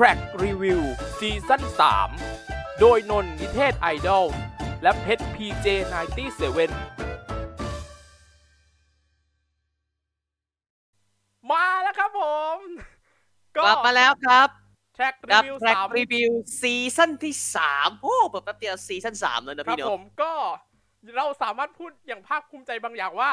[0.00, 0.80] Track Review
[1.18, 1.62] season
[2.20, 4.26] 3 โดยนนท์นิเทศไอดอล
[4.82, 5.66] และเพชร PJ
[6.24, 6.70] 97
[11.50, 12.22] มาแล้วครับผ
[12.54, 12.56] ม
[13.56, 14.48] กลับมาแล้วครับ
[14.96, 20.32] Track กับ Review Track 3 Review season ที่สามโอ้แบบแป๊บเดียว season สามเลยนะครับพี่เนาะผมก็
[21.16, 23.32] เราสามารถพูดอย่างภาคภูมิใจบางอย่างว่า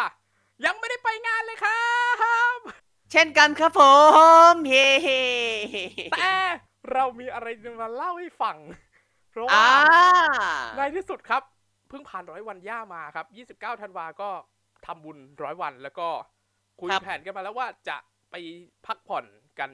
[0.66, 1.84] ยังไม่ได้ไปงานเลยครั
[2.56, 2.58] บ
[3.16, 3.82] เช่นกันครับผ
[4.52, 4.88] มเฮ้
[6.14, 6.36] แต่
[6.92, 8.58] เรามีอะไรจะมาเล่าให้ฟัง
[9.32, 9.68] เพราะว่าอ่า
[10.76, 11.44] ในที่สุดครับ
[11.90, 13.26] เพิ่งผ่านร้อยวันย่ามาครับ
[13.60, 14.30] 29ธันวาก็
[14.86, 16.08] ทำบุญร้อยวันแล้วก็
[16.80, 17.98] คุยแผนกันมาแล้วว่าจะ
[18.32, 18.36] ไป
[18.88, 19.26] พักผ่อน
[19.60, 19.70] กัน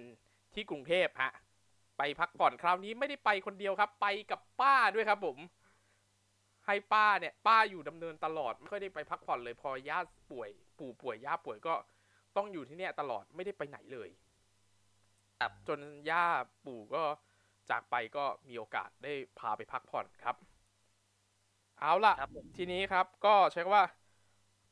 [0.53, 1.31] ที่กรุงเทพฮะ
[1.97, 5.37] ไปพักผ่อนคราวนี้ไม่ได้ไปคนเดียวครับ ไปกับป้าด้วยครับผม
[6.65, 9.99] ให้ป้าเนี่ย ป้าอยู่ดำเนินตลอด ไม่ค่อยได้ไปพักผ่อนเลยพอย่า
[10.31, 10.49] ป่วย
[10.79, 11.73] ปู่ป่วยย่าป่วยก็
[12.37, 14.09] ต้องอยู่ที่เนี่ยตลอดไม่ได้ไปไหนเลย
[15.39, 15.79] ครับจน
[16.09, 16.25] ย่า
[16.65, 17.03] ปู่ก็
[17.69, 20.35] จากไปก็มีโอกาสได้พาไปพักผ่อนครับ
[21.79, 23.85] เอาล่ะครับผมทีนี้ครับก็ใช้คำว่า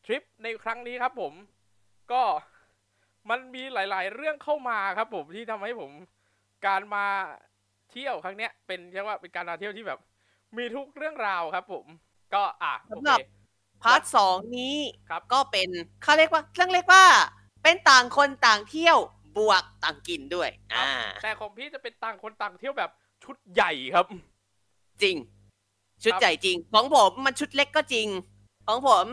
[0.06, 1.34] ทริปในครั้งนี้ครับผม
[2.12, 2.24] ก็
[3.30, 5.92] มันมีหลาย ๆ เรื่องเข้ามาครับผมที่ทำให้ผม
[6.66, 7.06] การมา
[7.92, 10.00] เที่ยวครั้งเนี้ยเป็นเรียกว่าเป็นการมาเที่ยวที่แบบ
[10.58, 11.86] มีทุกเรื่องราวครับ ผม
[12.34, 13.20] ก็อะโอสำเคหรับ
[13.84, 14.78] part สองนี้
[15.10, 15.70] ครับก็เป็น
[16.04, 17.06] เขาเรียกว่าเรื่องเรียกว่า
[17.68, 18.98] เป็นต่างคนต่างเที่ยว
[19.38, 20.92] บวกต่างกินด้วยครับอ่า
[21.24, 22.92] แต่ของพี่จะเป็นต่างคนต่างเที่ยวแบบ
[23.24, 24.06] ชุดใหญ่ครับ
[25.04, 25.16] จริง
[26.04, 28.08] ชุดครับใหญ่จริง ของผมมันชุดเล็กก็จริง
[28.68, 29.06] ของผม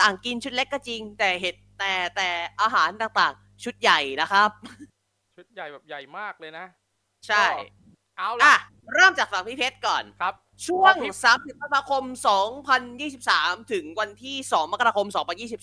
[0.00, 2.28] ต่างกินชุดเล็กก็จริง แต่เห็ดแต่แต่
[2.60, 4.50] อาหารต่างๆ ชุดใหญ่นะครับ
[5.36, 6.66] ชุดใหญ่แบบใหญ่มากเลยนะ
[7.26, 7.48] ใช่ก็
[8.18, 8.54] เอาอะล่ะ
[8.94, 10.34] เริ่มจากฝั่งพี่เพชรก่อนครับ
[10.66, 12.04] ช่วงของพี่30ธันวาคม
[12.88, 15.06] 2023 ถึงวันที่ 2 มกราคม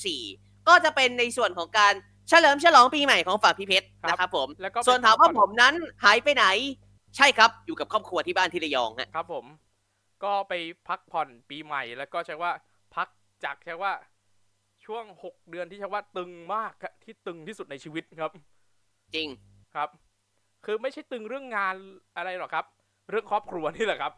[0.05, 1.93] 2024 ก็จะเป็นในส่วนของการ
[2.29, 6.45] เฉลิมฉลองปีใหม่ของฝั่งพี่เพชรครับนะครับผมแล้วก็ส่วนถามว่าไปผมนั้นหายไปไหน
[7.17, 9.45] ใช่ครับอยู่กับครอบครัวที่บ้านที่ระยองฮะครับผม
[10.23, 10.53] ก็ไป
[10.87, 12.51] พักผ่อนปีใหม่แล้วก็ใช้ว่า
[12.95, 13.07] พัก
[13.43, 13.91] จากใช้ว่า
[14.85, 18.31] ช่วงหกเดือนที่ใช้ว่าตึงมากครับที่ตึงที่สุดในชีวิตครับ
[19.15, 19.27] จริง
[19.75, 19.89] ครับ
[20.65, 21.75] คือไม่ใช่ตึงเรื่องงาน
[22.17, 22.65] อะไรหรอกครับ
[23.09, 24.13] เรื่องครอบครัวนี่แหละครับ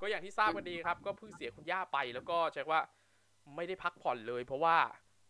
[0.00, 2.80] ก็อย่างที่ทราบกันดีครับ ก็เพิ่งเสียคุณย่าไปแล้วก็ใช้ว่า
[3.56, 4.76] ไม่ได้พักผ่อนเลย เพราะว่า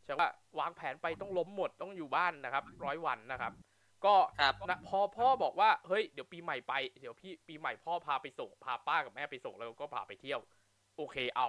[0.07, 0.29] ใช้ว่า
[0.59, 3.53] วางแผนไปต้องล้มหมดต้องอยู่บ้านนะครับร้อยวันนะครับ
[4.05, 10.41] ก็ครับนะพอพ่อบอกว่าเฮ้ยเดี๋ยวปีใหม่ไปเดี๋ยวพี่ปีใหม่พ่อพาไปส่งพาป้ากับแม่ไปส่งแล้วก็พาไปเที่ยว
[10.97, 11.49] โอเคเอา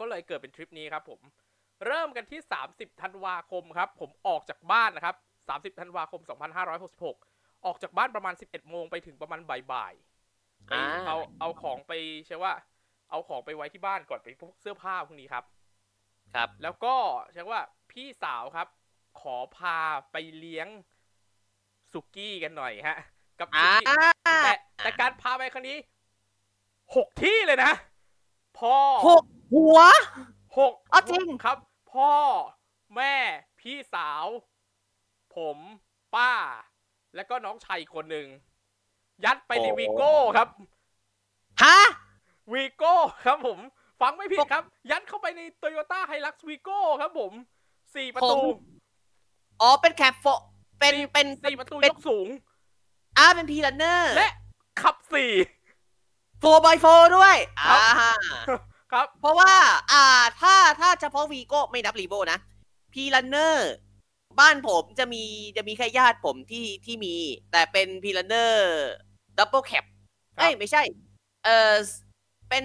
[0.00, 1.20] ก็เลยเกิดเป็นทริปนี้ครับ ผม
[1.86, 2.40] เริ่มกันที่
[2.70, 5.16] 30ธันวาคมครับ ผมออกจากบ้านนะครับ
[5.74, 6.20] 30ธันวาคม
[6.92, 9.40] 2566 ออกจากบ้านประมาณ 11โมงไปถึงประมาณ
[9.72, 11.92] บ่ายๆไปอ่าเอาเอาของไป
[12.26, 12.52] ใช่ว่า
[13.10, 15.44] เอาของไปไว้ที่บ้านก่อนไปพวกเสื้อผ้าพวกนี้ครับ
[16.34, 16.94] ครับ แล้วก็
[17.32, 18.68] ใช่ว่าพี่สาวครับ
[19.20, 19.78] ขอพา
[20.12, 20.68] ไปเลี้ยง
[21.92, 22.98] สุกี้กันหน่อยฮะ
[23.38, 23.86] กับสุอ่ากี้
[24.44, 25.78] แต่แต่การพาไปครั้งนี้
[26.94, 27.72] หกที่เลยนะ
[28.58, 28.76] พ่อ
[29.08, 29.24] หก
[29.54, 29.78] หัว
[30.58, 31.58] หกอ๋อจริงครับ
[31.92, 32.12] พ่อ
[32.96, 33.14] แม่
[33.60, 34.26] พี่สาว
[35.36, 35.58] ผม
[36.14, 36.32] ป้า
[37.14, 38.26] แล้วก็น้องชายอีกคนหนึ่ง
[39.24, 40.48] ยัดไปในโอ้วีโก้ครับ
[41.62, 41.78] ฮะ
[42.52, 42.94] วีโก้
[43.26, 43.58] ครับผม
[44.04, 47.32] ฟังไม่ผิดครับ ยัดเข้าไปในโตโยต้าไฮลักซ์วีโก้ครับผม
[47.94, 48.58] สี่ประตูผม
[49.60, 50.26] อ๋อ เป็น cab four
[50.80, 52.28] เป็นสี่เป็นสี่ประตูเป็นยกสูง
[53.18, 54.30] อ่าเป็นพีลันเนอร์ และ
[54.82, 55.32] ขับสี่
[56.40, 58.18] four by four ด้วยครัอ่า
[58.92, 59.52] ครับ เพราะว่า
[59.92, 60.04] อ่า
[60.40, 62.38] ถ้าถ้าเฉพาะวีโก้ไม่นับ Revo นะ
[62.92, 63.72] Prerunner
[64.40, 65.24] บ้านผมจะมี
[65.56, 67.14] จะมีแค่ญาติผมที่ที่มี
[67.52, 68.62] แต่เป็น Prerunner
[69.38, 69.84] ดับเบิลแคป
[70.36, 70.82] ครับเอ้ยไม่ใช่
[71.44, 71.74] เออ
[72.48, 72.64] เป็น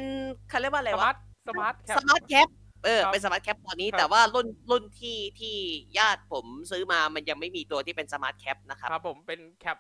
[0.50, 1.18] เขาเรียกว่าอะไร smart
[1.50, 2.48] smart cab smart cab
[2.86, 5.56] เออครับเป็น smart cab ตอนนี้ครับแต่ว่ารุ่นรุ่นที่ที่
[5.98, 9.78] ญาติผมซื้อมามันยังไม่มีตัวที่เป็น smart cab นะครับครับผมเป็น cab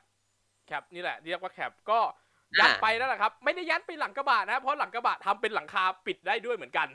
[0.67, 1.99] cab นี่แหละเรียกว่า cab ก็
[2.59, 6.87] ยัดอ่าไปนั่นแหละครับ ไม่ได้ยัดไปหลังกระบะนะ เพราะหลังกระบะทำเป็นหลังคาปิดได้ด้วยเหมือนกัน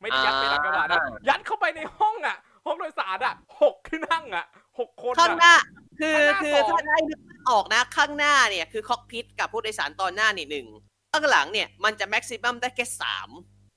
[0.00, 4.44] ไม่ได้ยัดไปหลังกระบะนะอ่ายัดเข้าไปในห้องอะ ห้องโดยสารอะหกที่นั่งอะ
[4.78, 5.54] หกคนข้างหอะน้า
[6.00, 7.20] คือข้างหน้าคือสองถ้าได้นึก
[7.50, 10.66] ออกนะข้างหน้าเนี่ยคือ cockpit กับผู้โดยสารตอนหน้าเนี่ยหนึ่ง
[11.12, 13.28] ข้างหลังเนี่ยมันจะ maximum ได้แค่สาม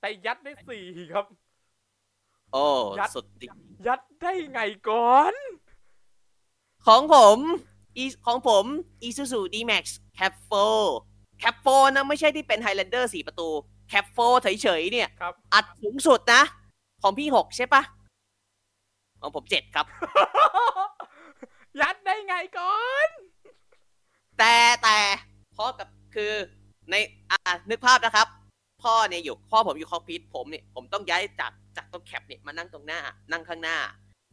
[0.03, 0.83] แต่ยัดได้สี่
[1.13, 1.25] ครับ
[2.53, 2.65] โอ้
[2.99, 3.47] ยัดสุดดิ
[3.87, 5.33] ยัดได้ไงก่อน
[6.87, 7.37] ของผม
[7.97, 8.65] อีของผม
[9.07, 9.83] Isuzu D-Max
[10.17, 10.33] Cap
[10.87, 13.49] 4 Cap 4นะไม่ใช่ที่เป็น Highlander 4 ประตู
[13.91, 16.41] Cap 4เฉยๆเนี่ยครับอัดสูงสุดนะ
[17.01, 17.83] ของพี่ 6 ใช่ปะ
[19.21, 19.85] ของผม 7 ครับ
[21.81, 23.07] ยัดได้ไงก่อน
[24.37, 24.97] แต่แต่
[25.57, 26.33] พ่อกับคือ
[26.89, 26.95] ใน
[27.29, 27.39] อ่า
[27.69, 28.29] นึกภาพนะครับ
[28.83, 32.99] พ่อเนี่ยอยู่พ่อผมอยู่คอกพิทผมเนี่ยผมต้องย้ายจากจากตรงแคปเนี่ยมานั่งตรงหน้า
[33.31, 33.77] นั่งข้างหน้า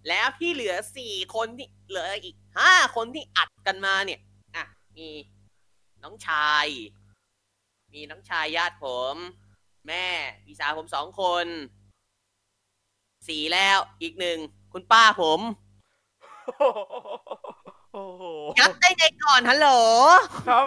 [0.08, 4.20] แล้วที่เหลือสี่คนที่เหลืออีกห้าคนที่อัดกันมาเนี่ย
[4.56, 4.64] อะ
[4.96, 5.08] มี
[6.02, 6.66] น้องชาย
[7.92, 9.16] มีน้องชายญาติผม
[9.86, 10.06] แม่
[10.44, 11.46] พี่สาวผมสองคน
[13.28, 14.38] สี่แล้วอีกหนึ่ง
[14.72, 15.40] คุณป้าผม
[17.92, 18.22] โอ้โห
[18.58, 19.68] ยัดได้ไงก่อนฮัลโหล
[20.48, 20.66] ครับ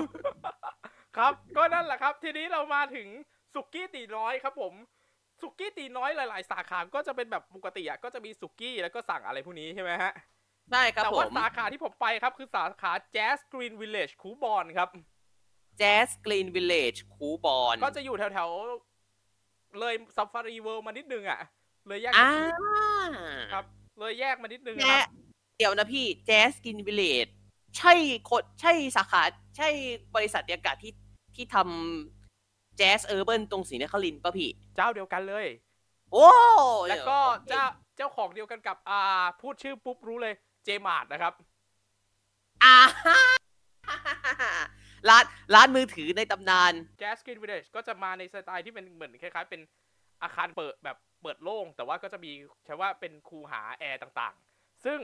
[1.17, 3.07] ครับ ก็นั่นแหละครับ ทีนี้เรามาถึง
[3.53, 4.73] สุกี้ตีน้อยครับผม
[5.41, 10.13] สุกี้ตีน้อยหลาย ๆ สาขาก็จะเป็นแบบปกติอะก็จะมีสุกี้แล้วก็สั่งอะไรพวกนี้ใช่ไหมฮะ
[10.71, 14.89] ใช่ครับแต่ว่าผมสาขาที่ผมไปครับ คือสาขา Jazz Green Village คูบอนครับ
[15.81, 18.49] Jazz Green Village คูบอนก็จะอยู่แถว
[19.13, 21.41] ๆ เลยซาฟารีเวิลด์มานิดนึงอะ
[21.87, 22.31] เลยแยกอ่า
[23.53, 23.65] ครับ
[23.99, 25.07] เลยแยกมานิดนึงแจครับ
[25.57, 27.31] เดี๋ยวนะพี่ Jazz Green Village
[27.77, 27.93] ใช่
[28.29, 29.23] คนใช่สาขา
[29.57, 29.69] ใช่
[30.15, 30.93] บริษัทเดียวกันที่
[31.35, 32.22] ที่ทำ
[32.79, 35.45] Jazz Urban ตรงศรีนครินทร์ป่ะพี่ เจ้าเดียวกันเลย
[36.13, 36.27] โอ้
[36.89, 37.65] แล้วก็เจ้า
[37.97, 40.33] เจ้าของเดียวกันกับ อ่า พูดชื่อปุ๊บรู้เลย
[40.65, 41.33] เจมาร์ดนะครับ
[42.63, 42.77] อ่า
[45.09, 45.23] ร้าน
[45.55, 49.61] ร้านมือถือในตำนาน Jazz Green Village ก็จะมาในสไตล์ที่เป็นเหมือนคล้ายๆ เป็น
[50.23, 52.31] อาคารเปิดแบบเปิดโล่ง แต่ว่าก็จะมี
[52.65, 54.99] ใช้ว่าเป็นคูหาแอร์ต่างๆ ซึ่ง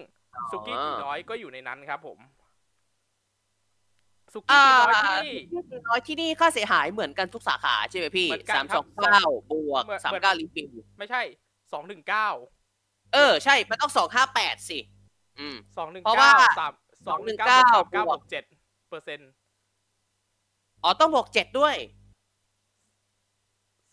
[0.51, 2.18] สุกี้ตีน้อยก็อยู่ในนั้นครับผม
[4.33, 11.21] สุกี้อ่าตีน้อยที่นี่ที่น้อยที่นี่ค่าเสียหายเหมือนกันทุกสาขาใช่ไหมพี่เหมือนกันสามครัสบองเก้าบวกเหมือนสามเหมือนเก้ารีฟิลไม่ใช่
[11.73, 12.27] สองหนึ่งเก้า
[13.13, 14.79] เออใช่ มันต้องสองห้าแปดสิ
[15.39, 16.73] อืมสองหนึ่งเพราะว่าเก้าสาม
[17.07, 18.43] สองหนึ่งเก้าสามเก้า219บวกเจ็ด
[18.89, 19.29] เปอร์เซ็นต์
[20.83, 21.75] อ๋อต้องบวกเจ็ดด้วย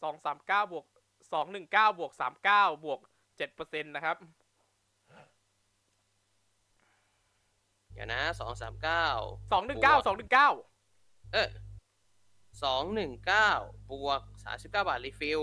[0.02, 0.84] สองสามเก้าบวก
[1.32, 3.00] สองหนึ่งเก้าบวกสามเก้าบวก
[3.36, 4.16] เจ็ดเปอร์เซ็นต์นะครับ
[7.96, 9.06] เดี๋ยวนะสองสามเก้า
[9.52, 10.48] สองหนึ่งเก้าสองหนึ่งเก้า
[11.32, 11.48] เออ
[12.62, 13.50] สองหนึ่งเก้า
[13.90, 15.40] บวกสามสิบเก้าบาท re fill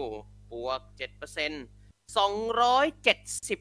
[0.52, 1.66] บวกเจ็ดเปอร์เซ็นต์
[2.18, 3.20] สองร้อยเจ็ด
[3.50, 3.60] สิบ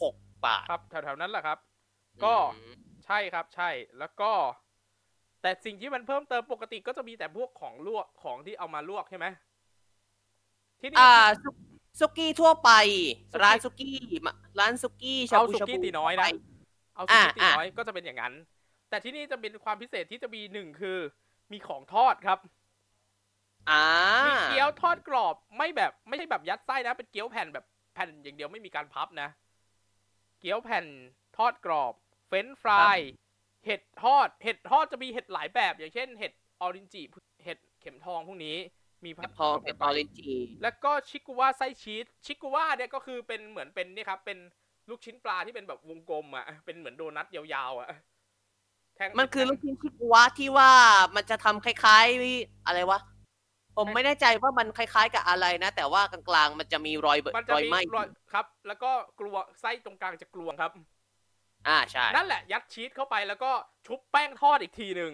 [0.00, 0.14] หก
[0.44, 1.58] บาท ครับ แถวๆนั้นแหละครับ
[2.24, 2.74] ก็อืม
[3.06, 4.30] ใช่ครับใช่แล้วก็
[5.42, 9.26] แต่สิ่งที่มันเพิ่มเติมปกติก็จะมีแต่พวกของลวกของที่เอามาลวกใช่ไหม
[10.80, 11.48] ที่นี่อ่าซุ
[12.00, 12.70] ซุกี้ทั่วไป
[13.32, 13.96] ซุกี้ร้านซุกี้
[14.26, 16.53] มาร้านซุกี้ชาเอาบูสุชากี้บูตีน้อยนะทั่วไป
[16.94, 18.34] เอาสุกี้ตีอ่าน้อยก็จะเป็นอย่างนั้น
[18.90, 20.98] แต่ที่นี่จะเป็นความพิเศษที่จะมีหนึ่งคือ
[21.52, 22.38] มีของทอดครับ
[23.70, 23.84] อ่า
[24.26, 27.64] มีเกี๊ยวทอดกรอบไม่แบบไม่ใช่แบบยัดไส้นะ เป็นเกี๊ยวแผ่นแบบ
[27.94, 29.28] แผ่นอย่างเดียวไม่มีการพับนะ
[30.40, 30.86] เกี๊ยวแผ่น
[31.36, 31.94] ทอดกรอบ
[32.26, 32.98] เฟรนช์ฟราย
[33.66, 37.02] เห็ดทอด เห็ดทอดจะมีเห็ดหลายแบบ อย่างเช่น เห็ดออรินจิ
[37.44, 38.56] เห็ดเข็มทองพวกนี้
[39.04, 40.32] มีเห็ดทองเห็ดออรินจิ
[40.62, 44.38] แล้วก็ชิกุวะไส้ชีส ชิกุวะเนี่ยก็คือเป็นเหมือนเป็นนี่ครับ เป็น
[44.90, 47.88] ลูกชิ้นปลาที่เป็นแบบวงกลมอะ เป็นเหมือนโดนัทยาวๆอะ
[48.96, 50.70] แท่งมันคือลูกชิ้นชิกุวะที่ว่า
[51.14, 53.00] มันจะทำคล้ายๆอะไรวะ
[53.76, 58.90] ผมไม่แน่ใจว่ามันคล้ายๆกับอะไรนะ แต่ว่ากลางๆมันจะมีรอยเบิมันจะรอยมีไหม้รอยครับ แล้วก็
[59.20, 60.72] กลัวไส้ตรงกลางจะกลวงครับ
[61.68, 63.50] อ่าใช่ นั่นแหละ ยัดชีสเข้าไปแล้วก็
[63.86, 65.12] ชุบแป้งทอดอีกทีหนึ่ง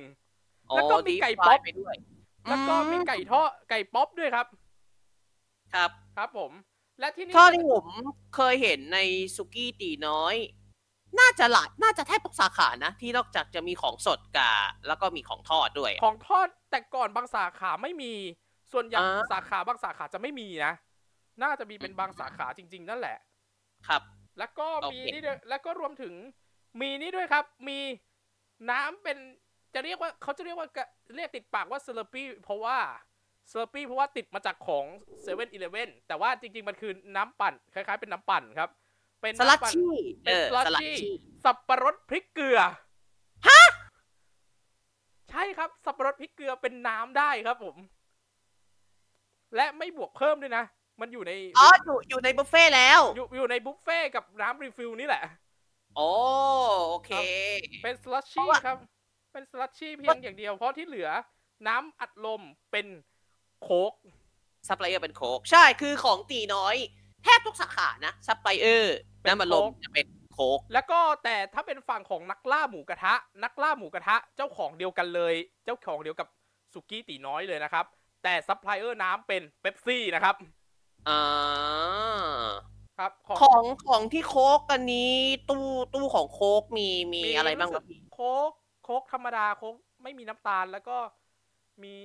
[0.71, 1.95] อ๋อแล้วก็มีดีไก่ฟราป๊ยอปไปด้วย
[2.49, 4.47] แล้วก็มีไก่ทอดไก่ป๊อปด้วยครับ
[5.75, 6.53] ครับ ครับผม
[7.01, 7.87] และที่นี่เท่าที่ผม
[8.37, 8.99] เคยเห็นใน
[9.37, 10.35] สุกี้ตีน้อย
[11.21, 14.57] น่าจะหลายน่าจะแทบทุกสาขานะ ที่นอกจากจะมีของสดกับ
[14.87, 18.13] แล้วก็มีของทอดด้วย ของทอดแต่ก่อนบางสาขาไม่มี
[18.73, 20.73] ส่วนใหญ่อ่า สาขาบางสาขาจะไม่มีนะ
[21.43, 23.19] น่าจะมีเป็นบางสาขาจริง ๆ นั่นแหละ
[23.89, 24.03] ครับ
[24.39, 26.15] แล้วก็มีโอเค นี่ด้วยแล้วก็รวมถึง
[26.81, 27.79] มีนี่ด้วยครับ มี
[28.71, 29.19] น้ำเป็น
[29.75, 30.87] จะเรียกว่าเขาจะเรียกว่ากะ
[31.17, 32.79] เรียกติดปากว่า Slurpee เพราะว่า
[33.51, 34.85] Slurpee เพราะว่าติดมาจากของ
[35.23, 38.71] เซเว่นอีเลฟเว่นแต่ว่าจริง ๆ มันคือน้ำปั่น คล้ายๆ เป็นน้ำปั่นครับ
[39.23, 39.95] เป็น slushy น้ำปั่น
[40.27, 41.15] เอเป็นอสลัดสลัดชี่ชี่
[41.45, 42.61] สับปะรดพริกเกลือ
[45.31, 47.77] ใช่ครับ สับปะรดพริกเกลือเป็นน้ำได้ครับผม
[49.57, 50.65] และไม่บวกเพิ่มด้วยนะ
[51.01, 55.23] มันอยู่ใน อ๋อ อยู่อยู่ในบุฟเฟ่ต์แล้ว อยู่อยู่ในบุฟเฟ่ต์กับน้ำ refill นี่แหละ
[55.97, 56.09] โอ้
[56.89, 57.13] โอเค
[57.83, 58.77] เป็น slushie เพราะว่าครับ
[59.33, 61.09] เป็น slushie เพียงอย่างเดียว เพราะที่เหลือ
[61.69, 62.43] น้ำอัดลม
[62.73, 62.87] เป็น
[63.63, 63.93] โค้ก
[64.69, 66.77] ซัพพลายเออร์เป็นโค้กใช่คือของตีน้อย
[67.25, 73.15] แทบทุกสาขานะซัพพลายเออร์น้ำอัดลมจะเป็นโค้กแล้วก็แต่ถ้าเป็นฝั่งของนักล่าหมูกระทะ
[73.45, 76.29] นักล่าหมูกระทะเจ้าของเดียวกันเลย เจ้าของเดียวกับ
[76.73, 77.85] สุกี้ตีน้อยเลยนะครับ
[78.23, 80.35] แต่ซัพพลายเออร์น้ำเป็นเป๊ปซี่นะครับ
[81.09, 81.21] อ่า
[82.99, 85.15] ครับของของของที่โค้กกันนี้
[85.51, 88.51] ตู้ตู้ของโค้กมีมีอะไรบ้างครับสึกโค้ก
[88.85, 90.97] โค้กธรรมดาโค้กไม่มีน้ำตาลแล้วก็
[91.83, 91.97] มี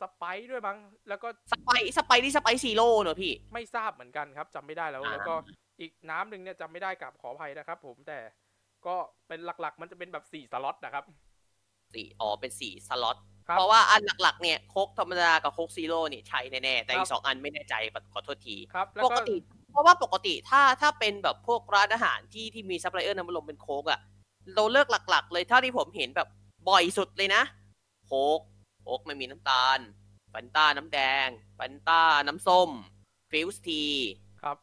[0.00, 0.78] สไปรท์ด้วยบ้าง
[1.08, 5.34] แล้วก็สไปรท์สไปรท์ที่สไปรท์ Zero เนอะพี่ ไม่ทราบเหมือนกันครับจำไม่ได้แล้วอ่าแล้วก็
[5.80, 8.18] อีกน้ำหนึ่งเนี่ยจำไม่ได้กับขออภัยนะครับ ผมแต่
[8.86, 8.96] ก็
[9.28, 11.04] เป็นหลักๆ มันจะเป็นแบบสี่สล็อตนะครับ
[11.94, 13.16] สี่อ๋อเป็นสี่สล็อต
[13.48, 17.74] ครับเพราะว่าอันหลักๆเนี่ยโค้กธรรมดากับโค้ก Zero เนี่ยใช้แน่ๆแต่คอีรับกสองอันไม่แน่ใจ
[18.12, 19.36] ขอโทษทีครับแล้วปก็กติ
[19.70, 24.00] เพราะว่าปกติถ้าถ้าเป็นแบบพวกร้านอาหารที่ที่มีซัพพลายเออร์น้ำอัดลมเป็นโค้กอะ
[24.54, 26.28] เราเลือกหลัก ๆ เลยเท่าที่ผมเห็นแบบ
[26.68, 27.42] บ่อยสุดเลยนะ
[28.06, 28.40] โค้ก
[28.88, 29.78] โค้กไม่มีน้ำตาล
[30.30, 32.70] แฟนต้าน้ำแดงแฟนต้าน้ำส้ม
[33.30, 33.82] ฟิวซ์ที
[34.42, 34.56] ครับ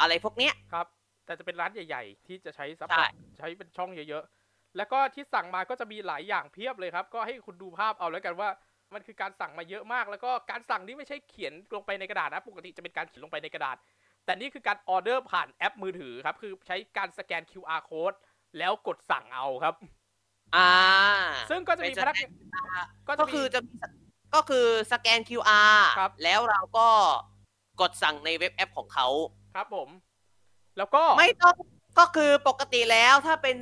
[0.00, 0.86] อะไรพวกเนี้ยครับ
[1.24, 8.48] แต่จะเป็นร้านใหญ่ ๆ ที่จะใช้ซัพพใช่ใช้เป็นช่องเยอะๆ แล้วก็ที่สั่งมาก็จะมีหลายอย่างเพียบเลยครับ ก็ให้คุณดูภาพเอาแล้วกันว่า
[8.94, 13.76] มันคือการสั่งมาเยอะมาก แล้วก็การสั่งนี่ไม่ใช่เขียนลงไปในกระดาษนะปกติจะเป็นการเขียนลงไปในกระดาษ
[14.24, 18.16] แต่นี่คือการออเดอร์ผ่านแอปมือถือครับคือใช้การสแกน QR code
[18.58, 19.74] แล้วกดสั่งเอาครับ
[20.56, 20.72] อ่า
[21.50, 22.28] ซึ่งก็จะมีพนักงาน
[23.08, 23.84] ก็ก็จะคือมีจะมีส
[24.34, 26.88] ก็คือสแกน QR ครับแล้วเราก็
[27.80, 29.08] กดสั่งในเว็บแอปของเขา
[29.54, 29.88] ครับผม
[30.78, 31.56] แล้วก็ไม่ต้อง
[31.98, 33.56] ก็คือปกติแล้วถ้าเป็น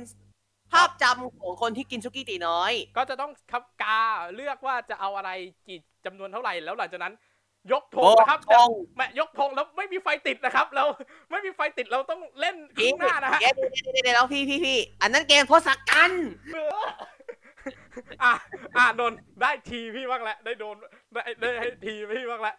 [0.73, 4.01] ภาพจำของคนที่กินซุกี้ตีน้อย ก็จะต้องครับกา
[4.35, 5.31] เลือกว่าจะเอาอะไร
[5.67, 7.13] กี่จำนวนเท่าไหร่ แล้วหลังจากนั้น
[7.71, 10.83] ยกธงโอ้นะครับธงแม่ยกธงแล้วไม่มีไฟติดนะครับเรา
[11.31, 16.29] ไม่มีไฟติดเราต้องเล่นข้างหน้านะฮะเดี๋ยวเดี๋ยวเดี๋ยวเดี๋ยวพี่พี่พี่อันนั้นเกมทศกัณฐ์
[18.23, 18.33] อะ
[18.77, 20.75] อะโดนได้ทีพี่บ้างแล้วได้โดน
[21.13, 22.55] ได้ได้ให้ทีพี่บ้างแล้ว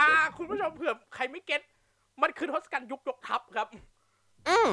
[0.00, 1.62] อะคุณผู้ชมเผื่อใครไม่เก็ต
[2.22, 3.68] มันคือทศกัณฐ์ยุคยกทัพครับ
[4.48, 4.70] อืม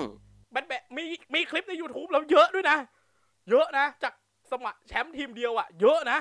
[0.56, 2.78] มันแบบมีมีคลิปใน YouTube แล้วเยอะด้วยนะ
[3.50, 4.14] เยอะนะ จาก
[4.52, 6.20] สมัครแชมป์ทีมเดียวอะ เยอะนะ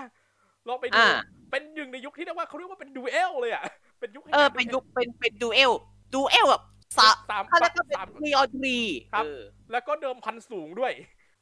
[0.68, 1.10] ลองไปดูอ่า
[1.50, 3.64] เป็นหนึ่งในยุคที่เรียกว่าเขาเรียกว่าเป็นดูเอลเลยอะ
[4.00, 5.72] เป็นยุคแห่งเออการเป็นยุคเป็นเป็น duel
[6.14, 6.62] duel แบบ
[6.98, 8.78] สาสามเขาเรียกว่าเป็นสาม three ออ three
[9.14, 9.42] ครับเออ
[9.72, 10.92] แล้วก็เดิมพันสูงด้วย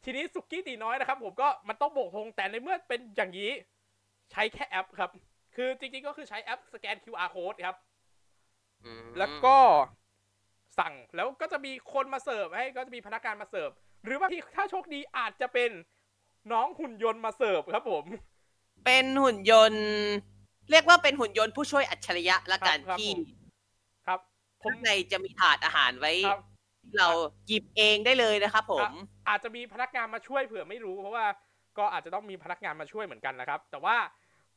[0.04, 3.50] ทีนี้สุกี้ตีน้อยนะครับ ผมก็มันต้องโบกธงแต่ในเมื่อเป็นอย่างนี้
[4.32, 5.10] ใช้แค่แอปครับ
[5.56, 7.76] คือจริงๆก็คือใช้แอปสแกน QR code ครับ
[8.84, 9.56] อืมแล้วก็
[10.78, 13.70] สั่งแล้วก็จะมีคนมาเสิร์ฟให้ก็จะมีพนักงานมาเสิร์ฟ
[14.04, 15.70] หรือว่าที่ถ้าโชคดีอาจจะเป็น
[16.52, 18.04] น้องหุ่นยนต์มาเสิร์ฟครับผม
[18.84, 19.86] เป็นหุ่นยนต์
[20.70, 23.20] เรียกว่าเป็นหุ่นยนต์ผู้ช่วยอัจฉริยะละกันครับที่ผม
[24.06, 24.20] ครับ
[24.62, 26.40] ผมข้างในจะมีถาดอาหารไว้ครับ
[26.82, 27.08] ที่เรา
[27.46, 28.90] หยิบเองได้เลยนะครับผม
[29.28, 31.26] อาจจะมีพนักงานมาช่วยเผื่อไม่รู้ เพราะว่า
[31.78, 33.96] ก็อาจจะต้องมีพนักงานมาช่วยเหมือนกันนะครับ แต่ว่า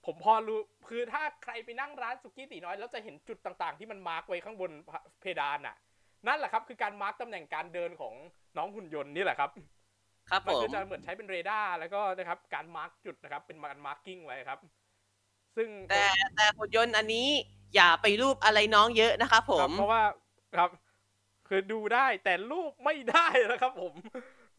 [0.06, 4.72] ผมพอรู้คือถ้าใครไปนั่งร้านสุกี้ตีน้อย แล้วจะเห็นจุดต่างๆ ที่มันมาร์กไว้ข้างบน
[5.22, 5.76] เพดานน่ะ
[6.28, 8.14] นั่นแหละครับ คือการมาร์กตำแหน่งการเดินของ
[8.58, 9.50] น้องหุ่นยนต์นี่แหละครับ
[10.30, 14.60] ครับมันผมก็จะเหมือนใช้เป็นเรดาร์แล้วก็นะครับการ mark จุดนะครับ เป็นการ marking ไว้ครับ
[15.56, 16.04] ซึ่งแต่
[16.36, 17.28] แต่หุ่นยนต์อันนี้
[17.76, 20.04] อย่าไปลูบอะไรน้องเยอะนะครับครับผมเพราะว่า
[20.56, 20.70] ครับ
[21.48, 23.94] คือดูได้แต่ลูบไม่ได้นะครับผม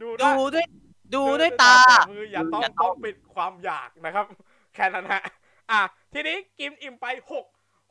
[0.02, 0.66] ดูได้ดูด้วย
[1.14, 1.76] ดูด้วยตา
[2.09, 4.26] มืออย่าต้องอย่าต้ต้อองงปิดความอยากนะครับ
[4.75, 5.23] แค่นั้นฮะ
[5.71, 5.81] อะ
[6.12, 7.47] ทีนี้กินอิ่มไปหก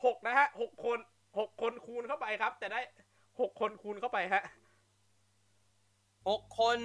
[0.06, 0.98] หกนะฮะหกคน
[1.40, 2.80] หกคนคูณเข้าไปครับ แต่ได้
[3.40, 4.44] หกคนคูณเข้าไปฮะ
[6.30, 6.80] หกคน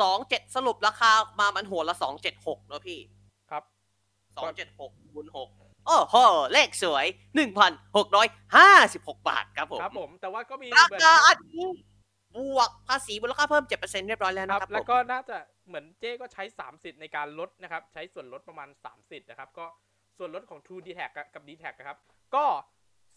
[0.00, 2.98] สองเจ็ดสรุปราคามามันหัวละสองเจ็ดหกเนอะพี่
[3.50, 3.62] ครับ
[4.36, 5.48] สองเจ็ดหกคูณหก
[5.86, 6.16] โอ้โห
[6.52, 11.66] เลขสวยหนึ่งพันหกร้อยห้าสิบหกบาทครับผม ครับผม แต่ว่าก็มีราเหมือนคาอันนี้
[12.36, 15.36] บวกภาษีมูลค่าเพิ่มเจ็ดเปอร์เซ็นเรียบร้อยแล้วคนะรับครับ แล้วผมก็น่าจะ
[15.68, 19.66] เหมือนเจ้ก็ใช้3สิทธิ์ในการลดนะครับ ใช้ส่วนลดประมาณ3สิทธิ์นะครับ ก็
[20.18, 21.98] ส่วนลดของ True d t a c กับ d t a c นะครับ
[22.34, 22.44] ก็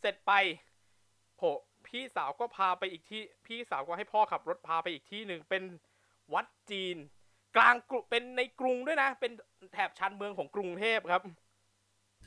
[0.02, 0.32] เสร็จไป
[1.38, 1.42] โผ
[1.88, 5.64] พี่สาวก็พาไปอีกที่ พี่สาวก็ให้พ่อขับรถพาไปอีกที่หนึ่งเป็น
[6.34, 6.98] วัดจีน
[7.56, 9.32] กลางกรุเป็นในกรุงด้วยนะ เป็น
[9.74, 11.22] แถบชานเมืองของกรุงเทพครับ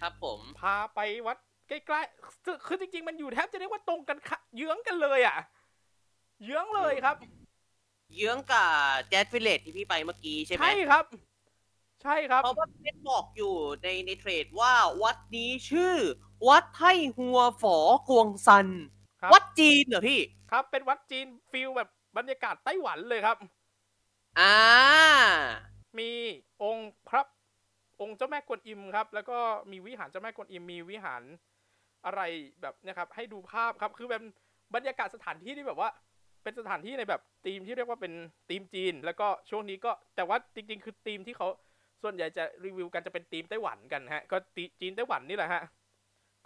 [0.00, 1.38] ครับผมพาไปวัด
[1.69, 5.37] ใกล้ๆคือคือจริงๆ มันอยู่แทบจะเรียกว่าตรงกันค่ะเยื้องกันเลยอะ
[6.45, 7.17] เยื้องเลยครับ
[8.14, 8.69] เยื้องกับ
[9.09, 11.05] แจ๊สวิลเลจที่พี่ไปเมื่อกี้ใช่ไหมใช่ครับ
[12.02, 15.95] ใช่ครับ เพราะว่าเพชรบอกอยู่ในใน thread ว่าวัดนี้ชื่อ
[16.49, 17.78] วัดไท่หัวฝอ
[18.09, 18.67] กวงซัน
[19.21, 23.37] ครับวัดจีนเหรอพี่ ครับ เป็นวัดจีน feel แบบบรรยากาศไต้หวันเลยครับ
[24.38, 24.54] อ่า
[25.99, 26.11] มี
[26.62, 27.23] องค์พระ
[28.00, 29.38] องค์เจ้าแม่กวนอิมครับ แล้วก็
[29.71, 31.23] มีวิหารเจ้าแม่กวนอิม มีวิหาร
[32.07, 32.21] อะไร
[32.61, 34.23] แบบเนะครับ ให้ดูภาพครับ คือเป็น
[34.75, 35.90] บรรยากาศสถานที่ที่แบบว่า
[36.42, 38.12] เป็นสถานที่ในแบบธีมที่เรียกว่าเป็น
[38.49, 41.49] ธีมจีน แล้วก็ช่วงนี้ก็แต่ว่าจริง ๆ คือธีมที่เขา
[42.02, 45.62] ส่วนใหญ่จะรีวิวกันจะเป็นธีมไต้หวันกันฮะ ก็ตีจีนไต้หวันนี่แหละฮะ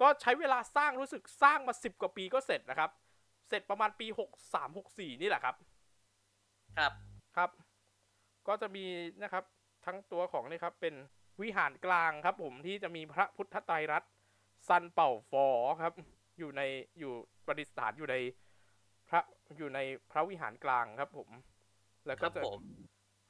[0.01, 2.91] ก็ใช้เวลาสร้างรู้สึกสร้างมาสิบกว่าปีก็เสร็จนะครับ
[3.49, 5.55] เสร็จประมาณปีหกสามหกสี่นี่แหละครับ
[6.79, 6.93] ครับ
[7.37, 7.51] ครับ
[8.49, 8.85] ก็จะมี
[9.23, 9.45] นะครับ
[9.87, 10.95] ทั้งตัวของนี่ครับเป็น
[11.43, 14.11] วิหารกลางครับ ผมที่จะมีพระพุทธไตรรัตน์
[14.69, 15.47] ซันเป่าฟอ
[15.83, 15.93] ครับ
[16.39, 16.63] อยู่ใน
[16.99, 17.13] อยู่
[17.47, 18.17] ประดิษฐานอยู่ใน
[19.09, 19.21] พระ
[19.59, 19.79] อยู่ใน
[20.11, 21.29] พระวิหารกลางครับ ผม
[22.07, 22.61] แล้วคก็รับจะผม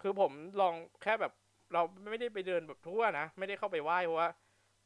[0.03, 1.33] คือผมลองแค่แบบ
[1.73, 4.31] เราไม่ได้ไปเดินแบบทั่วนะไม่ได้เข้าไปไหว้เพราะว่า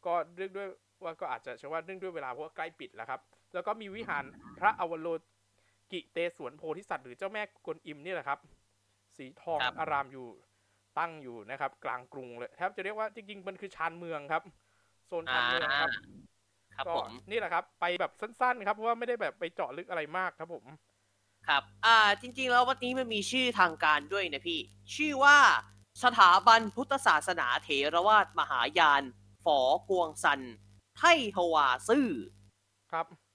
[0.06, 0.68] ก็เรื่องด้วย
[1.02, 3.20] ว่าก็อาจจะเชื่อว่าเรื่องด้วยเวลาเพราะว่าใกล้ปิดแล้วครับ
[3.54, 4.24] แล้วก็มีวิหาร
[4.58, 5.08] พระอวโล
[5.92, 8.38] กิเตสวนโพธิสัตว์หรือเจ้าแม่กวนอิมนี่แหละครับ
[9.18, 10.26] สีทองครับ อารามอยู่
[10.98, 14.42] ตั้งอยู่นะครับ กลางกรุงเลยแทบจะเรียกว่าจริงๆมันคือชานเมืองครับ
[15.06, 15.90] โซนชานเมืองครับ
[16.76, 20.64] ครับก็ผม นี่แหละครับ ไปแบบสั้นๆ ครับเพราะว่าไม่ได้แบบไปเจาะลึกอะไรมากครับผม
[21.48, 24.60] ครับ อ่า จริง ๆ แล้ววัดนี้มันมีชื่อทางการด้วยนะพี่
[24.94, 25.38] ชื่อว่า
[26.04, 29.02] สถาบันพุทธศาสนาเถรวาทมหายาน
[29.44, 30.40] ฝอกวงซัน
[30.96, 31.02] ไท
[31.36, 32.08] ทวาซื่อ
[32.92, 33.25] ครับครับเป็น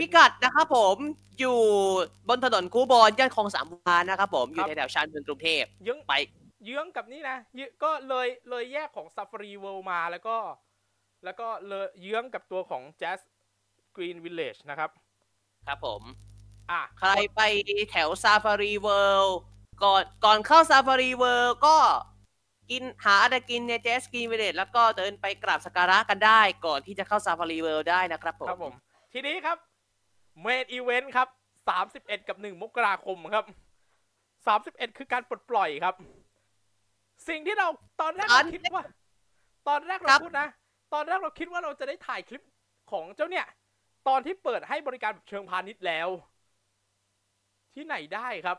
[0.00, 0.96] พิกัดนะครับผม
[1.40, 1.58] อยู่
[2.28, 6.12] บนถนนคูบอนย่านคลองสามวานะครับผมอคยู่รับในแถวชานเมืองกรุงเทพเยื้องไป
[6.64, 10.36] เยื้องกับนี่นะเยื้องก็เลยเลยแยกของ Safari World มาแล้วก็
[11.24, 13.20] แล้วก็เลยเยื้องกับตัวของ Jas
[13.96, 14.90] Green Village นะครับ
[15.66, 16.02] ครับผม
[16.70, 17.40] อะใครไป
[17.90, 19.38] แถวซาฟารีเวิลด์
[19.82, 21.76] ก่อนก่อนเข้าซาฟารีเวิลด์ก็
[22.70, 28.74] กินหาอะไรกินใน Jas Green Village แล้วก็เดินไปกราบสักการะกันได้ก่อนที่จะเข้าซาฟารีเวิลด์ได้นะครับผม ครับผม
[29.12, 29.58] ทีนี้ครับ
[30.40, 31.28] main event ครับ
[31.78, 33.44] 31 กับ 1 มกราคมครับ
[34.20, 35.94] 31 คือการปลดปล่อยครับ
[37.28, 37.68] สิ่งที่เรา
[38.00, 38.84] ตอนแรกเราคิดว่า
[39.68, 40.48] ตอนแรกเราพูดนะ
[40.94, 42.42] ตอนแรกเราคิดว่าเราจะได้ถ่ายคลิป
[42.92, 43.46] ของเจ้าเนี่ย
[44.08, 46.08] ตอนที่เปิดให้บริการแบบเชิงพาณิชย์แล้ว
[47.74, 48.58] ที่ไหนได้ครับ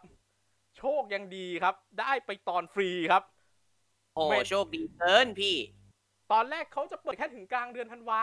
[0.77, 3.23] โชคยังดีครับ ได้ไปตอนฟรีครับ
[4.13, 5.55] โอ้เมนโชคดีเกินพี่
[6.31, 8.21] ตอนแรกเขาจะเปิดแค่ถึงกลางเดือนธันวา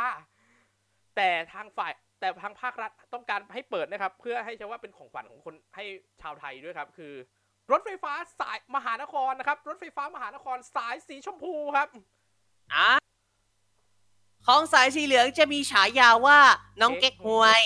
[1.17, 1.93] แต่ทางฝ่าย
[2.23, 5.85] แต่ทางภาครัฐต้องการให้เปิดนะครับ เพื่อให้ใช้ว่าเป็นของขวัญของคนให้
[6.23, 7.13] ชาวไทยด้วยครับ คือ
[7.73, 11.89] รถไฟฟ้าสายมหานครนะครับ รถไฟฟ้ามหานครสายสีชมพูครับ
[12.75, 12.91] อะ
[14.47, 16.39] ของสายสีเหลืองจะมีฉายาว่า
[16.81, 17.63] น้องเก๊กฮวย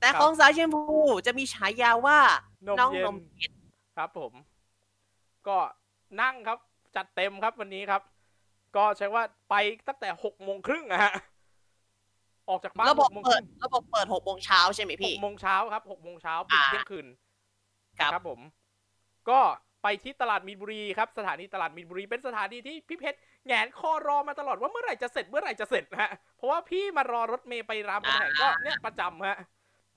[0.00, 2.18] แต่ครับของสายชมพูจะมีฉายาว่า
[2.66, 3.52] นมน้องเย็นนมเย็น
[3.96, 4.32] ครับ ผม
[5.48, 5.58] ก็
[6.20, 6.58] นั่งครับ
[6.96, 8.02] จัดเต็มครับวันนี้ครับ
[8.76, 9.54] ก็ใช้ว่าไป
[9.88, 11.12] ตั้งแต่หกโมงครึ่งอะฮะ
[12.48, 17.06] ออกจากบ้านระบบหกโมงคเปิดรึ่งระบบเปิดหกโมงเช้าใช่ไหมหพี่กโมงเช้าครับหกโมงเช้าปิดอ่าเที่ยงคืน
[17.98, 18.40] ครับครับผม
[19.30, 19.40] ก็
[19.82, 29.38] ไปที่ตลาดมีนบุรีครับสถานีตลาดมีนบุรีเป็นสถานีที่พี่เพชรแหงนคอรอมาตลอดว่าเมื่อไหร่จะเสร็จเมื่อไหร่จะเสร็จฮะเพราะว่าพี่มารอรถเมย์ไปรามคำแหงก็เนี่ยประจำฮะ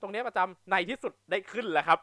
[0.00, 1.98] ตรงเนี้ยประจำในที่สุดได้ขึ้นแล้วครับ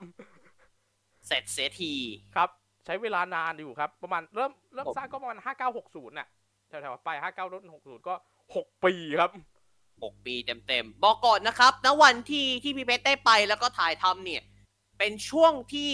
[1.27, 1.93] เสร็จเสียที
[2.35, 2.49] ครับ
[2.85, 6.27] ใช้เวลานานอยู่ครับ ประมาณเริ่มเริ่มผมสร้างก็ประมาณห้าเก้าหกศูนย์น่ะ
[6.67, 8.13] แถวๆไปห้าเก้ารถหกศูนย์ก็
[8.55, 9.31] หกปีครับ
[10.03, 14.41] หกปีเต็มๆ บอกก่อนนะครับณวันที่ที่พี่เพชรได้ไปแล้วก็ถ่ายทำเนี่ย
[14.97, 15.91] เป็นช่วงที่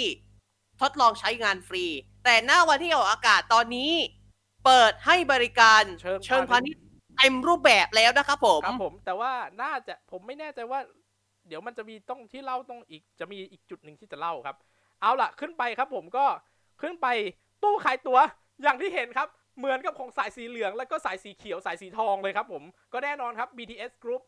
[0.81, 1.85] ทดลองใช้งานฟรี
[2.23, 3.91] แต่หน้าวันที่ออกอากาศตอนนี้
[4.65, 6.81] เปิดให้บริการเชิงเชิงพาณิชย์
[7.17, 10.79] เต็มรูปแบบแล้วนะครับผมครับผม แต่ว่าน่าจะผมไม่แน่ใจว่า
[11.47, 14.57] เดี๋ยวมันจะมีต้องที่เล่าต้องอีกจะมีอีกจุดหนึ่งที่จะเล่าครับ
[15.01, 16.25] เอาล่ะขึ้นไปครับผมก็
[16.81, 17.07] ขึ้นไป
[17.63, 18.19] ตู้ขายตั๋ว
[18.63, 22.63] อย่างที่เห็นครับ เหมือนกับของสายสีเหลืองแล้วก็สายสีเขียวสายสีทองเลยครับผม
[22.93, 24.21] ก็แน่นอนครับ BTS Group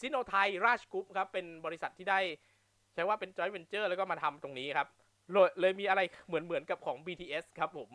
[0.00, 2.20] ซิโนไทยราชกรุ๊ปครับ เป็นบริษัทที่ได้
[2.94, 4.88] ใช้ว่าเป็น joint venture แล้วก็มาทำตรงนี้ครับ
[5.32, 7.90] เลยเลยมีอะไรเหมือนเหมือนกับของ BTS ครับผม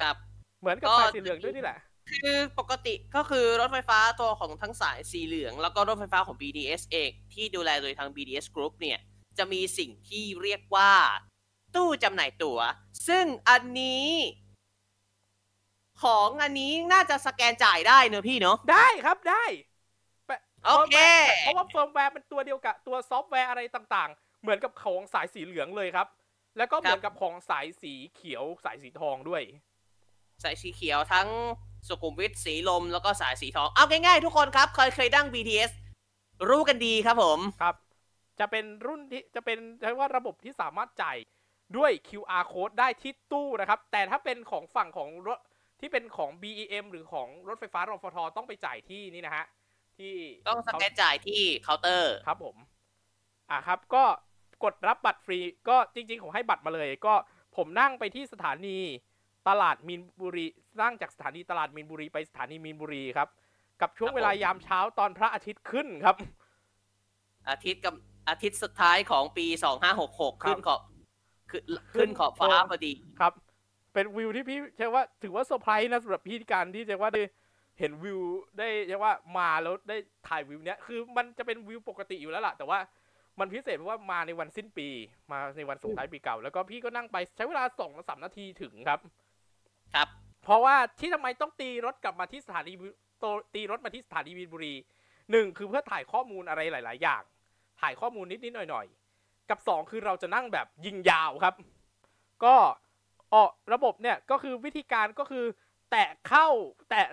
[0.00, 0.16] ครับ
[0.60, 1.78] เหมือนกับก็สายสีเหลืองด้วยนี่แหละ
[2.22, 8.98] คือปกติก็คือรถไฟฟ้าตัวของทั้งสายสีเหลือง แล้วก็รถไฟฟ้าของ BTS เองที่ดูแลโดยทาง BTS Group เนี่ย
[9.38, 10.92] จะมีสิ่งที่เรียกว่า
[11.74, 12.58] ตู้จำหน่ายตั๋ว
[13.08, 14.08] ซึ่งอันนี้
[16.02, 19.44] ของอันนี้น่าจะสแกนจ่ายได้เนอะพี่เนอะได้ครับได้
[20.66, 20.98] โอเค
[21.40, 26.06] เพราะว่าเฟิร์มแวร์เป็นตัวเดียวกับตัวซอฟต์แวร์อะไรต่างๆ เหมือนกับของสายสีเหลืองเลยครับ
[26.58, 29.42] แล้วก็เหมือนกับของสายสีเขียวสายสีทองด้วย
[30.42, 31.28] สายสีเขียวทั้ง
[31.88, 35.70] สุขุมวิทสีลมแล้วก็สายสีทอง เอาง่ายๆทุกคนครับ เคยเคยดั้ง BTS
[36.48, 37.76] รู้กันดีครับผมครับ
[38.38, 41.16] จะเป็นรุ่นที่จะเป็นใช้ว่าระบบที่สามารถจ่าย
[41.76, 45.38] ด้วย QR code ได้ที่ตู้นะครับ แต่ถ้าเป็นของฝั่งของรถ
[45.80, 49.46] ที่เป็นของ BEM หรือของรถไฟฟ้ารฟทต้องไปจ่ายที่นี่นะฮะ
[49.98, 50.14] ที่
[50.48, 52.56] ต้องสแกนจ่ายที่เคาน์เตอร์ครับผม
[53.50, 54.04] อะครับ ก็
[54.64, 57.14] กดรับบัตรฟรีก็จริง ๆ ผมให้บัตรมาเลย ก็
[57.56, 58.78] ผมนั่งไปที่สถานี
[59.48, 60.46] ตลาดมีนบุรี
[60.82, 63.28] นั่งจากสถานีตลาดมีนบุรีไปสถานีมีนบุรีครับ
[63.80, 66.16] กับช่วงครับเวลาผมยามเช้าตอนพระอาทิตย์ขึ้นครับ
[67.50, 67.94] อาทิตย์กับ
[68.28, 69.46] อาทิตย์สุดท้ายของปี
[69.94, 70.80] 2566ขึ้นขอบ
[71.50, 71.62] ขึ้น
[71.94, 73.32] ขึ้นขอบฟ้าขึ้นพอดีครับ
[73.96, 77.22] เป็นวิวที่พี่ใช่ว่าถือว่าเซอร์ไพรส์นะสำหรับพี่การที่จะว่าได้
[77.78, 78.20] เห็นวิว
[78.58, 79.96] ได้ใช่ว่ามาแล้วได้
[80.28, 82.78] ถ่ายวิวเนี้ยคือมันจะเป็นวิวปกติอยู่แล้วล่ะ แต่ว่า
[83.38, 84.88] มันพิเศษเพราะว่ามาในวันสิ้นปี
[85.30, 89.00] มาในวันส่งท้ายปีเก่า แล้วก็พี่ก็นั่งไปใช้เวลาสองสามนาทีถึงครับ
[89.94, 90.08] ครับ
[90.44, 94.74] เพราะว่าที่ทำไมต้องตีรถกลับมาที่สถานีวิโตตีรถมาที่สถานีมีนบุรี
[95.30, 97.22] หนึ่งคือเพื่อถ่ายข้อมูลอะไรหลาย ๆ อย่าง
[97.80, 98.86] ถ่ายข้อมูลนิด ๆ หน่อย
[99.18, 101.54] ๆ กับสองคือเราจะนั่งแบบยิงยาวครับ
[102.44, 102.54] ก็
[103.34, 105.44] ออกระบบเนี่ยก็คือวิธีการก็คือ
[105.90, 106.46] แตะเข้า
[106.90, 107.06] แตะ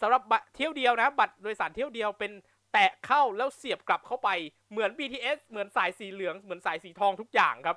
[0.00, 2.32] สำหรับบัตรเที่ยวเดียวนะ บัตรโดยสารเที่ยวเดียวเป็น
[2.72, 4.28] แตะเข้าแล้วเสียบกลับเข้าไป
[4.70, 7.76] เหมือน BTS เหมือนสายสีเหลืองเหมือนสายสีทองทุกอย่างครับ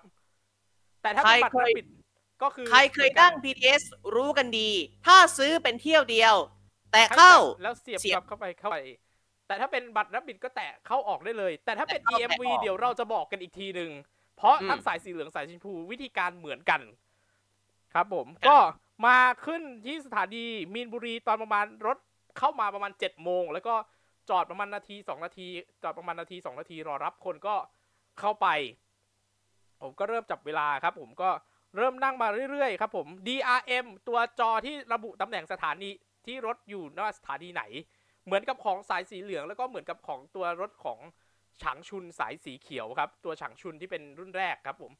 [1.01, 1.87] แต่ถ้าเป็นบัตรใครเคยปิด
[2.43, 3.83] ก็คือใครเคยดั้ง BTS
[4.15, 4.69] รู้กันดี
[5.07, 6.35] ถ้าซื้อเป็นเที่ยวเดียว
[6.93, 8.77] แต่เข้าแล้วเสียบเสียกบลับเข้าไปเข้าไป
[9.47, 13.91] แต่ถ้าเป็นบัตรรับบิดก็แตะเข้าออกได้เลย แต่ถ้าเป็นแตะเข้า EMV แตะออกเดี๋ยวเราจะบอกกันอีกทีหนึ่ง
[14.37, 16.81] เพราะอืมทั้งสายสีเหลืองสายชมพูวิธีการเหมือนกัน
[17.93, 18.57] ครับผมครับก็
[19.05, 21.97] มาขึ้นที่สถานีมีนบุรีตอนประมาณรถ
[22.37, 23.75] เข้ามาประมาณ7จ็ดโมงแล้วก็
[24.29, 25.47] จอดประมาณนาทีสองนาที
[25.83, 27.55] จอดประมาณนาทีสองนาทีรอรับคนก็
[28.19, 28.47] เข้าไป
[29.81, 31.29] ผมก็เริ่มจับเวลาครับ ผมก็
[31.77, 35.89] เริ่มนั่งมาเรื่อยๆครับผม DRM ตัวจอที่ระบุตำแหน่งสถานี
[36.25, 37.63] ที่รถอยู่ว่าสถานีไหน
[38.25, 40.99] เหมือนกับของสายสีเหลือง แล้วก็เหมือนกับของตัวรถของ
[41.61, 44.91] ฉางชุนสายสีเขียวครับ ตัวฉางชุนที่เป็นรุ่นแรกครับผม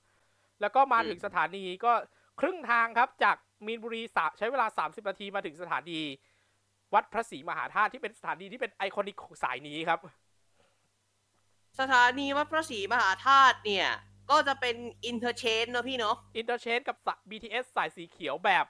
[0.62, 1.94] แล้วก็มาถึงสถานีก็
[2.40, 6.00] ครึ่งทางครับจากมีนบุรีสะใช้เวลา 30 นาทีมาถึงสถานี
[6.94, 10.00] วัดพระศรีมหาธาตุที่เป็นสถานีที่เป็นไอคอนิกของสายนี้ครับ
[11.80, 13.88] สถานีวัดพระศรีมหาธาตุเนี่ย
[14.30, 18.66] ก็จะเป็น interchange เนอะพี่เนาะ interchange กับสะ BTS สายสีเขียวแบบ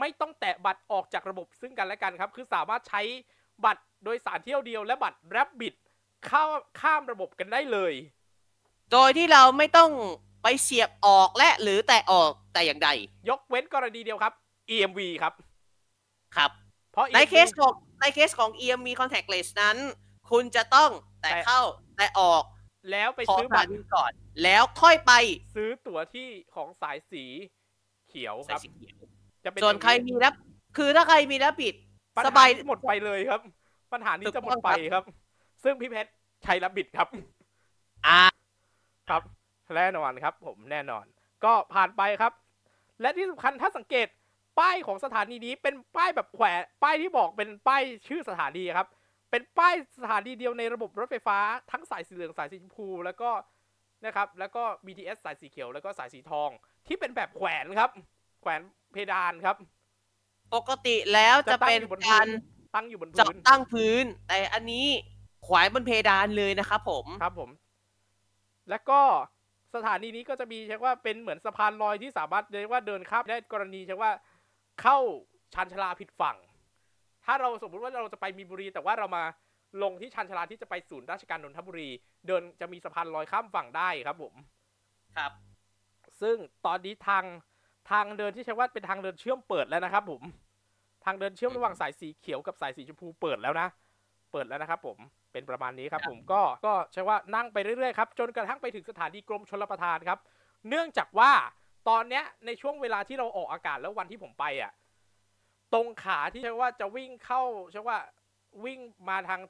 [0.00, 3.02] ไม่ต้องแตะบัตรออกจากระบบซึ่งกันและกันครับ คือสามารถใช้
[3.64, 5.74] บัตรโดยสารเที่ยวเดียวและบัตรแรบบิ t
[6.26, 6.44] เข้า
[6.80, 7.92] ข้ามระบบกันได้เลย
[8.92, 9.90] โดยที่เราไม่ต้อง
[10.42, 12.88] ไปเสียบออกและหรือแตะออกแต่อย่างใด
[13.28, 14.32] ยกเว้นกรณีเดียวครับ
[14.74, 15.34] EMV ครับ
[16.36, 16.50] ครับ
[16.92, 19.76] เพราะใน EMV case ของในเคสของ EMV contactless นั้น
[20.30, 20.90] คุณจะต้อง
[21.22, 21.60] แตะแตะเข้า
[21.96, 22.42] แตะออก
[22.90, 25.12] แล้วไปขอซื้อสบัถาตรนีก่อน แล้วค่อยไป
[25.54, 27.24] ซื้อตั๋วที่ของสายสี
[28.08, 28.98] เขียวคสายรับสีเขียว
[29.44, 30.34] จะเป็นส่วนใครมีแล้ว
[30.76, 31.74] คือถ้าใครมีแล้วปิด
[32.16, 33.40] ปัญสหาบายนี้หมดไปเลยครับ
[33.92, 35.14] ปัญหานี้ถูกจะหมต้ดองไปครับครับ
[35.64, 36.10] ซึ่งพี่เพชร
[36.44, 37.08] ใช้รับบิดครับ
[38.06, 38.20] อ่า
[39.08, 39.22] ครับ
[39.76, 41.04] แน่นอนครับ ผมแน่นอน
[41.44, 42.32] ก็ผ่านไปครับ
[43.00, 44.06] และที่สำคัญถ้าสังเกต
[44.60, 48.88] ป้ายของสถานีนี้เป็นป้ายแบบแขวนป้ายที่บอกเป็นป้ายชื่อสถานีครับ
[49.30, 51.38] เป็นป้ายสถานีเดียวในระบบรถไฟฟ้า
[51.72, 53.30] ทั้งสายสีเหลืองสายสีชมพู แล้วก็
[54.06, 56.50] นะครับแล้วก็ BTS สายสีเขียวแล้วก็สายสีทอง
[56.86, 57.90] ที่เป็นแบบแขวนครับ
[58.40, 58.60] แขวน
[58.92, 59.56] เพดานครับ
[60.54, 62.28] ปกติแล้วจะตั้งเป็นอยู่บนกาพื้รน
[62.74, 64.86] ตั้งอยู่บนเจาะพื้นตั้งพื้น แต่อันนี้
[65.46, 67.50] ขวายบนเพดานเลยนะครับผมครับผม
[68.70, 69.00] แล้วก็
[69.74, 74.12] สถานีนี้ก็จะมีเรียกว่าเป็นเหมือนสะพานลอยที่สามารถเรียกว่าเดินข้ามได้กรณีเรียกว่า
[74.80, 74.98] เข้า
[75.54, 76.36] ชันชาลาผิดฝั่ง
[77.24, 79.24] ถ้าเราสมมุติว่าเราจะไปมีนบุรี แต่ว่าเรามา
[79.82, 81.88] ลงที่ชันชาลาที่จะไปศูนย์ราชการนนทบุรี
[82.26, 84.34] เดินจะมีสะพานลอยข้ามฝั่งได้ครับผม
[85.16, 85.32] ครับ
[86.20, 87.24] ซึ่งตอนนี้ทาง
[87.90, 90.22] ทางเดินที่ใช้ว่าเป็นทางเดินเชื่อมเปิดแล้วนะครับผม
[91.04, 93.68] ทางเดินเชื่อมระหว่างสายสีเขียวกับสายสีชมพูเปิดแล้วนะ
[94.32, 94.98] เปิดแล้วนะครับผม
[95.32, 100.18] เป็นประมาณนี้ครับผมก็ก็ใช้ว่านั่งไปเรื่อยๆครับจนกระทั่งไปถึงสถานีกรมชลประทานครับ
[100.68, 101.32] เนื่องจากว่า
[101.88, 104.72] ตอนเนี้ยในช่วงเวลาที่เราออกอากาศแล้ววันที่ผมไปอะ
[105.74, 107.98] ตรงขาที่ใช้ว่าจะวิ่งเข้าใช่ว่า
[108.64, 109.40] วิ่งมาทาง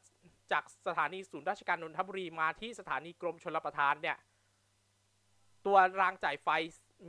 [0.52, 4.16] จากสถานีศูนย์ราชการนนทบุรีมาที่สถานีกรมชลประทานเนี่ย
[5.66, 6.48] ตัวรางจ่ายไฟ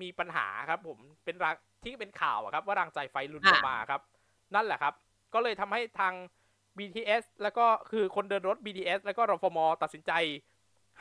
[0.01, 4.01] มีปัญหาครับ ผมเป็นรางที่เป็นข่าวอะครับ ว่ารางจ่ายไฟหลุดออกมาครับ
[4.55, 4.93] นั่นแหละครับ
[5.33, 6.13] ก็เลยทำให้ทาง
[6.77, 10.11] BTS แล้วก็คือคนเดินรถ BTS แล้วก็รฟมตัดสินใจ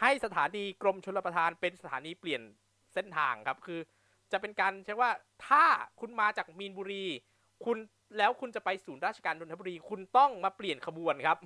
[0.00, 2.42] ให้สถานีกรมชลประทานเป็นสถานีเปลี่ยน
[2.94, 3.80] เส้นทางครับ คือ
[4.32, 5.10] จะเป็นการใช้ว่า
[5.46, 5.64] ถ้า
[6.00, 7.04] คุณมาจากมีนบุรี
[7.64, 7.78] คุณ
[8.18, 11.38] แล้วคุณจะไปศูนย์ราชการนนทบุรี คุณต้องมาเปลี่ยนขบวนครับ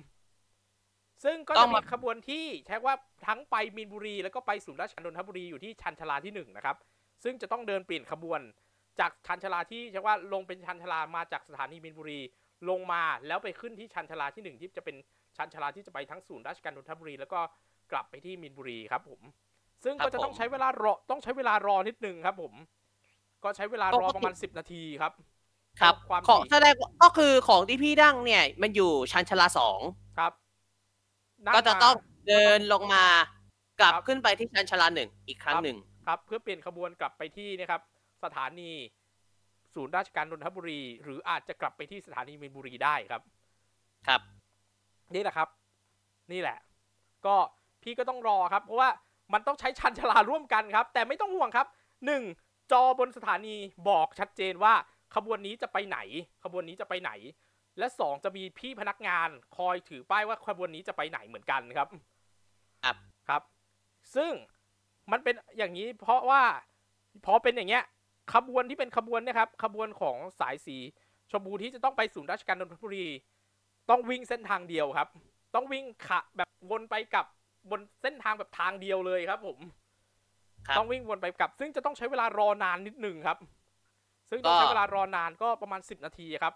[1.23, 2.95] ซึ่งก็จะมีขบวนที่ใช้ว่า
[3.27, 6.75] ทั้งไปมีนบุรี แล้วก็ไปศูนย์ราชการนนทบุรีอยู่ที่ชันชลาที่หนึ่งนะครับ
[7.23, 8.39] ซึ่งจะต้องเดินเปลี่ยนขบวน
[8.99, 12.19] จากชันชลาที่ใช้ว่าลงเป็นชันชลามาจากสถานีมีนบุรี
[12.69, 14.95] ลงมาแล้วไปขึ้นที่ชันชาลาที่หนึ่งที่จะเป็น
[15.37, 17.39] ชันชาลาที่จะไปทั้งศูนย์ราชการนนทบุรี แล้วก็
[17.91, 19.21] กลับไปที่มีนบุรีครับผม
[19.83, 22.53] ซึ่งครับก็จะต้องผมใช้เวลารอต้องใช้เวลารอนิดนึงครับ ผม
[23.43, 25.13] ก็ใช้เวลารอประมาณสิบนาทีครับ
[25.81, 29.79] ครับความของถี่แสดงว่าก็คือของที่พี่ดั้งเนี่ย มันอยู่ชันชาลาสอง
[30.17, 30.33] ครับ
[31.45, 31.95] นั่ก็จะมาต้อง
[32.27, 33.05] เดินลงมา
[33.79, 37.81] กลับครับขึ้นไปที่ชันชาลาหนึ่งอีกครั้งครับหนึ่งครับ เพื่อเปลี่ยนขบวนกลับไปที่นะครับ
[38.23, 38.71] สถานี
[39.75, 43.21] ศูนย์ราชการนนทบุรี หรืออาจจะกลับไปที่สถานีมีนบุรีได้ครับ
[44.07, 44.21] ครับ
[45.15, 45.49] นี่แหละครับ
[46.31, 46.57] นี่แหละ
[47.25, 47.35] ก็
[47.83, 48.89] พี่ก็ต้องรอครับ เพราะว่า
[49.33, 51.67] มันต้องใช้ชันชาลาร่วมกันครับ แต่ไม่ต้องห่วงครับ
[52.05, 52.23] หนึ่ง
[52.71, 53.55] จอบนสถานี
[53.89, 54.73] บอกชัดเจนว่า
[55.15, 55.97] ขบวนนี้จะไปไหน
[56.43, 57.11] ขบวนนี้จะไปไหน
[57.79, 61.87] และสองจะมีพี่พนักงานคอยถือป้ายว่าขบวนนี้จะไปไหนเหมือนกันครับ
[62.83, 63.41] ครับครับ
[64.15, 64.31] ซึ่ง
[65.11, 66.43] มันเป็นอย่างนี้เพราะว่า
[67.25, 67.83] พอเป็นอย่างเงี้ย
[68.33, 70.77] ขบวนที่เป็นขบวนเนะครับขบวนของสายสี
[71.31, 73.07] ชมพูที่จะต้องไปศูนย์ราชการนนทบุรี
[73.89, 75.09] ต้องวิ่งเส้นทางเดียวครับ
[75.55, 77.25] ต้องวิ่งขะแบบวนไปกลับ
[77.71, 79.57] บนเส้นทางแบบทางเดียวเลยครับ ผม
[80.67, 83.37] ครับต้องวิ่งวนไปกลับ ซึ่งจะต้องใช้เวลารอนานนิดหนึ่งครับ
[84.29, 86.53] ซึ่งต้องใช้ก็เวลารอนานก็ประมาณ10นาทีครับ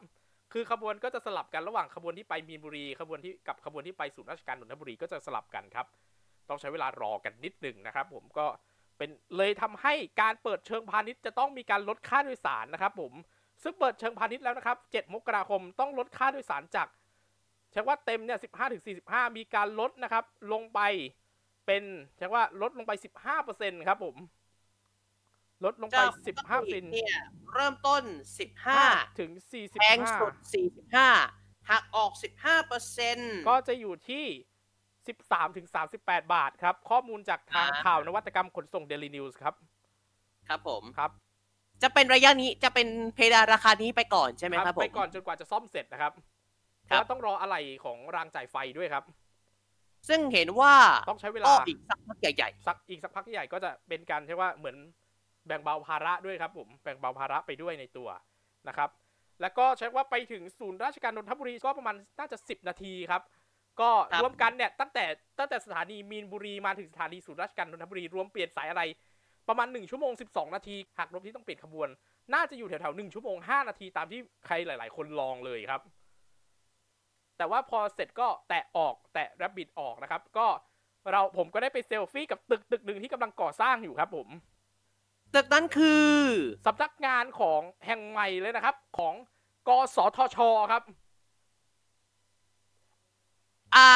[0.53, 5.85] คือขบวนก็จะสลับกันระหว่างขบวนที่ไปมีนบุรี ขบวนที่กับขบวนที่ไปศูนย์ราชการนนทบุรีก็จะสลับกันครับ
[6.49, 8.45] ต้องใช้เวลารอกันนิดหนึ่งนะครับ ผมก็
[8.99, 13.13] เป็นเลยทำให้การเปิดเชิงพาณิชย์จะต้องมีการลดค่าโดยสารนะครับผม
[13.63, 16.87] ซึ่งเปิดเชิงพาณิชย์แล้วนะครับ 7 มกราคมต้องลดค่าโดยสารจาก
[17.71, 20.79] ใช้ว่าเต็มเนี่ย 15ถึง45 มีการลดนะครับ ลงไป
[21.65, 21.83] เป็น
[22.17, 22.91] ใช้ว่าลดลงไป
[23.39, 24.15] 15%ครับผม
[25.65, 27.15] ลดลงไปเจ้าสิบห้าเปอร์เซ็นต์เนี่ย
[27.53, 28.03] เริ่มต้น
[28.61, 30.33] 15 ถึงสี่สิบแพงห้าสุด
[31.01, 34.25] 45หักออก 15เปอร์เซ็นต์ก็จะอยู่ที่
[35.07, 39.53] สิบสามถึงสามสิบแปดบาทครับ ข้อมูลจากทางอ่าข่าวนวัตกรรมขนส่งเดลินิวส์ครับ
[40.47, 41.11] ครับผมครับ
[41.83, 46.13] จะเป็นระยะนี้จะเป็นเพดานราคานี้ไปก่อนใช่ไหมครับผมไปก่อนจนกว่าจะซ่อมเสร็จนะครับ
[46.85, 49.03] เพครับราะว่าต้องรออะไรของรางจ่ายไฟด้วยครับ
[50.09, 50.73] ซึ่งเห็นว่า
[51.09, 54.77] ต้องใช้เวอ้ลาออีกสักพักใหญ่สักอีกสักพักใหญ่ก็จะเป็นการใช่ว่าเหมือน
[55.47, 58.09] แบ่งเบาภาระด้วยครับ ผมแบ่งเบาภาระไปด้วยในตัว
[58.67, 58.89] นะครับ
[59.41, 63.21] แล้วก็ใช้ว่าไปถึงศูนย์ราชการนนทบุรีก็ประมาณน่าจะ 10 นาทีครับ
[63.81, 63.89] ก็
[64.21, 65.05] รวมกันเนี่ยตั้งแต่
[65.39, 68.83] ตั้งแต่สถานีมีนบุรีมาถึงสถานีศูนย์ราชการนนทบุรีรวมเปลี่ยนสายอะไร
[69.47, 71.87] ประมาณ 1 ชั่วโมง 12 นาทีหากรวมที่ต้องเปลี่ยนขบวน
[72.33, 75.81] น่าจะอยู่แถวๆ1ชั่วโมง 5 นาทีตามที่ใครหลาย ๆ คนลองเลยครับ
[77.37, 80.47] แต่ว่าพอเสร็จก็แตะออกแตะแรบบิดออกนะครับ ก็
[81.11, 86.09] เราผมก็ได้ไปเซลฟี่กับตึกตึกหนึ่งที่กำลังก่อสร้างอยู่ครับผมๆตึกนั้นคือ
[86.65, 89.13] สำนักงานของแห่งใหม่เลยนะครับ ของ
[89.67, 90.37] กสทช
[90.71, 90.83] ครับ
[93.75, 93.87] อ่า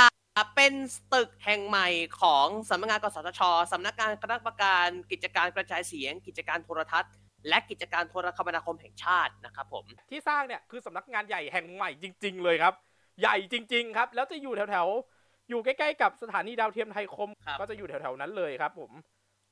[0.56, 0.74] เป็น
[1.14, 1.88] ตึกแห่งใหม่
[2.22, 7.12] ของสำนักงานกสทชสำนักงานคณะกรรมการกิจการกระจายเสียง กิจการโทรทัศน์
[7.50, 12.74] และกิจการโทรคมนาคมแห่งชาตินะครับผม ที่สร้างเนี่ยคือสำนักงานใหญ่แห่งใหม่จริง ๆ เลยครับ
[13.22, 18.92] ใหญ่จริง ๆ ครับ แล้วจะอยู่แถวๆ อยู่ใกล้ๆ กับสถานีดาวเทียมไทยคมครับก็จะอยู่แถวๆนั้นเลยครับ ผม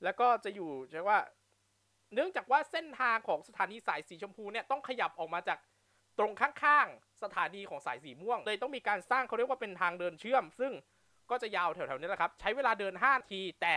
[0.03, 1.17] แล้วก็จะอยู่ใช่ว่า
[2.13, 5.57] เนื่องจากว่าเส้นทางของสถานีสายสีชมพูเนี่ยต้องขยับออกมาจาก
[6.19, 10.71] ตรงข้างๆ สถานีของสายสีม่วง เลยต้องมีการสร้างเขาเรียกว่าเป็นทางเดินเชื่อม ซึ่ง
[11.29, 13.73] ก็จะยาวแถวๆนี้แหละครับ ใช้เวลาเดิน5นาที แต่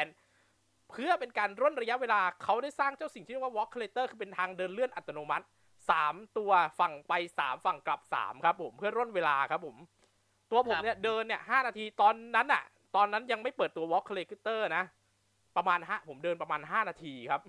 [0.90, 5.44] เพื่อเป็นการร่นระยะเวลาเขาได้สร้างเจ้าสิ่งที่เรียกว่า walk collector คือเป็นทางเดินเลื่อนอัตโนมัติ
[5.90, 9.76] สามตัวฝั่งไปสามฝั่งกลับสามครับผม เพื่อร่นเวลาครับผม
[10.50, 12.62] ตัวผมครับเนี่ยเดินเนี่ยห้านาทีตอนนั้นอะ
[12.96, 14.84] ตอนนั้นยังไม่เปิดตัว walk connector นะ
[15.56, 17.42] ประมาณห้าผมเดินประมาณห้านาทีครับ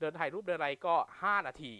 [0.00, 1.72] เดินถ่ายรูปเดินอะไรก็ห้านาที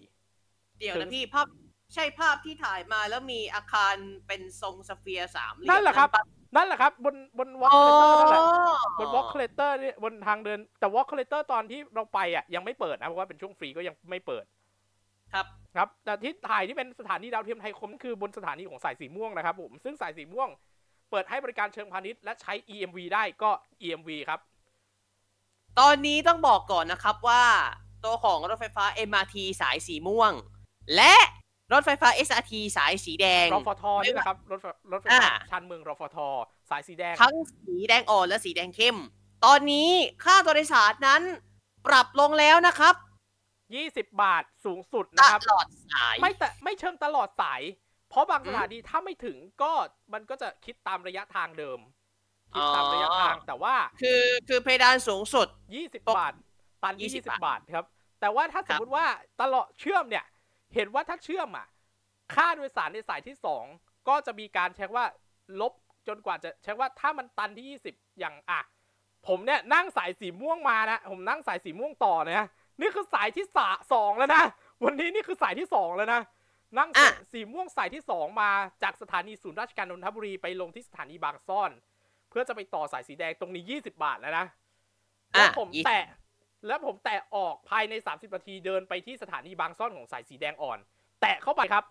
[0.78, 1.46] เดี๋ยวถึนะงพี่ภาพ
[1.94, 3.94] ใช่ภาพที่ถ่ายมาแล้วมีอาคาร
[4.26, 6.16] เป็นทรง sphere สามเหลี่ยมนั่นแหละครับป
[6.56, 8.42] นั่นแหละครับ บนบน walk อ๋อ connector นั่นแหละ
[8.98, 14.44] บน walk collector เนี่ยบนทางเดิน แต่ walk connector ตอนที่เราไปอะยังไม่เปิดนะเพราะว่าเป็นช่วงฟรีก็ยังไม่เปิด
[15.34, 15.46] ครับ
[15.76, 20.48] ครับแต่ที่ถ่ายที่เป็นสถานีดาวเทียมไทยคมคือบนสถานีของสายสีม่วงนะครับผมซึ่งสายสีม่วง
[21.10, 23.50] เปิดให้บริการเชิงพาณิชย์และใช้ EMV ได้ก็
[23.82, 24.40] EMV ครับ
[25.80, 27.44] ตอนนี้ต้องบอกก่อนนะครับว่า
[28.04, 30.32] ตัวของรถไฟฟ้า MRT สายสีม่วง
[30.96, 31.14] และ
[31.72, 36.18] รถไฟฟ้า SRT สายสีแดงรฟทนี่แหละครับ รถไฟรถไฟฟ้าอ่าชานเมืองรฟท
[36.70, 38.96] สายสีแดง ทั้งสีแดงอ่อนและสีแดงเข้ม
[39.44, 39.90] ตอนนี้
[40.24, 41.22] ค่าตัวโดยสารนั้น
[41.86, 42.94] ปรับลงแล้วนะครับ
[43.56, 47.62] 20 บาทสูงสุดตนะครับลอดสาย ไม่แต่ไม่เชิงตลอดสาย
[48.10, 49.72] เพราะบางอืมสถานีถ้าไม่ถึงก็
[50.12, 51.78] มันก็จะคิดตามระยะทางเดิม
[52.54, 56.32] คิดตามอ๋อระยะทางแต่ว่า คือคือเพดานสูงสุด 20ปกบาท
[56.82, 57.84] ตัน20 20 บาทครับ
[58.20, 59.06] แต่ว่าถ้าสมมติว่า
[59.42, 60.24] ตลอดเชื่อมเนี่ย
[60.74, 61.66] เห็นว่าถ้าเชื่อมอะ
[62.34, 63.36] ค่าโดยสารในสายที่
[63.72, 65.04] 2 ก็จะมีการเช็คว่า
[65.60, 65.72] ลบ
[66.08, 68.60] จนกว่าจะเช็คว่าถ้ามันตันที่ 20 อย่างอะ
[69.26, 72.46] ผมเนี่ยนั่งสายสีม่วงมานะ ผมนั่งสายสีม่วงต่อนะ
[72.80, 74.42] นี่คือสายที่สาสองแล้วนะ
[74.84, 76.20] วันนี้นี่คือสายที่สองแล้วนะ
[76.78, 78.50] นั่งอะสีม่วงสายที่สองมา
[78.82, 81.70] จากสถานีศูนย์ราชการนนทบุรีไปลงที่สถานีบางซ่อน
[82.30, 84.46] เพื่อจะไปต่อสายสีแดงตรงนี้ 20 บาทแล้วนะ
[85.34, 86.04] อะแล้วผมยี่สิบแตะ
[86.66, 90.78] แล้วผมแตะออกภายใน 30นาทีเดินไปที่สถานีบางซ่อนของสายสีแดงอ่อน
[91.20, 91.84] แตะเข้าไปครับ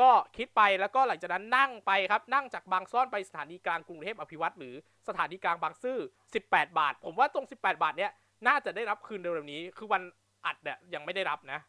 [0.00, 4.74] ก็คิดไปแล้วก็หลังจากนั้นนั่งไปครับนั่งจากบางซ่อนไปสถานีกลางกรุงเทพอภิวัตรหรือ
[5.08, 5.98] สถานีกลางบางซื่อ
[6.38, 8.12] 18 บาท ผมว่าตรง 18 บาทเนี้ย
[8.48, 10.02] น่าจะได้รับคืนเร็วๆนี้ คือวัน
[10.46, 11.60] อัดเนี่ยยังไม่ได้รับนะ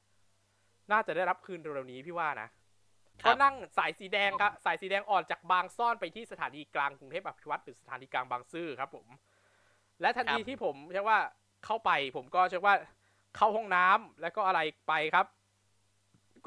[0.91, 2.49] น่าจะได้รับคืนเร็วๆนี้พี่ว่านะ
[3.23, 9.07] ครับก็นั่งสายสีแดงครับสายสีแดงอ่อนจากบางซ่อนไปที่สถานีกลางกรุงเทพอภิวัตรหรือสถานีกลางบางซื่อครับ ผม
[10.01, 11.19] และทันทีครับที่ผมเรียกว่า
[11.65, 12.76] เข้าไป ผมก็เรียกว่า
[13.36, 15.26] เข้าห้องน้ำแล้วก็อะไรไปครับ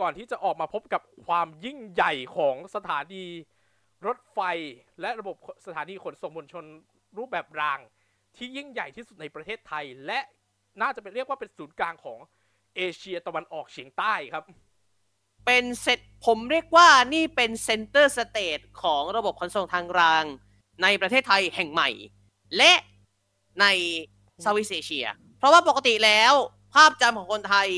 [0.01, 3.25] ก่อนที่จะออกมาพบกับความยิ่งใหญ่ของสถานี
[4.07, 4.41] รถไฟ
[5.01, 6.65] และระบบสถานีขนส่งมวลชน
[7.19, 7.81] รูปแบบราง
[8.37, 10.21] ที่ยิ่งใหญ่ที่สุดในประเทศไทย และ
[10.81, 12.19] น่าจะเป็นเรียกว่าเป็นศูนย์กลางของ
[12.77, 14.45] เอเชียตะวันออกเฉียงใต้ครับ
[15.47, 20.25] เป็นเซตผมเรียกว่านี่เป็น center stage ของระบบขนส่งทางราง
[20.83, 21.91] ในประเทศไทยแห่งใหม่
[22.57, 22.73] และ
[23.61, 23.67] ใน
[24.43, 25.07] Southeast Asia
[25.39, 26.33] เพราะว่าปกติแล้ว
[26.75, 27.69] ภาพจำของคนไทย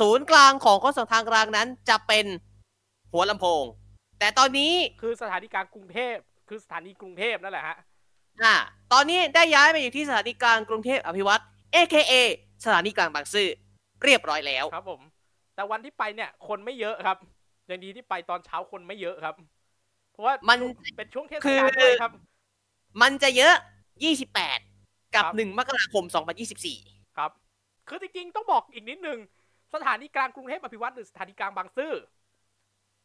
[0.00, 2.26] ศูนย์กลางของขนส่งทางรางนั้นจะเป็น
[3.12, 3.64] หัวลำโพง
[4.18, 6.16] แต่ตอนนี้คือสถานีกลางกรุงเทพ
[6.48, 7.76] คือสถานีกรุงเทพนั่นแหละฮะ
[8.42, 8.54] อ่า
[8.92, 11.42] ตอนนี้ได้ย้ายมาอยู่ที่สถานีกลางกรุงเทพอภิวัตร
[11.74, 12.12] AKA
[12.64, 13.48] สถานีกลางบางซื่อ
[14.04, 15.00] เรียบร้อยแล้วครับผม
[15.54, 17.18] แต่วันที่ไปเนี่ยคนไม่เยอะครับ
[17.66, 19.34] อย่างดีที่ไปตอนเช้าคนไม่เยอะครับ
[20.12, 22.12] เพราะว่ามันช่วงเป็นช่วงเทศคืกาลอด้วยครับ
[23.02, 23.54] มันจะเยอะ
[24.14, 24.67] 28กับค
[25.16, 26.04] รับ1มกราคม
[26.60, 27.30] 2024ครับ
[27.88, 29.18] คือจริงๆ ต้องบอกอีกนิดนึง
[29.74, 31.92] สถานีกลางกรุงเทพอภิวัตหรือสถานีกลางบางซื่อ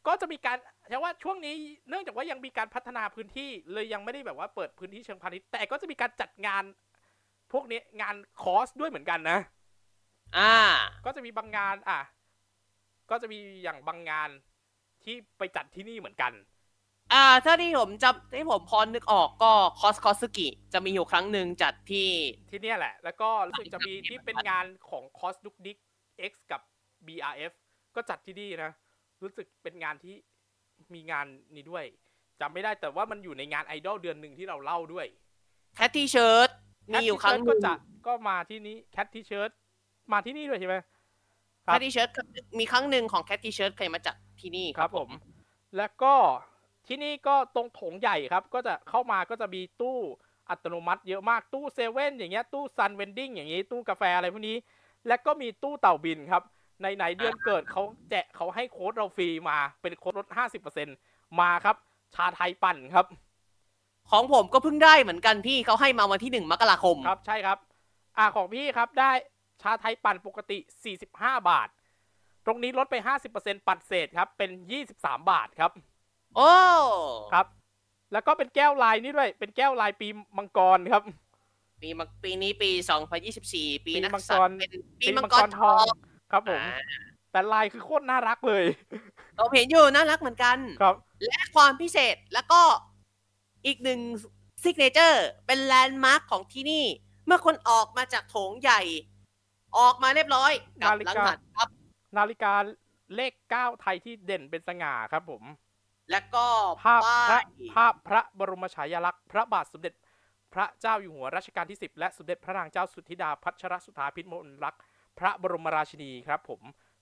[0.07, 0.57] ก็จะมีการ
[0.89, 1.55] ใช่ว่าช่วงนี้
[1.89, 6.63] เนื่องจากว่ายังมีการพัฒนาพื้นที่เลยยังไม่ได้แบบว่าเปิดพื้นที่เชิงพาณิชย์แต่ก็จะมีการจัดงาน
[7.51, 9.39] พวกนี้งาน cos ด้วยเหมือนกันนะ
[10.37, 10.55] อ่า
[11.05, 11.99] ก็จะมีบางงาน อะ
[13.09, 14.29] ก็จะมีอย่างบางงาน
[15.03, 16.31] ที่ไปจัดที่นี่เหมือนกัน
[17.13, 22.09] อ่าถ้าที่ผมจำที่ผมพอนึกออกก็คอสคอสกิจะมีอยู่ครั้งหนึ่งจัดที่
[22.49, 25.77] ที่เนี่ยแหละ แล้วก็รู้สึกจะมีที่เป็นงานของคอสดุกดิก
[26.31, 26.61] X กับ
[27.07, 27.51] BRF
[27.95, 28.71] ก็จัดที่นี่นะ
[29.21, 30.15] รู้สึกเป็นงานที่
[30.93, 31.85] มีงานนี้ด้วย
[32.39, 35.07] จำไม่ได้แต่ว่ามันอยู่ในงานไอดอลเดือนหนึ่งที่เราเล่าด้วย
[35.75, 36.49] แคทที่เชิร์ต
[36.91, 37.73] มีอยู่ครั้งหก็นึ่งจะ
[38.07, 39.51] ก็มาที่นี้แคททีเชิร์ต
[40.11, 40.79] มาที่นี่ด้วยใช่ไหมค
[41.63, 42.09] แครับทที่เชิร์ต
[42.59, 45.09] มีครั้งหนึ่งของแคทที่เชิร์ตเคยมาจัดที่นี่ครับผม
[45.77, 46.13] แล้วก็
[46.87, 49.97] ที่นี่ก็ตรงโถงใหญ่ครับ ก็จะเข้ามาก็จะมีตู้
[50.49, 54.57] อัตโนมัติเยอะมากตู้เซเว่นอย่างเงี้ยตู้ Sun Vending อย่างงี้ตู้กาแฟอะไรพวกนี้
[55.07, 56.43] แล้วก็มีตู้เต่าบินครับ
[56.81, 60.27] ในไหนๆเดือนเกิดเขาแจกเขาให้โค้ดเราฟรีมาเป็นโค้ดลด
[60.83, 61.75] 50%มาครับ
[62.15, 63.05] ชาไทยปั่นครับ
[64.11, 67.57] ของผมก็เพิ่งได้เหมือนกันพี่เขาให้มาวันที่หนึ่งมกราคมครับใช่ครับ
[68.17, 69.11] อ่าของพี่ครับได้
[69.61, 70.57] ชาไทยปั่นปกติ
[71.03, 71.69] 45 บาท
[72.45, 72.95] ตรงนี้ลดไป
[73.31, 74.49] 50%ปัดเศษครับเป็น
[74.89, 75.71] 23 บาทครับ
[76.35, 76.51] โอ้
[77.33, 77.47] ครับ
[78.13, 81.03] แล้วก็เป็นแก้วลายนี่ด้วย เป็นแก้วลายปีมังกรครับ
[81.81, 82.69] ปีมังปีนี้ปี
[83.27, 85.85] 2024 ปีปีนักมังกรสัตว์เป็นปีมังกรทอง
[86.31, 86.77] ครับผมอ่า
[87.31, 88.63] แต่ลายคือโคตรน่ารักเลย
[89.37, 92.61] เราเห็นอยู่น่ารักเหมือนกันครับ และความพิเศษแล้วก็
[93.65, 93.99] อีกหนึ่ง
[94.63, 96.85] signature เป็น landmark ของที่นี่
[97.25, 98.81] เมื่อคนออกมาจากโถงใหญ่
[99.77, 101.69] ออกมาเรียบร้อยกลับหลังหันครับ
[102.17, 102.53] นาฬิกา
[103.15, 105.43] เลข9ไทยที่เด่นเป็นสง่าครับผม
[106.11, 106.45] และก็
[106.83, 109.93] ภาพพป้าระยภาพพระบรมฉายาลักษณ์พระบาทสมเด็จ
[110.53, 114.81] พระเจ้าอยู่หัวรัชกาลที่ 10 และสมเด็จพระนางเจ้าสุธิดาพัชรสุธาพิมลรักษ์
[115.19, 116.61] พระบรมราชินีครับผม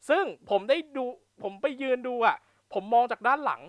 [0.10, 1.06] ซึ่งผมได้ดู
[1.44, 2.38] ผมไปยืนดูอะ
[2.74, 3.62] ผมมองจากด้านหลัง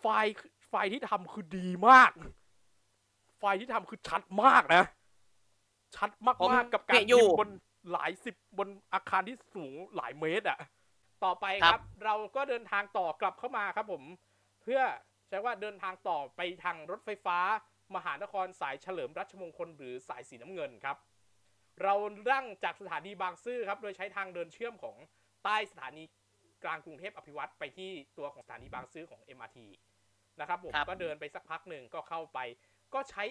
[0.00, 0.32] ไฟล์
[0.68, 2.10] ไฟล์ที่ทำคือดีมาก
[3.38, 4.84] ไฟล์ที่ทำคือชัดมากนะ
[5.96, 7.50] ชัดมากๆกับการยืนบน
[7.92, 10.58] หลายสิบบนอาคารที่สูงหลายเมตร อะ
[11.24, 14.02] ต่อไปครับ เราก็เดินทางต่อกลับเข้ามาครับผม
[14.62, 14.80] เพื่อ
[15.28, 17.38] ใช้ว่าเดินทางต่อไปทางรถไฟฟ้า
[17.96, 20.96] มหานครสายเฉลิมรัชมงคลหรือสายสีน้ำเงินครับ
[21.82, 21.94] เรา
[22.32, 24.96] นั่งจากสถานีบางซื่อครับ โดยใช้ทางเดินเชื่อมของ
[25.44, 26.04] ใต้สถานี
[26.64, 29.58] กลางกรุงเทพอภิวัตรไปที่ตัวของสถานีบางซื่อของ MRT
[30.40, 32.38] นะครับผมครับก็เดินไปสักพักหนึ่งก็เข้าไป
[32.94, 33.24] ก็ใช้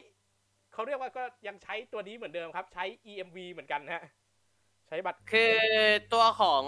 [0.74, 4.04] เขาเรียกว่าก็ยังใช้ตัวนี้เหมือนเดิมครับ ใช้ EMV เหมือนกันฮะ
[4.88, 5.56] ใช้บัตรคือ
[6.14, 6.64] ตัวของ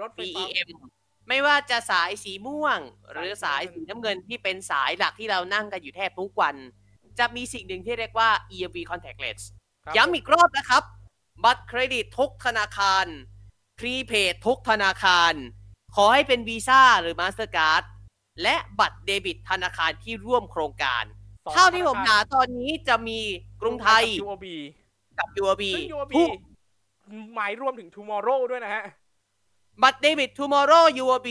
[0.00, 0.68] รถไฟฟ้า BEM
[1.28, 2.78] ไม่ว่าจะสายสีม่วง
[3.12, 6.56] หรือสายสีน้ำเงินที่เป็นสายหลักที่เรานั่งกันอยู่แทบทุกวัน
[7.18, 9.40] จะมีสิ่งหนึ่งที่เรียกว่า EMV contactless
[9.84, 10.82] ครับย้ำอีกรอบนะครับ
[11.44, 13.06] บัตรเครดิตทุกธนาคาร
[13.78, 15.34] prepaid ทุกธนาคาร
[15.94, 17.82] ขอให้เป็นวีซ่าหรือมาสเตอร์การ์ด
[18.42, 21.04] และบัตรเดบิตธนาคารที่ร่วมโครงการ
[21.44, 23.20] สองเท่าที่ผมธนคหารตอนนี้จะมี
[23.60, 24.46] กรุงไทย กับ UOB
[25.18, 26.28] กับ UOB ซึ่ง UOB ทุก
[27.34, 28.82] หมายรวมถึง Tomorrow ด้วยนะฮะ
[29.82, 31.28] บัตรเดบิต Tomorrow UOB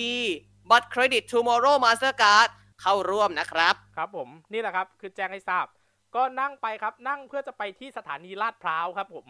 [0.72, 2.50] บัตรเครดิต Tomorrow Mastercard
[2.82, 5.66] เข้าร่วมนะครับ ครับผมนี่แหละครับคือแจ้งให้ทราบ
[6.16, 9.26] ก็นั่งไปครับนั่งเพื่อจะไปที่สถานีลาดพร้าวครับผม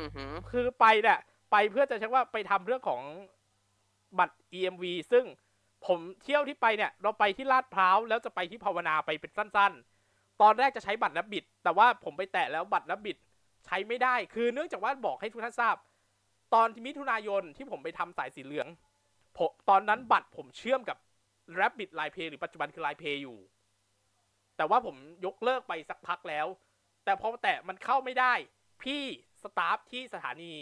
[0.00, 1.18] อือหือคือไปเนี่ย
[1.52, 3.02] ไปเพื่อจะเช็คว่าไปทำเรื่องของ
[4.18, 5.24] บัตร EMV ซึ่ง
[5.86, 9.72] ผมเที่ยวที่ไปเนี่ยเราไปที่ลาดพร้าวแล้วจะไปที่ภาวนาไปเป็นสั้น
[10.06, 13.16] ๆ ตอนแรกจะใช้บัตรนับบิด แต่ว่าผมไปแตะแล้วบัตรนับบิด
[13.66, 15.76] ใช้ไม่ได้ คือเนื่องจากว่าบอกให้ทุกท่านทราบ
[16.54, 18.68] ตอนมิถุนายนที่ผมไปทำสายสีเหลือง
[19.36, 20.98] ผมตอนนั้นบัตรผมเชื่อมกับ
[21.58, 23.38] Rabbit Line Pay หรือปัจจุบันคือ Line Pay อยู่
[24.56, 26.46] แต่ว่าผมยกเลิกไปสักพักแล้ว
[27.04, 28.34] แต่พอแตะมันเข้าไม่ได้
[28.82, 29.02] พี่
[29.42, 30.54] สตาฟที่สถานี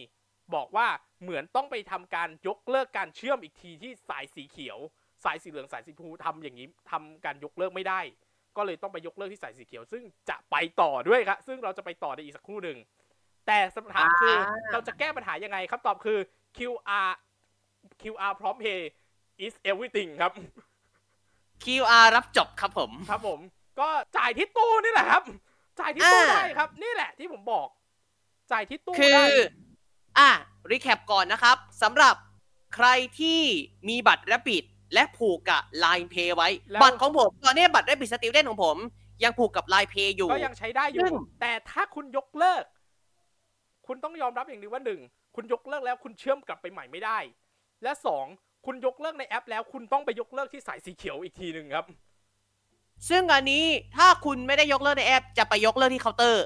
[0.55, 0.89] บอกว่า
[1.23, 4.79] เหมือนต้องไปทำการยกเลิกการเชื่อมอีกทีที่สายสีเขียว
[5.25, 8.01] สายสีเหลืองสายสีพูทำอย่างนี้ทำการยกเลิกไม่ได้
[8.57, 12.79] ก็เลยต้องไปยกเลิกที่สายสีเขียว ซึ่งจะไปต่อด้วยครับซึ่งเราจะไปต่อในอีกสักครู่หนึ่ง
[13.47, 16.19] แต่คำถามคืออ่าเราจะแก้ปัญหายังไงคำตอบคือ
[16.57, 17.11] QR
[18.03, 18.81] QR พร้อม pay
[19.45, 20.33] is everything ครับ
[21.65, 23.41] QR รับจบครับผม ครับผม
[23.81, 25.23] ก็จ่ายที่ตู้นี่แหละครับ
[25.81, 27.69] จ่ายที่ตู้อ่าได้ครับ นี่แหละที่ผมบอก
[28.53, 29.27] จ่ายที่ตู้คือได้
[30.19, 30.31] อะ
[30.71, 32.15] recap ก่อนนะครับสำหรับ
[32.75, 32.89] ใคร
[33.21, 33.41] ที่
[33.89, 34.65] มีบัตร Rabbit
[34.95, 38.77] และผูกกับ Line Pay ไว้แล้วบัตรของผม ตอนนี้บัตร Rabbit student ของผม
[39.25, 42.65] ยังผูกกับ Line Pay อยู่ ก็ยังใช้ได้อยู่ซึ่งแต่ถ้าคุณยกเลิก
[43.87, 45.01] คุณต้องยอมรับอย่างหนึงว่าหนึ่ง
[45.35, 47.19] คุณยกเลิกแล้วคุณเชื่อมกลับไปใหม่ไม่ได้
[47.83, 48.27] และสอง
[48.67, 51.87] คุณยกเลิกในแอปแล้ว คุณต้องไปยกเลิกที่สายสีเขียวอีกทีหนึ่งครับ
[53.09, 53.65] ซึ่งอันนี้
[53.97, 56.45] ถ้าคุณไม่ได้ยกเลิกในแอป จะไปยกเลิกที่เคาน์เตอร์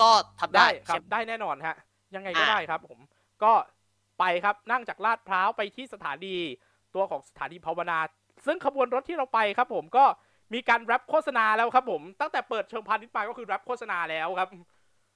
[0.00, 0.10] ก็
[0.40, 1.76] ทำได้ได้ครัใช่บไหมได้แน่นอนฮะ
[2.14, 2.98] ยังไงก็อะได้ครับผม
[3.42, 3.52] ก็
[4.18, 6.34] ไปครับนั่งจากลาดพร้าวไปที่สถานี
[6.94, 7.98] ตัวของสถานีภาวนา
[8.46, 10.04] ซึ่งขบวนรถที่เราไปครับ ผมก็
[10.54, 14.48] มีการแรปโฆษณาแล้วครับผมตั้งแต่เปิดเชิงพาณิชย์มาก็คือแรปโฆษณาแล้วครับ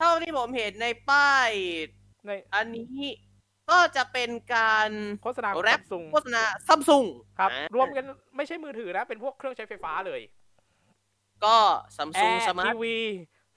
[0.00, 1.48] เท่าที่ผมเห็นในป้าย
[2.26, 3.00] ในอันนี้
[3.70, 4.90] ก็จะเป็นการ
[5.22, 7.04] โฆษณาของแรปซุงโฆษณาซัมซุง
[7.38, 8.04] ครับ รวมกัน
[8.36, 10.20] ไม่ใช่มือถือนะ เป็นพวกเครื่องใช้ไฟฟ้าเลย
[11.44, 11.56] ก็
[11.96, 12.96] ซัมแอซุงร์สมาทีร์ทวี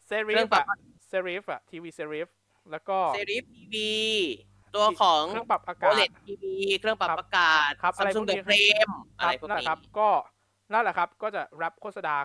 [0.05, 0.77] เซริเครื่ฟองปรับอะ
[1.07, 2.27] เซริฟอะทีวีเซริฟ
[2.71, 3.91] แล้วก็เซรีฟทีวี
[4.75, 8.89] ตัวของเครื่องปรับอาโอกาศเลทีวีเครื่องปรับครับอากาศครับซัมซุงอะไรเดพวกนี้อะเฟรม
[9.19, 10.09] คอะไรรับพวกนั่นแหนี้ละครับ ก็
[10.73, 12.15] นั่นแหละครับ ก็จะรับโฆษณา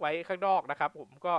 [0.00, 1.34] ไว้ข้างนอกนะครับ ผมก็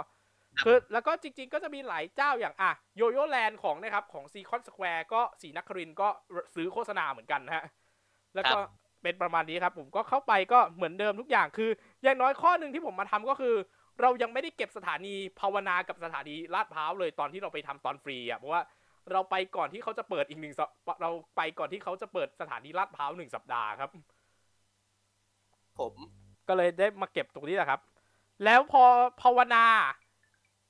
[0.58, 6.08] ครับคือแล้วก็จริง ๆ ก็จะมีหลายเจ้าอย่างอะโยโย่แลนด์ของนะครับ ของซีคอนสแควร์ก็สีนครินทร์ก็
[6.56, 7.66] ซื้อโฆษณาเหมือนกันนะฮะ
[8.36, 8.58] แล้วก็
[9.04, 11.70] เป็นประมาณนี้ครับ ผมก็เข้าไปก็เหมือนเดิมทุกอย่างคือ
[12.04, 13.56] อย่างน้อยข้อหนึ่งที่ผมมาทำก็คือ
[14.02, 18.62] เรายังไม่ได้เก็บสถานีภาวนากับสถานีลาดพร้าวเลยตอนที่เราไปทำตอนฟรีอะเพราะว่า
[19.12, 23.90] เราไปก่อนที่เขาจะเปิดอีกหนึ่งสัปเราไปก่อนที่เขาจะเปิดสถานีลาดพร้าวหนึ่งสัปดาห์ครับ
[25.80, 25.94] ผม
[26.48, 27.82] ก็เลยได้มาเก็บตรงนี้แหละครับ
[28.46, 28.84] แล้วพอ
[29.22, 29.66] ภาวนา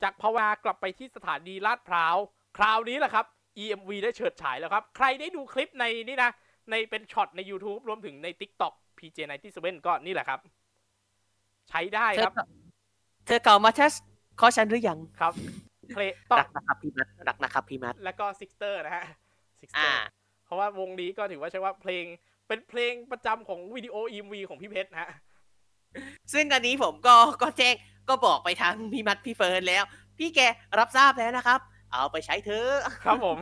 [0.04, 2.16] จากภาวนากลับไปที่สถานีลาดพร้าว
[2.58, 3.26] คราวนี้แหละครับ
[3.64, 6.32] EMV ได้เฉิดฉายแล้วครับ ใครได้ดูคลิปในนี่นะ
[6.70, 10.40] ในเป็นช็อตใน YouTube รวมถึงใน TikTok PJ97 ก็นี่แหละครับ
[11.70, 12.34] ใช้ได้เธคอรับ
[13.26, 13.94] เธอเก่ามาทัส
[14.40, 15.34] ขอฉันหรือยังครับ
[15.94, 19.06] เพลต้องรักนะครับพี่มัดรักนะครับพี่มัดแล้วก็ซิกเตอร์นะฮะ
[19.62, 20.06] ซิกเตออ่าร์
[20.46, 22.06] เพราะว่าวงนี้ก็ถือว่าใช่ว่าเพลง
[22.48, 25.12] เป็นเพลงประจำของวิดีโอ EMV ของพี่เพชรนะฮะ
[26.34, 27.76] ซึ่งอันนี้ผมก็ก็แจ้ง
[28.10, 29.84] ก็บอกไปทางพี่มัดพี่เฟิร์นแล้ว
[30.18, 30.40] พี่แก
[30.80, 31.60] รับทราบแล้วนะครับ
[31.92, 32.72] เอาไปใช้เถอะ
[33.06, 33.38] ครับผม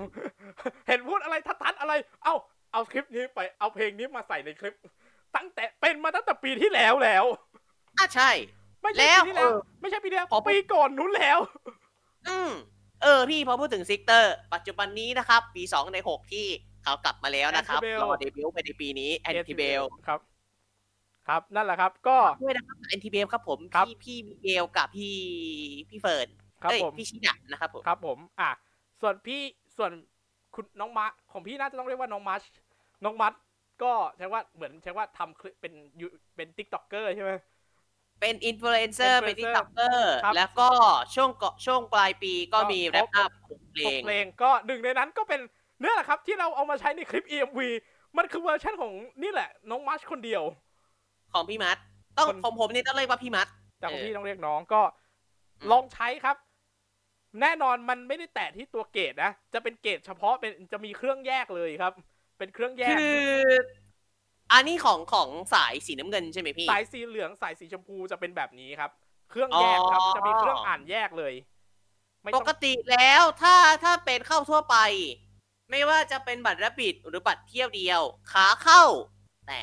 [0.88, 1.93] เห็นพูดอะไรทัดๆอะไร
[2.24, 2.36] เอ้า
[2.74, 4.76] เอาคลิปนี้ไปเอาเพลงนี้มาใส่ในคลิป
[5.36, 7.26] ตั้งแต่เป็นมาตั้งแต่ปีที่แล้วแล้ว
[7.97, 8.32] อะใช่
[8.82, 11.39] ไม่แล้ใช่วปีที่แล้วเออไม่ใช่ปีที่แล้วพอปีก่อนนู้นแล้ว
[12.30, 12.51] อืม
[13.03, 16.45] เออพี่พอพูดถึงซิกเตอร์ ปัจจุบันนี้นะครับ ปีสองในหกที่
[16.84, 20.20] เขากลับมาแล้วนะครับ Antibell รอเดบิวต์ไปในปีนี้แอนติเบลครับ
[21.28, 25.15] ครับนั่นแหละครับ ก็ด้วยนะครับแอนติเบลครับผมครับพี่พี่มิเกลกับพี่
[25.89, 26.28] พี่เฟิร์น
[26.63, 28.51] ครับเอ้ยผมพี่ชิดะนะครับผมครับผมอะ
[29.01, 29.41] ส่วนพี่
[29.78, 29.91] ส่วน
[30.55, 32.43] คุณน้องมะของพี่น่าจะต้องเรียกว่าน้องมัช
[33.03, 33.34] น้องมัช
[33.84, 37.32] ก็ใช้ว่าเหมือนใช้ว่าทำคลิปเป็นยูเป็นติ๊กต็อกเกอร์ใช่ไหม
[38.19, 40.69] เป็นอินฟลูเอนเซอร์เป็น Influencer ติ๊กต็อกเกอร์ครับแล้วก็
[41.15, 43.32] ช่วงเกาะช่วงปลายปีก็ก็มีครบแรปอัพ
[43.74, 45.41] เพลหกงเพลงก็หนึ่งในนั้นก็เป็น
[45.80, 47.59] เนื้อแหละครับ ที่เราเอามาใช้ในคลิป EMV
[48.17, 48.91] มันคือเวอร์ชันของ
[49.24, 50.43] นี่แหละ น้องมัชคนเดียว
[51.34, 51.78] ของพี่มัด
[52.18, 53.48] ต้องคนผมผมนี่ต้องเรียกว่าพี่มัด
[53.80, 54.82] แต่ของเออพี่ต้องเรียกน้องก็
[55.62, 56.38] อืมลองใช้ครับ
[57.42, 61.94] แน่นอนมันไม่ได้แตะที่ตัวเกตนะจะเป็นเกตเฉพาะเป็นจะมีเครื่องแยกเลยครับ
[62.38, 63.32] เป็นเครื่องแยกคือ
[64.52, 68.92] อันนี้ของของสายสีน้ำเงินใช่ไหมพี่สายสีเหลืองสายสีชมพูจะเป็นแบบนี้ครับ
[69.30, 71.34] เครื่องแยกครับอ๋อจะมีเครื่องอ่านแยกเลย
[72.22, 74.78] ไม่ปต้องกติแล้วถ้าถ้าเป็นเข้าทั่วไป
[75.72, 78.84] ไม่ว่าจะเป็นบัตรรับบิดหรือบัตรเที่ยวเดียว ขาเข้า
[79.48, 79.60] แต่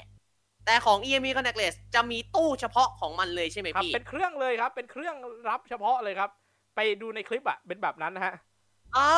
[0.66, 5.14] แต่ของ EMV Connectless จะมีตู้เฉพาะของมันเลยใช่ไหมครับพี่ เป็นเครื่องเลยครับ เป็นเครื่อง
[5.48, 6.30] รับเฉพาะเลยครับ
[6.76, 8.34] ไปดูในคลิปอะเป็นแบบนั้นนะฮะ
[8.96, 9.08] อ๋อ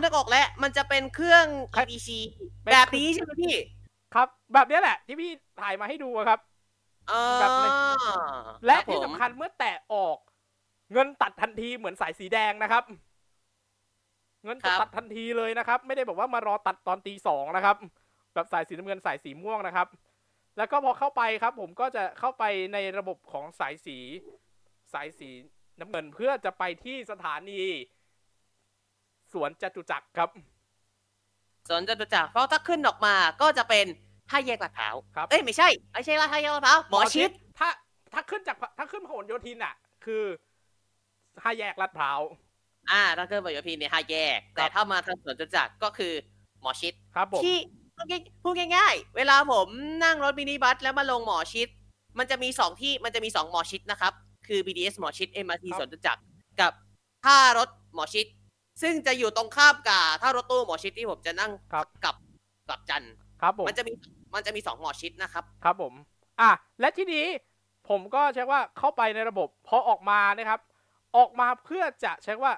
[0.00, 1.44] นึกออกแล้ว มันจะเป็นเครื่อง
[1.74, 2.08] ครับ EDC
[2.62, 3.54] เป็นแบบนี้ใช่ไหมพี่
[4.14, 5.30] ครับ แบบเนี้ยแหละ ที่พี่
[5.60, 6.40] ถ่ายมาให้ดูอะครับ
[7.10, 7.66] อ๋อแบบใน
[8.66, 10.18] และครับที่ผมสำคัญเมื่อแตะออก
[10.92, 12.84] เงินตัดทันทีเหมือนสายสีแดงนะครับ
[14.44, 17.76] เงินจะตัดทันทีเลยนะครับ ไม่ได้แบบว่ามารอตัดตอนตีสองนะครับ
[18.34, 19.86] แบบสายสีน้ำเงินสายสีม่วงนะครับ
[20.58, 23.98] แล้วก็พอเข้าไปครับ ผมก็จะเข้าไปในระบบของสายสี
[24.92, 25.28] สายสี
[25.80, 27.60] น้ำเงินเพื่อจะไปที่สถานี
[29.32, 30.30] สวนจตุจักรครับ
[31.68, 33.86] สวนจตุจักรเพราะถ้าขึ้นออกมาก็จะเป็น
[34.30, 37.68] ห้าแยกลาดพร้าวครับเอ้ยไม่ใช่ไม่ใช่ละห้าแยกลาดพร้าวหมอชิดถ้า
[38.14, 40.24] ถ้าขึ้นจากถ้าขึ้นพหลโยธินอะ คือ
[41.42, 42.20] ห้าแยกลาดพร้าว
[42.90, 46.12] อ่าถ้าขึ้นไปโยพีเนี่ยห้าแยก แต่ถ้ามาทางสวนจตุจักรก็คือ
[46.60, 47.58] หมอชิดครับผมที่
[47.98, 49.68] พูดง่ายพูดง่ายๆ เวลาผม
[50.04, 51.68] นั่งรถมินิบัสแล้วมาลงหมอชิด
[52.18, 54.12] มันจะมีสองที่มันจะมีสองหมอชิดนะครับ
[54.46, 56.22] คือ BDS หมอชิด MRT ครับสวนจตุจักร
[56.60, 56.72] กับ
[57.24, 58.26] ท่ารถหมอชิด
[58.82, 62.16] ซึ่งจะอยู่ตรงข้ามกับท่ารถตู้หมอชิดที่ผมจะนั่งครับกับ
[62.68, 63.92] กับจันทร์ครับผมมันจะมี
[64.34, 65.92] มันจะมีสองหมอชิดนะครับ ครับผม
[66.40, 67.26] อะและที่นี้
[67.88, 70.60] ผมก็ใช้ว่าเข้าไปในระบบพอออกมานะครับ
[71.16, 72.52] ออกมาเพื่อจะใช้ว่า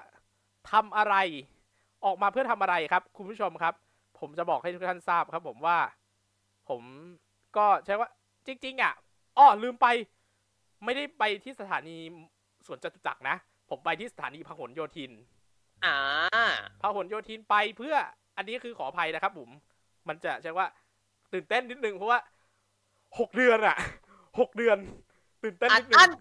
[0.71, 1.15] ทำอะไร
[2.05, 3.73] ออกมาเพื่อทำอะไรครับ คุณผู้ชมครับ
[4.21, 5.77] ผมจะบอกให้ทุกท่านทราบครับ ผมว่า
[6.69, 6.81] ผม
[7.57, 8.09] ก็ใช้ว่า
[8.47, 8.93] จริง ๆ อะ
[9.37, 9.87] อ้อลืมไป
[10.83, 11.97] ไม่ได้ไปที่สถานี
[12.65, 13.35] สวนจตุจักรนะ
[13.69, 15.11] ผมไปที่สถานีพหลโยธิน
[15.85, 15.95] อ่า
[16.81, 17.95] พหลโยธินไปเพื่อ
[18.37, 19.49] อันนี้คือขออภัยนะครับผม
[20.07, 20.67] มันจะใช่ว่า
[21.33, 22.19] ตื่นเต้นนิดนึงเพราะว่า
[23.19, 23.77] หกเดือนอะ
[24.39, 24.77] หกเดือน
[25.43, 26.11] ตื่นเต้นอัดนิดนึอั้งน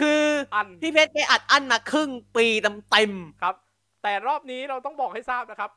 [0.00, 0.22] คือ
[0.54, 3.12] อันพี่เพชรไปอัดอั้นมาครึ่งปีเต็ม
[3.42, 3.54] ครับ
[4.02, 5.70] แต่รอบนี้เราต้องบอกให้ทราบนะครับ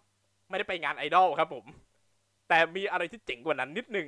[0.53, 1.65] ไม่ได้ไปงานไอดอลครับผม
[2.49, 4.07] แต่มีอะไรที่เจ๋งกว่านั้นนิดหนึ่ง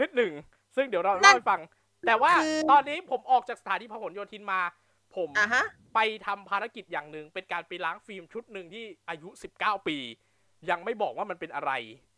[0.00, 0.32] นิดหนึ่ง
[0.76, 1.60] ซึ่งเดี๋ยวเรานั่เล่านให้ฟัง
[2.06, 4.60] แต่ว่าคือตอนนี้ผมออกจากสถานีพหลโยธินมา
[5.16, 5.64] ผมอะฮะ
[5.94, 9.96] ไปทำภารกิจอย่างหนึ่งเป็นการไปล้างฟิล์มชุดหนึ่งที่อายุ 19 ปี
[10.70, 11.72] ยังไม่บอกว่ามันเป็นอะไร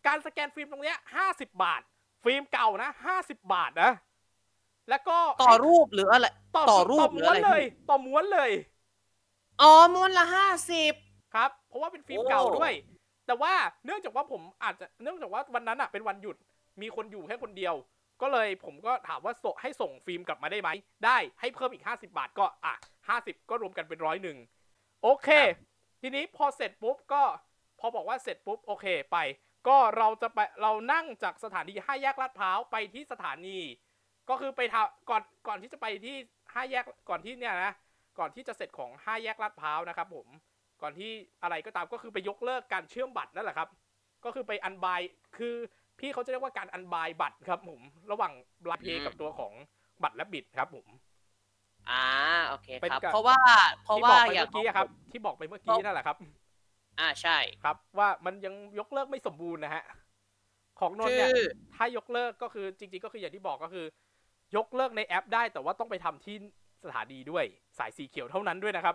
[0.06, 0.98] การสแกนฟิล์มตรงเนี้ย
[1.28, 1.82] 50 บาท
[2.24, 3.90] ฟิล์มเก่านะ 50 บาทนะ
[4.90, 6.26] แล้วก็ต่อรูปหรืออะไร
[6.56, 8.50] ต่อต่อรูปต่อม้วนหรืออะไรเลย ต่อม้วนเลย
[9.62, 10.92] อ๋อม้วนละห้าสิบ
[11.34, 12.72] ครับ เพราะว่าเป็นฟิล์มโอ้เก่าด้วย
[13.26, 13.52] แต่ว่า
[13.84, 16.36] เนื่องจากว่าผมอาจจะเนื่องจากว่าวันนั้นอะเป็นวันหยุด
[16.82, 17.74] มีคนอยู่แค่คนเดียว
[18.22, 20.70] ก็เลยผมก็ถามว่าส่งให้ส่งฟิล์มกลับมาได้ไหม
[21.04, 22.74] ได้ให้เพิ่มอีก 50 บาทก็อะ
[23.12, 24.38] 50 ก็รวมกันเป็นร้อยหนึ่ง
[25.02, 25.28] โอเค
[26.00, 27.22] ทีนี้พอเสร็จปุ๊บก็
[27.80, 29.18] พอบอกว่าเสร็จปุ๊บโอเคไป
[29.68, 33.58] ก็เราจะไปเรานั่งจากสถานีห้าแยกลาดพร้าวไปที่สถานี
[34.28, 36.16] ก็คือไปทำก่อนก่อนที่จะไปที่
[36.54, 37.72] ห้าแยกก่อนที่เนี่ยนะ
[38.18, 40.26] ก่อนที่จะเสร็จของห้าแยกลาดพร้าวนะครับผม
[40.82, 41.10] ก่อนที่
[41.42, 43.68] อะไรก็ตามก็คือไปยกเลิกการเชื่อมบัตรนั่นแหละครับ
[44.24, 45.00] ก็คือไปอันบาย
[45.38, 45.54] คือ
[45.98, 48.32] พี่เขาจะเรียกว่าการอันบายบัตรครับผมระหว่าง
[48.66, 49.52] ไลน์เพย์กับตัวของ
[50.02, 50.86] บัตรและบิตครับผม
[51.90, 52.04] อ่า
[52.48, 53.38] โอเคเป็นครับการเพราะว่า
[53.84, 56.16] เพราะที่บว่าอกไปอย่าเมื่งอกี้อะครับ ที่บอกไปเมื่อกี้นั่นแหละครับ
[57.00, 59.84] อ่าใช่ครับ ว่ามันยังยกเลิกไม่สมบูรณ์นะฮะ
[60.80, 61.38] ของนนคืท์เนี่ยอ
[61.76, 63.86] ถ้ายกเลิกก็คือจริง ๆ ก็คืออย่างที่บอกก็คือ
[64.56, 66.36] ยกเลิกในแอปได้แต่ว่าต้องไปทำที่
[66.84, 67.44] สถานีด้วย
[67.78, 68.94] สายสีเขียวเท่านั้นด้วยนะครับ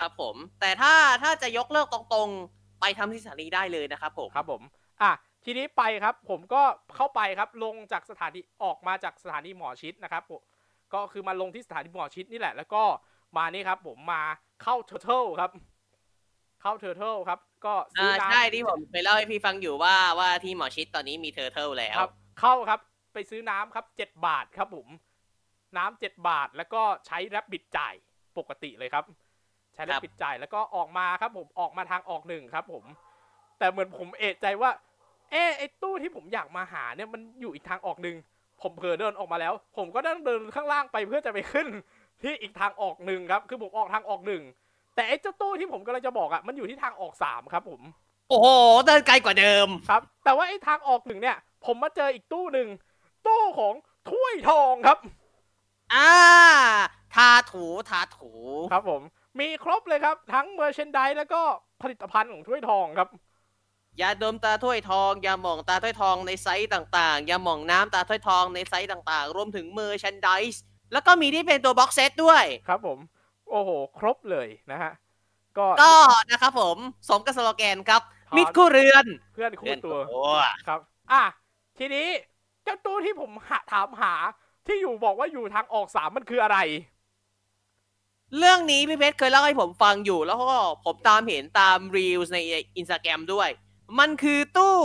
[0.00, 4.62] ครับผม แต่ถ้าถ้าจะยกเลิกตรงๆ ไปทำที่สถานีได้เลยนะครับผม ครับผม
[5.02, 5.12] อะ
[5.44, 6.62] ทีนี้ไปครับ ผมก็
[6.96, 10.42] เข้าไปครับ ลงจากสถานีออกมาจากสถานีหมอชิตนะครับผม
[10.94, 12.82] ก็คือมาลงที่สถานีหมอชิตนี่แหละ แล้วก็
[13.36, 14.22] มานี่ครับ ผมมา
[14.62, 15.50] เข้า Turtle ครับ
[16.62, 22.80] เข้า Turtle ครับ ก็ซื้ออ่าน้ำใช่ที่ผมเคยเล่าให้พี่ฟังอยู่ว่าว่าที่หมอชิตตอนนี้มี Turtle แล้วครับ เข้าครับ
[23.14, 24.86] ไปซื้อน้ำครับเจ็ดบาทครับผม
[25.76, 27.94] น้ำเจ็ดบาทแล้วก็ใช้แรปบิดจ่าย
[28.38, 29.04] ปกติเลยครับ
[29.76, 32.84] ใช้แรปบิดจ่ายแล้วก็ออกมาครับผมออกมาทางออกหนึ่งครับผม
[33.58, 34.70] แต่เหมือนผมเอะใจว่า
[35.30, 38.16] เอะไอตู้ที่ผมอยากมาหาเนี่ยมันอยู่อีกทางออกหนึ่ง
[38.62, 41.66] ผมเผลอเดินออกมาแล้ว ผมก็ต้องเดินข้างล่างไปเพื่อจะไปขึ้น
[42.22, 44.42] ที่อีกทางออกหนึ่งครับ คือผมออกทางออกหนึ่ง
[44.94, 47.80] แต่ไอ้เจ้าตู้ที่ผมกำลังจะบอกอะมันอยู่ที่ทางออกสามครับ ผม
[48.28, 48.46] โอ้โห
[48.86, 52.68] เดินไกลกว่าเดิมครับ แต่ว่าไอ้ทางออกหนึ่งเนี่ย ผมมาเจออีกตู้หนึ่ง
[53.26, 53.74] ตู้ของ
[54.10, 54.98] ถ้วยทองครับ
[55.94, 56.10] อ่า
[57.14, 58.30] ทาถูทาถู
[58.72, 59.02] ครับผม
[59.40, 61.42] มีครบเลยครับ ทั้งเมอร์เชนด e แล้วก็
[61.82, 63.08] ผลิตภัณฑ์ของถ้วยทองครับ
[64.00, 70.54] ยาดมตราถ้วยทองยาหม่องตราถ้วยทองในไซส์ต่างๆยาหม่องน้ำตราถ้วยทองในไซส์ต่างๆ รวมถึง merchandise
[70.92, 72.98] แล้วก็มีที่เป็นตัว box set ด้วย ครับผม
[73.50, 74.92] โอ้โห ครบเลยนะฮะ
[75.58, 75.92] ก็ ก็
[76.30, 76.76] นะครับผม
[77.08, 80.36] สมกับสโลแกนครับทานมิตรคู่เรือน เพื่อนเรืคู่อนตัวตัว
[80.68, 80.80] ครับ
[81.12, 81.24] อะ
[81.78, 82.08] ทีนี้
[82.64, 84.14] เจ้าตู้ที่ผมหาถามหา
[84.66, 86.58] ที่อยู่บอกว่าอยู่ทางออกสามมันคืออะไร
[88.38, 92.38] เรื่องนี้พี่เพชรเคยเล่าให้ผมฟังอยู่ แล้วก็ผมตามเห็นตามรีวใน
[92.76, 93.48] อินสตาแกรมด้วย
[93.98, 94.78] มันคือตู้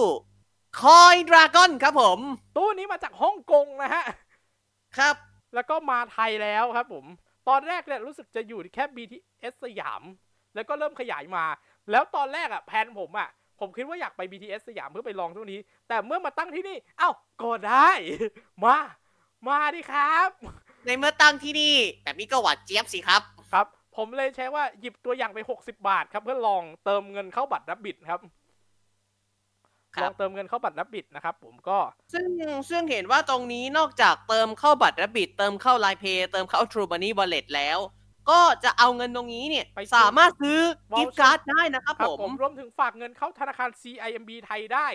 [0.81, 2.19] คอยดราก้อนครับผม
[2.57, 4.03] ตู้นี้มาจากฮ่องกงนะฮะ
[4.97, 5.15] ครับ
[5.55, 7.05] แล้วก็มาไทยแล้วครับผม
[7.49, 10.01] ตอนแรกเนี่ยรู้สึกจะอยู่แค่ BTS สยาม
[10.55, 11.45] แล้วก็เริ่มขยายมา
[11.91, 13.29] แล้วตอนแรกอะแผนผมอะ
[13.59, 17.09] ผมคิดว่าอยากไป BTS สยามเพื่อไปลองตู้นี้ แต่เมื่อมาตั้งที่นี่ เอ้า
[17.41, 17.89] ก็ได้
[18.63, 18.77] มา
[19.47, 20.29] มาดิครับ
[20.85, 21.73] ในเมื่อตั้งที่นี่
[22.03, 23.21] แบบนี้ก็หวานเจี๊ยบสิครับ
[23.51, 23.65] ครับ
[23.97, 28.19] ผมเลยใช้ว่าหยิบตัวอย่างไป 60 บาท ครับเพื่อลองเติมเงินเข้าบัตรนับบิดครับ
[29.95, 31.77] ครัลบองเติมเงินเข้าบัตรนับบิดนะครับ ผมก็
[32.13, 32.27] ซึ่ง
[32.69, 37.79] ซึ่งเห็นว่าตรงนี้นอกจากเติมเข้าบัตรและบิดเติมเข้าไลน์เพย์เติมเข้า True Money Wallet แล้ว
[38.29, 40.59] ก็จะเอาเงินตรงนี้เนี่ยไปซื้อสามารถซื้อ
[40.91, 44.87] Voucher กิฟต์การ์ดได้นะครับครับผมผม รวมถึงฝากเงินเข้าธนาคาร CIMB ไทยได้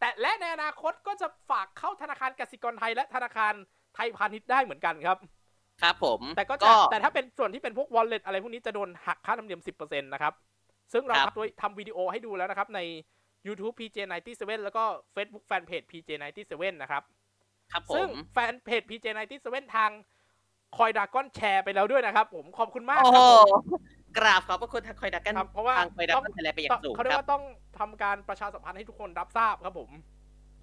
[0.00, 3.54] แต่และในอนาคตก็จะฝากเข้าธนาคารกสิกรไทยและธนาคาร
[3.98, 5.18] ไทยพาณิชย์ได้เหมือนกันครับ
[5.82, 10.34] ครับผมแต่ก็จะแต่ถ้าเป็นส่วนที่เป็นพวก wallet อะไรพวกนี้จะโดนหักค่าธรรมเนียม 10%นะครับ
[10.92, 12.80] ซึ่งเราครับทำด้วยทำวิดีโอให้ดูแล้วนะครับใน
[13.46, 14.84] YouTube PJ97 แล้วก็
[15.14, 17.02] Facebook Fanpage PJ97 นะครับ
[17.72, 19.90] ครับผซึ่งมแฟนเพจ PJ97 ทาง
[20.76, 23.62] คอยดากอนแชร์ไปแล้วด้วยนะครับ ผมขอบคุณมากโอ้คโหรับผม
[24.18, 27.42] กราบขอบพระคุณทางคอยดักกันครับเพราะว่าทางคอยดักต้กัอนงไทยแลนด์ไปอย่าต้องงสูงเขาเรียคกรับว่าต้อง
[27.78, 29.90] ทำการประชาสัมพันธ์ให้ทุกคนรับทราบครับผม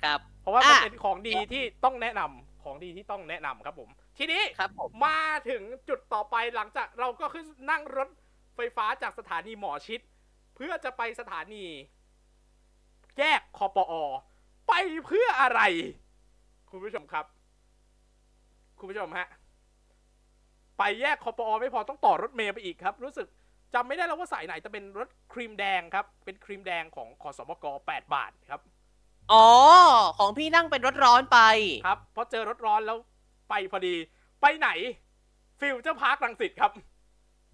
[0.03, 8.09] ครับ เพราะว่ามันอะเป็นของดีที่ต้องแนะนำ ของดีที่ต้องแนะนำครับผม ทีนี้ครับผมมาถึงจุดต่อไปหลังจากเราก็ขึ้นนั่งรถ
[8.55, 9.99] ไฟฟ้าจากสถานีหมอชิด
[10.55, 11.63] เพื่อจะไปสถานี
[13.19, 13.93] แยกคอปอ
[14.67, 14.73] ไป
[15.05, 15.61] เพื่ออะไร
[16.69, 17.25] คุณผู้ชมครับ
[18.79, 19.27] คุณผู้ชมฮะ
[20.77, 23.27] ไปแยกคอปอไม่พอต้องต่อรถเมล์ไปอีกครับ รู้สึก
[23.73, 28.61] จำไม่ได้แล้วว่าสายไหนแต่เป็นรถครีมแดงครับ เป็นครีมแดงของขอสมก8บาทครับ
[29.33, 29.47] อ๋อ
[30.17, 31.39] ของพี่นั่งเป็นรถร้อนไป
[31.87, 32.97] ครับเพราะเจอรถร้อนแล้ว
[33.49, 33.95] ไปพอดี
[34.41, 34.69] ไปไหน
[35.59, 36.71] ฟิวเจอร์พาร์ครังสิตครับ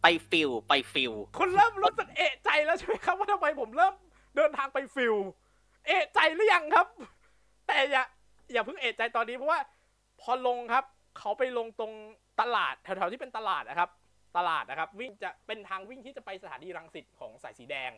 [0.02, 3.94] ไปฟิวไปฟิวคุณเริ่มรู้สึกเอะใจแล้วใช่ไหมครับว่าทำไมผมเริ่ม
[4.36, 5.16] เดินทางไปฟิว
[5.88, 6.88] เอะใจหรือยังครับ
[7.68, 8.04] แต่อย่า
[8.54, 9.60] อย่าเพิ่งเอะใจตอนนี้เพราะว่า
[10.22, 10.86] พอลงครับ
[11.18, 11.94] เขาไปลงตรง
[12.42, 13.90] ตลาดแถวๆที่เป็นตลาดนะครับ
[14.38, 17.92] ตลาดนะครับ วิ่งจะเป็นทางวิ่งที่จะไปสถานีรังสิตของสายสีแดง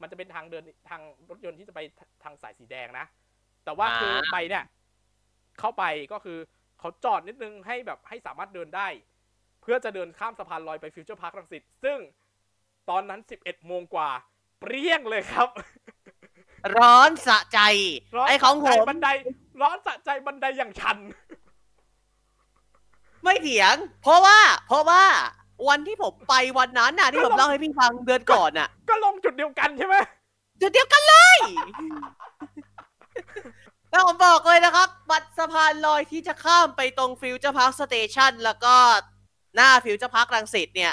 [0.00, 1.80] มันจะเป็นทางเดินทางรถยนต์ที่จะไป
[2.24, 3.06] ทางสายสีแดงนะ
[3.64, 4.64] แต่ว่าคืออ่าไปเนี่ย
[5.60, 6.38] เข้าไปก็คือ
[6.80, 8.88] เขาจอดนิดนึงให้แบบให้สามารถเดินได้
[9.62, 11.98] เพื่อจะเดินข้ามสะพานลอยไปฟิวเจอร์พาร์ครังสิตซึ่ง
[12.90, 14.10] ตอนนั้น 11 โมงกว่า
[14.60, 15.48] เปรี้ยงเลยครับ
[16.78, 17.60] ร้อนสะใจ
[18.16, 19.08] ร้อนไอ้ของผสะใจมบันได
[19.62, 20.98] ร้อนสะใจบันไดอย่างชัน
[23.24, 25.02] ไม่เถียง เพราะว่า เพราะว่า
[25.68, 29.96] วันที่ผมไปวันนั้นน่ะที่ผมเล่าให้พี่ฟังเดือนก่อนน่ะ ก็ลงจุดเดียวกันใช่ไหม
[30.60, 31.36] จุดเดียวกันเลย
[33.90, 38.74] แล้วผมบอกเลยนะครับ บัตรสะพานลอยที่จะข้ามไปตรงฟิวเจอร์พาร์คสเตชันแล้วก็
[39.56, 40.92] หน้าฟิวเจอร์พาร์ครังสิตเนี่ย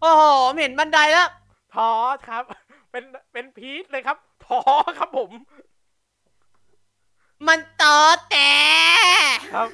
[0.00, 1.28] โอ้โหผมเห็นบันไดแล้ว
[1.74, 1.90] ท้อ
[2.28, 2.44] ครับ
[2.90, 4.60] เป็นเป็น peak เลยครับท้อ
[4.98, 5.30] ครับผม
[7.48, 7.98] มันต่อ
[8.30, 8.52] แต่
[9.54, 9.68] ครับ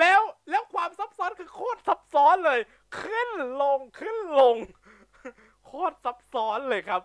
[0.00, 0.20] แล้ว
[0.50, 2.60] แล้วความซับซ้อนคือโคตรซับซ้อนเลย
[3.00, 3.30] ขึ้น
[3.62, 4.56] ลงขึ้นลง
[5.66, 7.02] โคตรซับซ้อนเลยครับ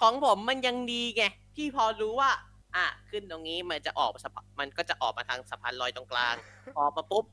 [0.00, 1.22] ของผมมันยังดีไง
[1.56, 2.30] พี่พอรู้ว่า
[2.76, 6.34] อะขึ้นตรงนี้มันจะออกสะพานมันก็จะออกมาทางสะพานลอยตรงกลาง
[6.78, 7.24] ออกมาปุ๊บ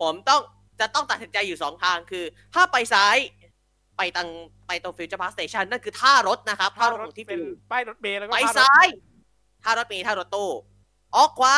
[0.00, 0.40] ผมต้อง
[0.80, 2.24] จะต้องตัดสินใจอยู่สองทางคือ
[2.54, 3.16] ถ้าไปซ้าย
[3.96, 4.28] ไปทาง
[4.66, 8.86] ไปตรงฟิวเจอร์พาร์คสเตชันนั่นคือท่ารถนะครับท่ารถของที่เป็นฟิวป้ายรถเมล์แล้วก็ไปท่ารถซ้าย
[9.64, 10.50] ท่ารถเมล์ท่ารถตู้
[11.16, 11.56] ออกขวา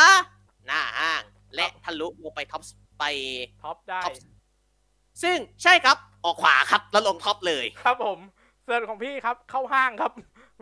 [0.67, 1.23] หน้าห้าง
[1.55, 2.63] และทะลุลงไปท็อป
[2.99, 3.05] ไป
[3.63, 4.15] ท็อปได้ท็อป
[5.23, 8.19] ซึ่งใช่ครับออกขวาครับแล้วลงท็อปเลย ครับผม
[8.67, 10.13] ส่วนของพี่ครับเข้าห้างครับ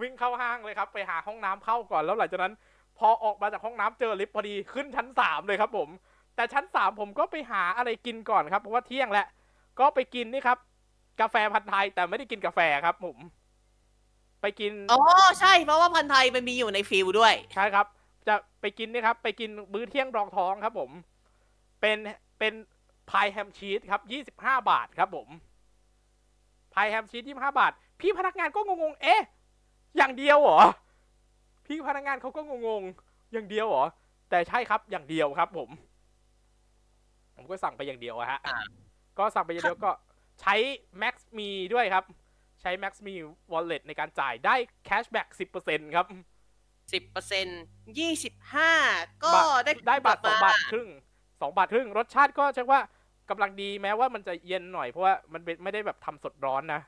[0.03, 2.55] วิ่งเข้าห้างเลยครับ ไปหาห้องน้ำเข้าก่อนแล้วหลังจากนั้น
[2.99, 5.89] พอออกมาจากห้องน้ำเจอลิฟต์พอดีขึ้นชั้นสามเลยครับผม
[6.37, 9.27] แต่ชั้นสามผมก็ไปหาอะไรกินก่อนครับเพราะว่าเที่ยงแล้ว
[9.81, 10.59] ก็ไปกินนี่ครับ
[11.21, 13.17] กาแฟพันธุ์ไทยแต่ไม่ได้กินกาแฟครับผม
[14.43, 15.01] ไปกินอ๋อ
[15.41, 17.87] ใช่เพราะว่าพันธุ์ไทยมันมีอยู่ในฟิวด้วยใช่ครับ
[18.29, 20.91] จะไปกินนี่ครับ ไปกินมื้อเที่ยงรองท้องครับ ผม
[21.81, 21.99] เป็น
[22.39, 22.53] เป็น
[23.11, 25.29] พายแฮมชีสครับยี่สิบห้าบาทครับผม
[26.75, 29.23] พายแฮมชีสยี่สิบห้าบาท พี่พนักงานก็งงๆ เอ๊ะ
[29.97, 30.61] อย่างเดียวเหรอ
[31.67, 33.85] พี่พนักงานเขาก็งงๆ อย่างเดียวเหรอ
[34.31, 35.69] แต่ใช่ครับ อย่างเดียวครับ ผม
[37.37, 38.57] ผมก็สั่งไปอย่างเดียวอะฮะอ่า
[39.19, 39.91] ก็สั่งไปอย่างเดียวก็
[40.41, 40.55] ใช้
[41.03, 42.05] Max มีด้วยครับ
[42.61, 43.15] ใช้ Max มี
[43.53, 44.55] Wallet ในการจ่ายได้
[44.89, 45.29] cashback
[45.63, 46.07] 10%ครับ
[46.93, 47.47] สิบเปอร์เซ็น
[47.99, 48.73] ยี่สิบห้า
[49.25, 50.89] ก็บาทได้ได้บาทสองกลับาทครึ่ง
[51.45, 52.81] สองบาทครึ่ง รสชาติก็เช็คว่า
[53.31, 56.81] กำลังดีแม้ว่ามันจะเย็นหน่อยเพราะว่ามันเป็นไม่ได้แบบทำสดร้อนนะ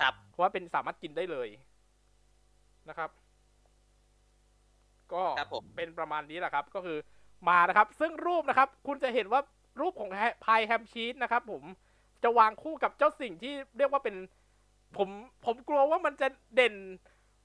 [0.00, 1.48] ครับ เพราะว่าเป็นสามารถกินได้เลย
[2.88, 3.10] นะครับ
[5.12, 6.98] ก็ครับผมเป็นประมาณนี้แหละครับ ก็คือ
[7.48, 9.40] มานะครับ ซึ่งรูปนะครับ คุณจะเห็นว่า
[9.80, 10.10] รูปของ
[10.44, 11.62] พายแฮมชีสนะครับ ผม
[12.22, 14.16] จะวางคู่กับเจ้าสิ่งที่เรียกว่าเป็น
[14.96, 15.08] ผม
[15.44, 16.74] ผมกลัวว่ามันจะเด่น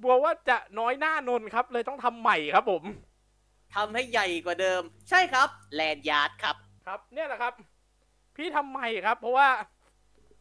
[0.02, 2.84] กลัวว่าจะน้อยหน้านนครับ เลยต้องทำใหม่ครับผม
[3.76, 6.56] ทำให้ใหญ่กว่าเดิม ใช่ครับ แลนยาร์ดครับ
[6.88, 7.54] ครับ เนี่ยแหละครับ
[8.36, 9.48] พี่ทำใหม่ครับ เพราะว่า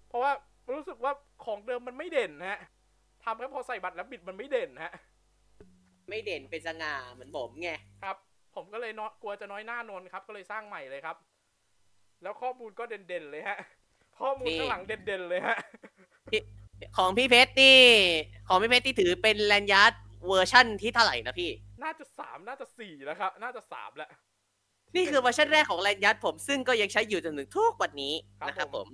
[0.09, 0.33] เพราะว่า
[0.72, 1.12] รู้สึกว่า
[1.45, 2.61] ของเดิมมันไม่เด่นฮะ
[3.24, 4.93] ทำแค่พอใส่บัตรแล้วบิดมันไม่เด่นฮะ
[6.09, 7.70] ไม่เด่นเป็นสง่าเหมือนผมไง
[8.03, 8.16] ครับ
[8.55, 11.16] ผมก็เลยน้อยกลัวจะน้อยหน้านนครับ ก็เลยสร้างใหม่เลยครับ
[12.22, 13.59] แล้วข้อมูลก็เด่นๆเลยฮะ
[14.20, 15.57] ข้อมูลนี่ ข้างหลังเด่นๆเลยฮะ
[16.97, 17.81] ของพี่เพชรนี่
[18.49, 19.93] ของพี่เพชรที่ถือเป็น lanyard
[20.27, 21.51] เวอร์ชั่นที่เท่าไหร่นะพี่
[21.83, 24.11] น่าจะสามน่าจะสี่แล้วครับ น่าจะสามแล้ว
[24.97, 28.89] นี่คือเวอร์ชันแรกของ lanyard ผมซึ่งก็ยังใช้อยู่จนถึงทุกวันนี้ครับนะครับผผมม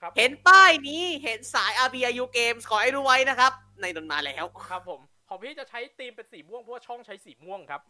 [0.00, 7.82] ครับเห็นป้ายนี้เห็นสาย RBIU Games ขอให้รู้ไว้นะครับ ในดนมาแล้ว ครับผม ของพี่จะใช้ธีมเป็นสีม่วงเพราะว่าช่องใช้สีม่วงครับ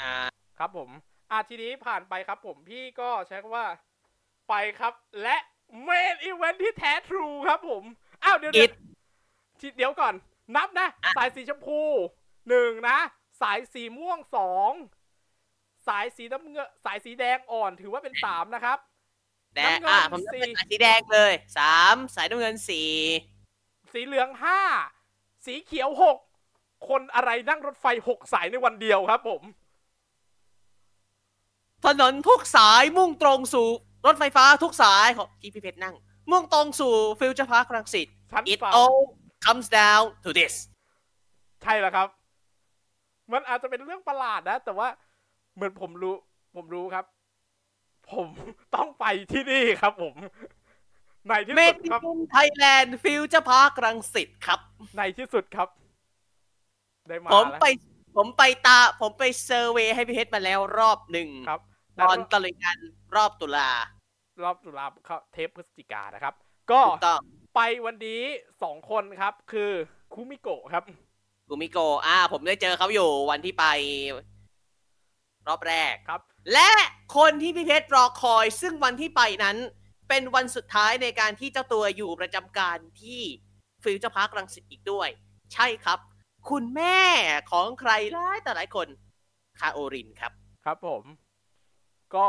[0.00, 0.14] อ่า
[0.58, 0.88] ครับผม
[1.30, 3.66] อะทีนี้ผ่านไปครับผมพี่ก็ใช้คำว่า
[4.48, 5.36] ไปครับ และ
[5.82, 7.84] เมนอีเวนท์ที่แท้ทรูครับผม
[8.24, 8.72] อ้าวเดี๋ยวเดี๋ยว It
[9.60, 10.14] ทีเดี๋ยวก่อน
[10.56, 11.80] นับนะอะสายสีชมพู
[12.48, 12.98] หนึ่งนะ
[13.40, 14.72] สายสีม่วงสอง
[15.88, 18.78] สายสีน้ำเงินสายสีแดงอ่อนถือว่าเป็นสามนะครับ
[19.54, 22.90] แดงน้ำเงินอ่าผมจะเป็นสี่สายสีแดงเลยสามสายน้ำเงินสี่
[23.92, 24.60] สีเหลืองห้า
[25.46, 26.18] สีเขียวหก
[26.88, 29.42] คนอะไรนั่งรถไฟหกสายในวันเดียวครับผม
[31.84, 33.68] ถนนทุกสายมุ่งตรงสู่
[34.06, 35.94] รถไฟฟ้าทุกสายของที่พี่เพชรนั่ง
[36.30, 38.98] มุ่งตรงสู่ฟิวเจอร์พาร์ครังสิตชั้น it สาม all
[39.46, 40.54] comes down to this
[41.62, 42.08] ใช่แล้วครับ
[43.32, 44.88] มันอาจจะเป็นเรื่องประหลาดนะ แต่ว่า
[45.54, 46.14] เหมือนผมรู้
[46.56, 47.04] ผมรู้ครับ
[48.12, 48.28] ผม
[48.74, 50.14] ต้องไปที่นี่ครับผม
[51.26, 54.60] ในที่สุดครับ Maid in Thailand ฟิวเจอร์พาร์ครังสิตครับ
[54.96, 55.68] ในที่สุดครับ
[57.08, 57.66] ได้มาผมแล้วไป
[58.16, 61.60] ผมไปตา ผมไป survey ให้พี่เพชรมาแล้วรอบหนึ่งครับ
[62.00, 62.78] ตอนตะลุยงาน
[63.16, 63.70] รอบตุลา
[64.42, 66.34] รอบตุลาเข้าเทปพฤศจิกานะครับ
[66.70, 67.20] ก็ถูกต้อง
[67.54, 68.22] ไปวันนี้
[68.62, 69.70] สองคนครับคือ
[70.14, 70.90] คุมิโกะครับ
[71.48, 73.64] คุมิโกะอ่า ผมได้เจอเขาอยู่วันที่ไป
[75.48, 76.20] รอบแรกครับ
[76.52, 76.70] และ
[77.16, 79.56] คนที่พี่เพชรรอคอย ซึ่งวันที่ไปนั้น
[80.08, 83.20] เป็นวันสุดท้ายในการที่เจ้าตัวอยู่ประจำการที่
[83.82, 85.08] ฟิวเจอร์พาร์ครังสิตอีกด้วย
[85.54, 85.98] ใช่ครับ
[86.50, 86.98] คุณแม่
[87.50, 88.88] ของใครหลายแต่หลายคน
[89.60, 90.32] คาโอรินครับ
[90.64, 91.02] ครับผม
[92.14, 92.26] ก็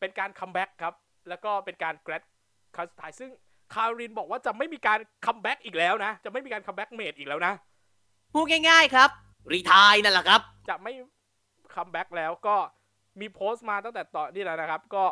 [0.00, 0.94] เป็นการ comeback ครับ
[1.28, 2.22] แล้วก็เป็นการ grad
[2.76, 3.30] ครั้งสุดท้ายซึ่ง
[3.74, 7.52] คารินบอกว่าจะไม่มีการ comeback อีกแล้วนะ จะไม่มีการ comeback maid อีกแล้วนะ
[8.34, 9.10] พูดง่ายๆครับ
[9.52, 10.92] retire นั่นแหละครับ จะไม่
[11.74, 12.56] comeback แล้วก็
[13.20, 15.04] มีโพสต์มาตั้งแต่ต่อนนี่แล้วนะครับ ก็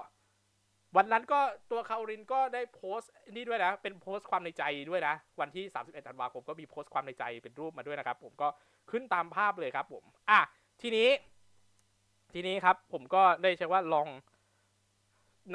[0.96, 1.40] วันนั้นก็
[1.70, 8.48] ตัวคารินก็ได้โพสต์นี่ด้วยนะ เป็นโพสต์ความในใจด้วยนะ วันที่ 31ธันวาคมก็มีโพสต์ความในใจเป็นรูปมาด้วยนะครับ ผมก็
[8.90, 10.40] ขึ้นตามภาพเลยครับ ผม อะ
[10.82, 11.08] ทีนี้
[12.32, 14.08] ทีนี้ครับ ผมก็ได้ใช้ว่าลอง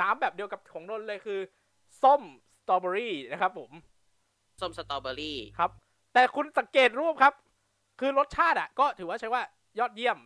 [0.01, 1.39] น้ำแบบเดียวกับของนนท์เลยคือ
[2.03, 3.71] ส้มส ตรอเบอรี่นะครับผม
[4.61, 5.71] ส้มสตรอเบอรี่ครับ
[6.13, 7.33] แต่คุณสังเกตรูปครับ
[7.99, 9.41] คือรสชาติอะ ก็ถือว่าใช้ว่า
[9.79, 10.17] ยอดเยี่ยม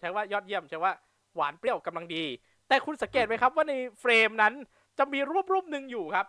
[0.00, 0.92] ใช้ว่ายอดเยี่ยมใช้ว่า
[1.34, 2.24] หวานเปรี้ยวกำลังดี
[2.68, 4.54] แต่คุณสังเกตไหมครับ ว่าในเฟรมนั้น
[4.98, 6.26] จะมีรูปรูปหนึ่งอยู่ครับ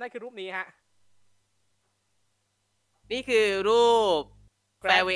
[0.00, 0.66] นั่นคือรูปนี้ฮะ
[3.12, 3.86] นี่คือรู
[4.20, 4.22] ป
[4.80, 5.10] แฟ Grad- เว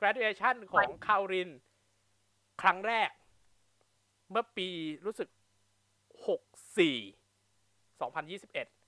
[0.00, 1.50] graduation ของคาริน
[2.62, 3.10] ครั้งแรก
[4.30, 4.68] เมื่อปี
[5.04, 5.28] รู้สึก
[6.74, 8.83] 64 2021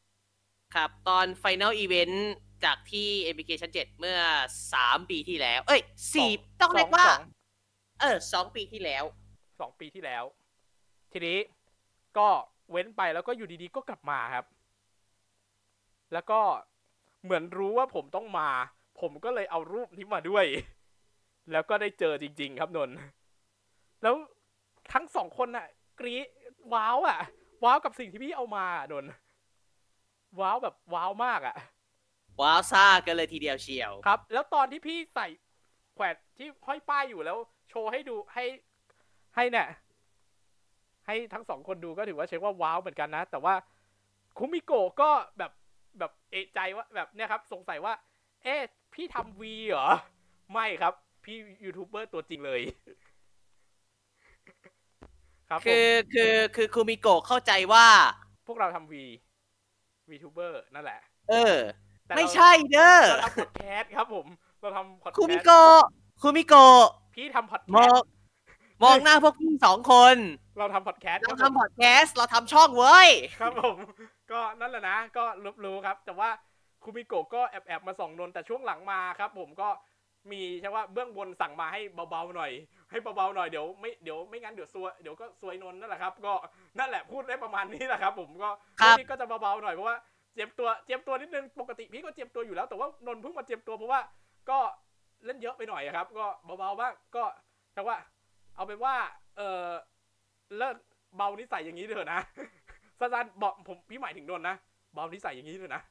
[0.74, 2.16] ครับ ตอน Final Event
[2.64, 4.18] จากที่ Application 7เมื่อ
[4.64, 5.82] 3ปีที่แล้ว เอ้ย
[6.20, 7.22] 4ต้องเรียกว่าสอง
[8.00, 9.04] เออ2ปีที่แล้ว
[9.60, 10.24] สองปีที่แล้ว
[11.12, 11.38] ทีนี้
[12.18, 12.28] ก็
[12.70, 14.46] เว้นไปแล้วก็อยู่ดีๆก็กลับมาครับ
[16.12, 16.40] แล้วก็
[17.24, 18.48] เหมือนรู้ว่าผมต้องมา
[19.00, 20.44] ผมก็เลยเอารูปนี้มาด้วย
[21.52, 22.96] แล้วก็ได้เจอจริง ๆ ครับนนท์
[24.02, 24.14] แล้ว
[24.92, 25.66] ทั้งสองคนน่ะ
[26.00, 26.26] กรี๊ด
[26.72, 27.18] ว้าวอะ
[27.64, 29.10] ว้าวกับสิ่งที่พี่เอามาอะนนท์
[30.40, 31.56] ว้าวแบบว้าวมากอะ
[32.40, 35.26] ว้าวซ่ากันเลยทีเดียวเชียว ครับ แล้วตอนที่พี่ใส่
[35.94, 38.44] แขวนที่ห้อยป้ายอยู่แล้ว โชว์ให้ดูให้
[39.36, 39.68] ให้เนี่ย
[41.06, 43.54] ให้ทั้งสองคนดูก็ถือว่าเช็คว่าว้าวเหมือนกันนะ แต่ว่า
[44.38, 45.52] คุมิโกะก็แบบ
[45.98, 47.94] แบบเอะใจว่าแบบเนี่ยครับ สงสัยว่า
[48.44, 48.60] เอ๊ะ
[48.94, 49.88] พี่ทำวีเหรอ
[50.52, 52.60] ไม่ครับ พี่ยูทูบเบอร์ตัวจริงเลย
[55.48, 57.86] ครับผมคือคือคือคูมิโกะเข้าใจว่า
[58.46, 59.04] พวกเราทำวี
[60.10, 61.00] วีทูบเบอร์นั่นแหละ
[61.30, 61.56] เออ
[62.06, 64.26] แต่เราไม่ใช่เด้อเราทำพอดแคสต์ครับผม
[64.60, 65.82] เราทำพอดแคคูมิสต์โกะ
[66.22, 66.84] คูมิโกะ
[67.14, 68.08] พี่ทำพอดแคมอสงต์
[68.82, 70.16] มองหน้าพวกพี่สองคน
[70.58, 73.08] เราทำพอดแคสต์คเรารับผมทำพอดแคสต์ เราทำช่องเว้ย
[73.40, 73.76] ครับผม
[74.32, 76.30] ก็นั่นแหละนะ ก็รับรู้ครับ แต่ว่า
[76.84, 79.68] คุมิโกะก็แอบแอบๆมาส่องนนท์แต่ช่วงหลังมาครับ ผมก็
[80.32, 82.52] มีใช่ว่าเบื้องบนสั่งมาให้เบาๆหน่อย
[82.90, 86.34] ให้เบาๆหน่อยเดี๋ยวไม่เดี๋ยวไม่งั้นเดี๋ยวซวยเดี๋ยวก็ซวยนนท์นั่นแหละครับ ก็
[86.78, 88.50] นั่นแหละพูดได้ประมาณนี้แหละครับ ผมก็
[88.80, 89.96] ครับช่วงนี้ก็จะเบาๆหน่อยเพราะว่า
[90.34, 94.00] เจียมตัวเจียมตัวนิดนึงปกติพี่ก็เจียมตัวอยู่แล้วแต่ว่านนท์เพิ่งมาเจียมตัวเพราะว่า
[94.50, 94.58] ก็
[95.24, 96.26] เล่นเยอะไปหน่อยอะครับ ก็
[96.58, 97.24] เบาๆบ้างก็
[97.74, 97.96] แต่ว่า
[98.56, 98.94] เอาเป็นว่า
[99.36, 99.70] เออ
[100.58, 100.76] เลิก
[101.16, 102.20] เบานิสัยอย่างนี้เถอะนะ
[103.00, 104.56] สั้นๆบอกผมพี่หมายถึงนนท์นะ
[104.94, 105.82] เบานิสัยอย่างนี้เถอะนะ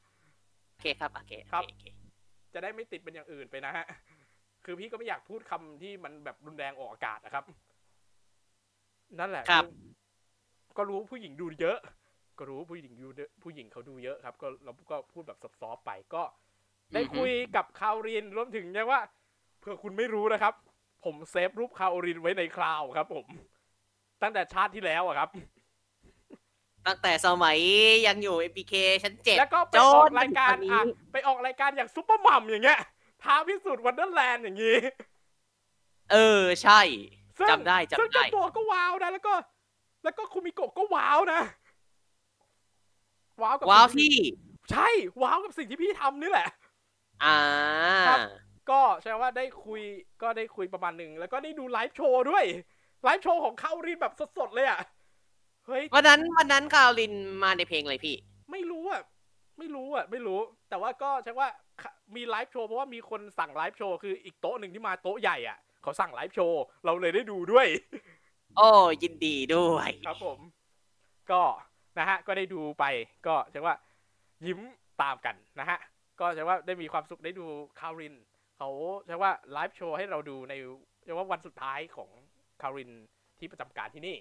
[0.70, 1.84] โอเคครับโอเคครับโอเค
[2.54, 3.86] จะได้ไม่ติดเป็นอย่างอื่นไปนะฮะ
[4.66, 7.44] คือพี่ก็ไม่อยากพูดคำที่มันแบบรุนแรงออกอากาศนะครับ
[9.18, 9.64] นั่นแหละครับ
[10.76, 11.78] ก็รู้ผู้หญิงดูเยอะ
[12.38, 16.22] ก็รู้ผู้หญิงดูเยอะผู้หญิงเขาดูเยอะครับ ก็เราก็พูดแบบ soft ๆไปก็
[16.94, 19.00] ได้คุยกับคาโอรินรวมถึงเนี่ยว่า
[19.58, 20.54] เผื่อคุณไม่รู้นะครับ
[21.04, 23.26] ผมเซฟรูปคาโอรินไว้ใน cloud ครับ ผม
[24.22, 25.28] ตั้งแต่ชาติที่แล้วอะครับ
[26.86, 27.58] ตั้งแต่สมัย
[28.06, 32.80] ยังอยู่ APK ชั้นเจ็ดแล้วก็ไปออกรายการถึงตอนนี้อะไปออกรายการอย่างซุปเปอร์มัมอย่างเงี้ย
[33.26, 34.78] ท้าพิสูจน์วันเดอร์แลนด์อย่างงี้
[36.12, 36.80] เออใช่
[37.38, 39.34] ซึ่งจำได้ซึ่งจำได้เจ้าตัววก็ว้าวนะแล้วก็
[40.04, 41.40] แล้วก็คุมิโกะก็ว้าวนะ
[43.42, 44.16] ว้าวกับว้าวสิ่งที่
[44.70, 44.88] ใช่
[45.22, 46.48] ว้าวกับสิ่งที่พี่ทำนี่แหละ
[47.24, 47.38] อ่า
[48.08, 48.18] ครับ
[48.70, 49.82] ก็ใช่ว่าได้คุย
[50.22, 52.44] ก็ได้คุยประมาณหนึ่งแล้วก็ได้ดู live show ด้วย
[53.04, 54.80] live show ของคารินแบบสดๆเลยอะ
[55.66, 57.12] เฮ้ยวันนั้นวันนั้นคาโรริน
[57.42, 58.16] มาในเพลงอะไรพี่
[58.50, 59.02] ไม่รู้อะ
[59.58, 61.48] ไม่รู้อะไม่รู้ แต่ว่าก็ใช่ว่า
[62.16, 67.66] มี live show เพราะว่ามีคนสั่ง live show คืออีกโต๊ะหนึ่งที่มาโต๊ะใหญ่อะ เขาสั่ง live show เราเลยได้ดูด้วย
[68.56, 68.68] โอ้
[69.02, 70.38] ยินดีด้วยครับผม
[71.30, 71.42] ก็
[71.98, 72.84] นะฮะ ก็ได้ดูไป
[73.26, 73.74] ก็ใช่ว่า
[74.46, 74.60] ยิ้ม
[75.02, 75.78] ตามกันนะฮะ
[76.20, 77.46] ก็ใช่ว่าได้มีความสุขได้ดู
[77.80, 78.14] คาริน
[78.56, 78.70] เขา
[79.06, 80.54] ใช่ว่า live show ให้เราดูใน
[81.04, 82.10] ใช่ว่าวันสุดท้ายของ
[82.62, 82.90] คาริน
[83.38, 84.16] ที่ประจำการที่นี่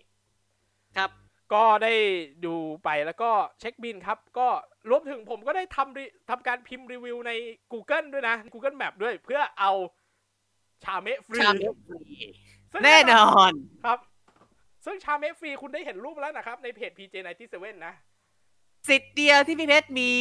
[0.98, 1.10] ครับ
[1.54, 1.94] ก็ได้
[2.46, 4.48] ดูไปแล้วก็เช็คบินครับ ก็
[4.90, 7.32] รวมถึงผมก็ได้ทำรีทำการพิมพ์รีวิวใน
[7.74, 9.72] Google ด้วยนะ Google Map ด้วยเพื่อเอา
[10.84, 12.06] ชาเมะฟรีชาเมะฟรี
[12.72, 13.52] ซึ่งแน่นอน
[13.86, 14.00] ครับ
[14.86, 17.94] ซึ่งชาเมะฟรีคุณได้เห็นรูปแล้วนะครับ ในเพจ PJ97 นะ
[18.90, 20.12] สิทธิ์เดียวที่พี่เพชรมี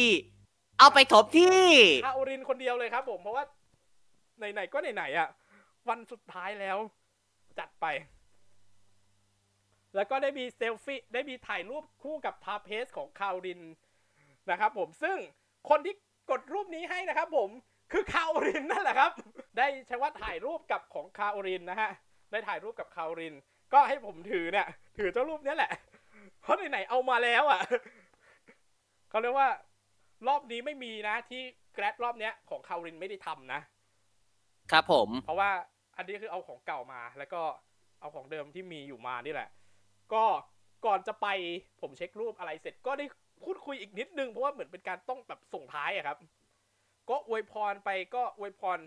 [0.79, 1.65] เอาไปถมที่
[2.05, 3.43] คาโอรินคนเดียวเลยครับผมเพราะว่า
[4.53, 5.29] ไหน ๆ ก็ไหน ๆ อะ
[5.89, 6.77] วันสุดท้ายแล้ว
[7.59, 7.85] จัดไป
[9.95, 13.61] แล้วก็ได้มีเซลฟี่ได้มีถ่ายรูปคู่กับทาเพสของคาวริน
[14.51, 15.17] นะครับผมซึ่ง
[15.69, 15.93] คนที่
[16.31, 17.49] กดรูปนี้ให้นะครับผม
[17.91, 19.11] คือคาวรินนั่นแหละครับ
[19.57, 21.91] ได้ใช้ว่าถ่ายรูปกับของคาวรินนะฮะ
[22.31, 23.35] ได้ถ่ายรูปกับคาวริน
[23.73, 24.67] ก็ให้ผมถือเนี่ย
[24.97, 25.71] ถือเจ้ารูปเนี้ยแหละ
[26.41, 27.61] เพราะไหนๆเอามาแล้วอะ
[29.09, 29.49] เขาเรียกว่า
[30.27, 31.41] รอบนี้ไม่มีนะที่
[31.73, 33.59] แกรดรอบเนี้ยของคาวรินไม่ได้ทำนะ
[34.71, 35.51] ครับผม เพราะว่า
[35.97, 37.41] อันนี้คือเอาของเก่ามาแล้วก็
[38.01, 39.49] เอาของเดิมที่มีอยู่มานี่แหละ
[40.13, 40.23] ก็
[40.85, 41.27] ก่อนจะไป
[41.81, 43.05] ผมเช็ครูปอะไรเสร็จก็ได้
[43.43, 46.17] พูดคุยอีกนิดนึง เพราะว่าเหมือนเป็นการต้องแบบส่งท้ายอะครับ
[47.09, 48.79] ก็อวยพรไปก็อวยพร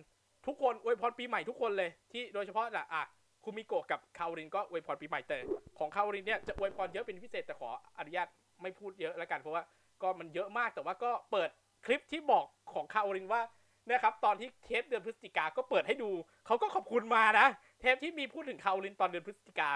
[0.47, 3.03] ทุกคนอวยพรปีใหม่ทุกคนเลยที่โดยเฉพาะน่ะอะ
[3.45, 5.39] คุมิโกะกับคาวรินก็อวยพรปีใหม่แต่
[5.79, 8.29] ของคาวรินเนี่ยจะอวยพรเยอะเป็นพิเศษแต่ขออนุญาต
[8.62, 9.64] ไม่พูดเยอะแล้วกันเพราะว่า
[10.03, 11.49] ก็มันเยอะมากแต่ว่าก็เปิด
[11.87, 13.43] คลิปที่บอกของคาวรินว่า
[13.89, 16.11] นะครับตอนที่เทปเดือนพฤศจิกาก็เปิดให้ดู
[16.47, 17.47] เขาก็ขอบคุณมานะ
[17.81, 19.73] เทปที่มีพูดถึงคาโอลินตอนเดือนพฤศจิกา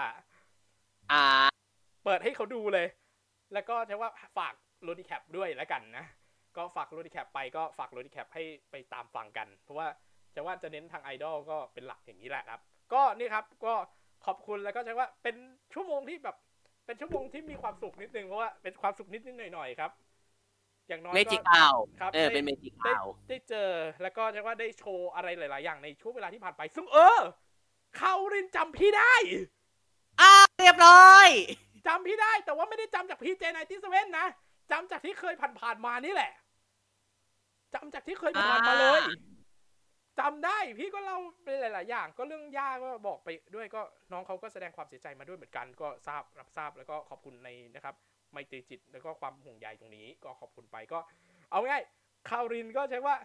[1.11, 1.23] อ่า
[2.03, 2.87] เปิดให้เขาดูเลย
[3.53, 6.05] แล้วก็ใช้ว่าฝากโรดิแคปด้วยแล้วกันนะ
[6.57, 9.87] ก็ฝากโรดิแคปไปก็ฝากโรดิแคปให้ไปตามฟังกัน เพราะว่า
[10.35, 12.59] จะว่าจะเน้นทางไอดอลก็เป็นหลักอย่างนี้แหละครับ
[12.93, 13.73] ก็นี่ครับก็
[14.25, 15.35] ขอบคุณแล้วก็ใช้ว่าเป็น
[15.73, 16.37] ชั่วโมงที่แบบ
[16.85, 19.91] เป็นชั่วโมงที่มีความสุขนิดนึงเพราะว่าเป็นความสุขนิดนิดหน่อยหน่อยๆครับ
[20.87, 27.19] อย่างน้อยเมก็จิกอ้าวครับเออได้เป็นเมจิกได้อ้าวได้เจอแล้วก็เรียกว่าได้โชว์อะไรหลาย ๆ อย่างในช่วงเวลาที่ผ่านไป ซึ่งเออ
[27.97, 29.13] เขารินจำพี่ได้
[30.21, 31.27] อ้าวเรียบร้อย
[31.87, 34.27] จำพี่ได้แต่ว่าไม่ได้จำจากพีเจไนที่เซเว่นนะ
[34.71, 36.31] จำจากที่เคยผ่านๆมานี่แหละ
[37.73, 39.01] จำจากที่เคยผ่านๆมาเลย
[40.19, 47.95] จำได้พี่ก็เล่าไปหลาย ๆ อย่าง ก็เรื่องย่าก็บอกไปด้วยก็น้องเขาก็แสดงความเสียใจมาด้วยเหมือนกันก็ทราบรับทราบแล้วก็ขอบคุณในนะครับ
[48.31, 50.99] ไมตรีจิตแล้วก็ความห่วงใยตรงนี้ ก็ขอบคุณไปก็
[51.51, 51.83] เอาง่าย
[52.29, 53.15] คารินก็ใช้ว่า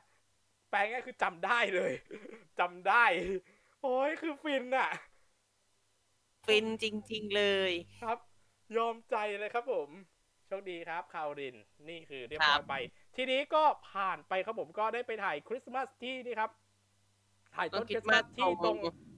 [0.70, 1.92] แปลง่ายคือจำได้เลย
[2.60, 3.04] จำได้
[3.82, 4.90] โอ้ยคือฟินอะ
[6.48, 7.72] ฟินจริง ๆ เลย
[8.02, 8.18] ครับ
[8.76, 9.88] ยอมใจเลยครับผม
[10.46, 11.56] โชคดีครับคาริน
[11.88, 12.74] นี่คือเรียบร้อครัยบไป
[13.16, 16.50] ทีนี้ก็ผ่านไปครับผมก็ได้ไปถ่ายคริสต์มาสที่นี่ครับ
[17.54, 18.76] ถ่ายต้นคริสต์มาสที่ตรง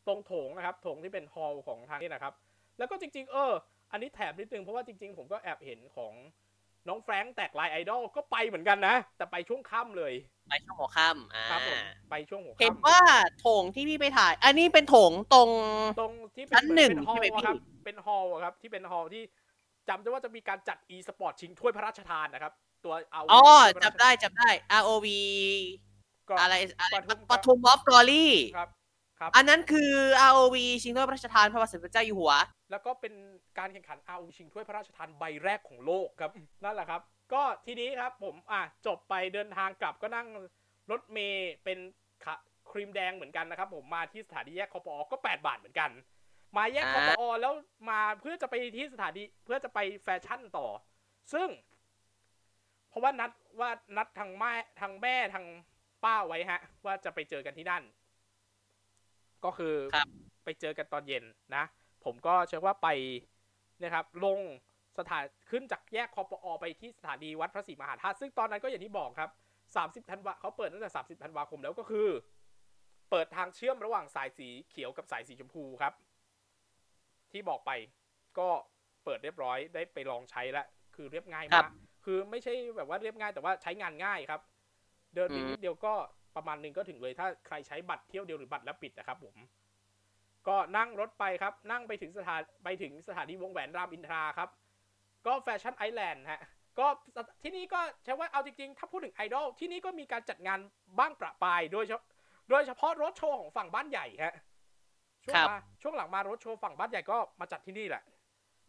[0.09, 2.35] ตรงโถงนะครับโถงที่เป็นฮอลล์ของทางนี่นะครับ
[2.79, 3.53] แล้วก็จริง ๆ เออ
[3.93, 6.13] อันนี้แถมนิดนึงเพราะว่าจริง ๆ ผมก็แอบเห็นของ
[6.89, 10.13] น้องแฟรงค์แตกลายไอดอลก็ไปเหมือนกันนะ แต่ไปช่วงค่ำเลย
[10.49, 11.79] ไปช่วงหัวค่ำอ่าครับผม
[12.11, 12.99] ไปช่วงหัวเห็นค่ำว่า
[13.41, 15.51] โถงที่พี่ไปถ่าย อันนี้เป็นโถงตรง
[16.01, 19.23] ตรงที่เป็ชั้นหนึ่งเป็นฮอลใช่ไหมล์พี่อะครับ เป็นฮอลล์อะครับ ที่เป็นฮอลล์ที่
[19.89, 22.53] จำได้ว่าจะมีการจัด e สปอร์ตชิงถ้วยพระราชทานนะครับ
[22.85, 23.43] ตัวเอาอ๋อ
[23.85, 24.49] จำได้จำได้
[24.81, 25.07] ROV
[26.29, 28.69] ก็อะไรอะไรปทุมปทุมออฟกอรี่ครับ
[29.21, 29.93] ครับ อันนั้นคือ
[30.31, 32.33] ROV ชิงถ้วยพระราชทานพระบาทสมเด็จพระเจ้าอยู่หัว
[32.71, 33.15] แล้วก็เป็น
[33.59, 36.31] การแข่งขันอาชิงถ้วยพระราชทานใบแรกของโลกครับ
[36.65, 37.01] นั่นแหละครับ
[37.33, 40.27] ก็ทีนี้ครับผมอะจบไปเดินทางกลับก็นั่ง
[40.91, 41.79] รถเมย์เป็น
[42.25, 42.35] ขะ
[42.71, 45.91] ครีมแดงเหมือนกันนะครับ ผมมาที่สถานีแยกคอปอก็ 8 บาทเหมือนกัน
[46.57, 47.53] มาแยกคออ่าปอแล้ว
[47.91, 50.67] มาเพื่อจะไปที่สถานีเพื่อจะไปแฟชั่นต่อ
[51.33, 51.49] ซึ่ง
[52.89, 55.45] เพราะว่านัดว่านัดทางแม่ทางแม่ทาง
[56.05, 57.83] ป้าไว้ฮะ ว่าจะไปเจอกันที่นั่น
[59.45, 60.07] ก็คือครับ
[60.45, 61.25] ไปเจอกันตอนเย็น
[61.57, 61.65] นะ
[62.05, 62.89] ผมก็เชื่อว่าไป
[63.83, 64.39] นะครับ ลง
[64.99, 69.31] สถานขึ้นจากแยกคอปอไปที่สถานีวัดพระศรีมหาธาตุซึ่งตอนนั้นก็อย่างที่บอกครับ
[70.05, 72.09] 30ธันวาเขาเปิดตั้งแต่ 30ธันวาคมแล้วก็คือ
[73.11, 75.93] เปิดทางเชื่อมระหว่างสายสีเขียวกับสายสีชมพูครับ
[77.33, 77.71] ที่บอกไป
[78.39, 78.49] ก็
[79.05, 81.71] เปิดเรียบร้อยได้ไปลองใช้แล้วคือเรียบง่ายครัมากบ
[82.05, 84.41] คือไม่ใช่แบบว่าเรียบง่ายแต่ว่าใช้งานง่ายครับ
[85.15, 85.95] เดินไปอืมนิดเดียวก็
[86.37, 89.35] ประมาณหนึ่งก็ถึงเลยถ้าใครใช้บัตรเที่ยวเดียวหรือบัตรแล้วปิดนะครับผม
[90.49, 94.49] ก็นั่งรถไปครับ นั่งไปถึงสถานไปถึงสถานีวงแหวนรามอินทราครับ
[95.27, 96.43] ก็แฟชั่นไอแลนด์ฮะ
[96.79, 96.87] ก็
[97.43, 100.59] ที่นี่ก็ใช้ว่าเอาจริงๆ ถ้าพูดถึงไอดอลที่นี่ก็มีการจัดงาน
[100.99, 102.05] บ้างประปรายโดยเฉพาะ
[102.51, 104.35] โดยเฉพาะรถโชว์ของฝั่งบ้านใหญ่ฮะ
[105.25, 108.03] ช่วงครับมาช่วงหลังมารถโชว์ฝั่งบ้านใหญ่ก็มาจัดที่นี่แหละ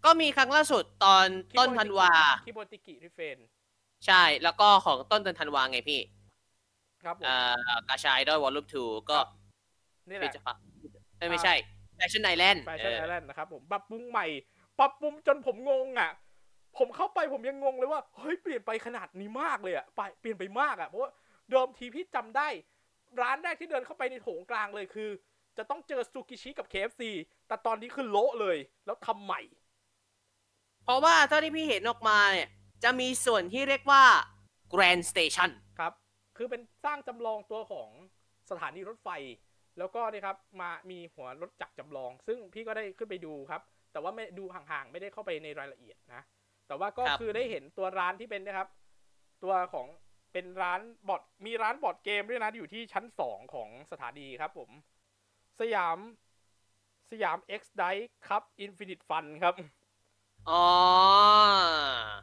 [0.05, 1.25] ก็มีครั้งล่าสุดตอน
[1.59, 2.11] ต้นธันวา
[2.45, 3.37] ที่โบติกิริเฟน
[4.05, 5.99] ใช่แล้วก็ของต้นเดือนธันวาไงพี่
[7.03, 9.29] ครับผมอ่ากาชายดอยวอลลุ่มทูก็ครับ
[10.09, 10.55] นี่แหเป็นละจะปะ
[11.17, 11.53] เอ้ยไม่ใช่
[11.95, 14.25] แฟชั่นไอแลนด์แฟชั่นไอแลนด์นะครับผมปรับปรุงใหม่
[14.79, 16.11] ปรับปรุงจนผมงงอะ
[16.77, 21.11] ผมเข้าไปผมยังงงเลยว่าเฮ้ยเปลี่ยนไปขนาดนี้มากเลยอะไปเปลี่ยนไปมากอะเพราะว่า
[21.49, 22.47] เดิมทีพี่จำได้
[23.21, 25.09] ร้านแรกที่เดินเข้าไปในโถงกลางเลยคือ
[25.57, 27.01] จะต้องเจอซูกิชิกับ KFC
[27.47, 29.41] แต่ตอนนี้คือโละเลย แล้วทำใหม่
[30.83, 32.49] เพราะว่าเท่าที่พี่เห็นออกมาเนี่ย
[32.83, 34.03] จะมีส่วนที่เรียกว่า
[34.73, 35.49] Grand Station
[35.79, 35.93] ครับ
[36.37, 37.89] คือเป็นสร้างจำลองตัวของ
[38.49, 39.09] สถานีรถไฟ
[39.77, 43.61] แล้วก็นี่ครับมามีหัวรถจักรจำลอง ซึ่งพี่ก็ได้ขึ้นไปดูครับ
[43.91, 46.21] แต่ว่าไม่ดูห่างๆ ไม่ได้เข้าไปในรายละเอียดนะ
[46.67, 48.69] แต่ว่าก็ค,คือได้เห็นตัวร้านที่เป็นนะครับ
[49.43, 49.87] ตัวของ
[50.33, 54.69] เป็นร้านบอดมีร้านบอดเกมด้วยนะอยู่ที่ชั้นสองของสถานีครับผม
[55.59, 55.97] สยาม
[57.11, 59.55] สยาม X Dice ครับ Infinite Fun ครับ
[60.49, 60.65] อ๋อ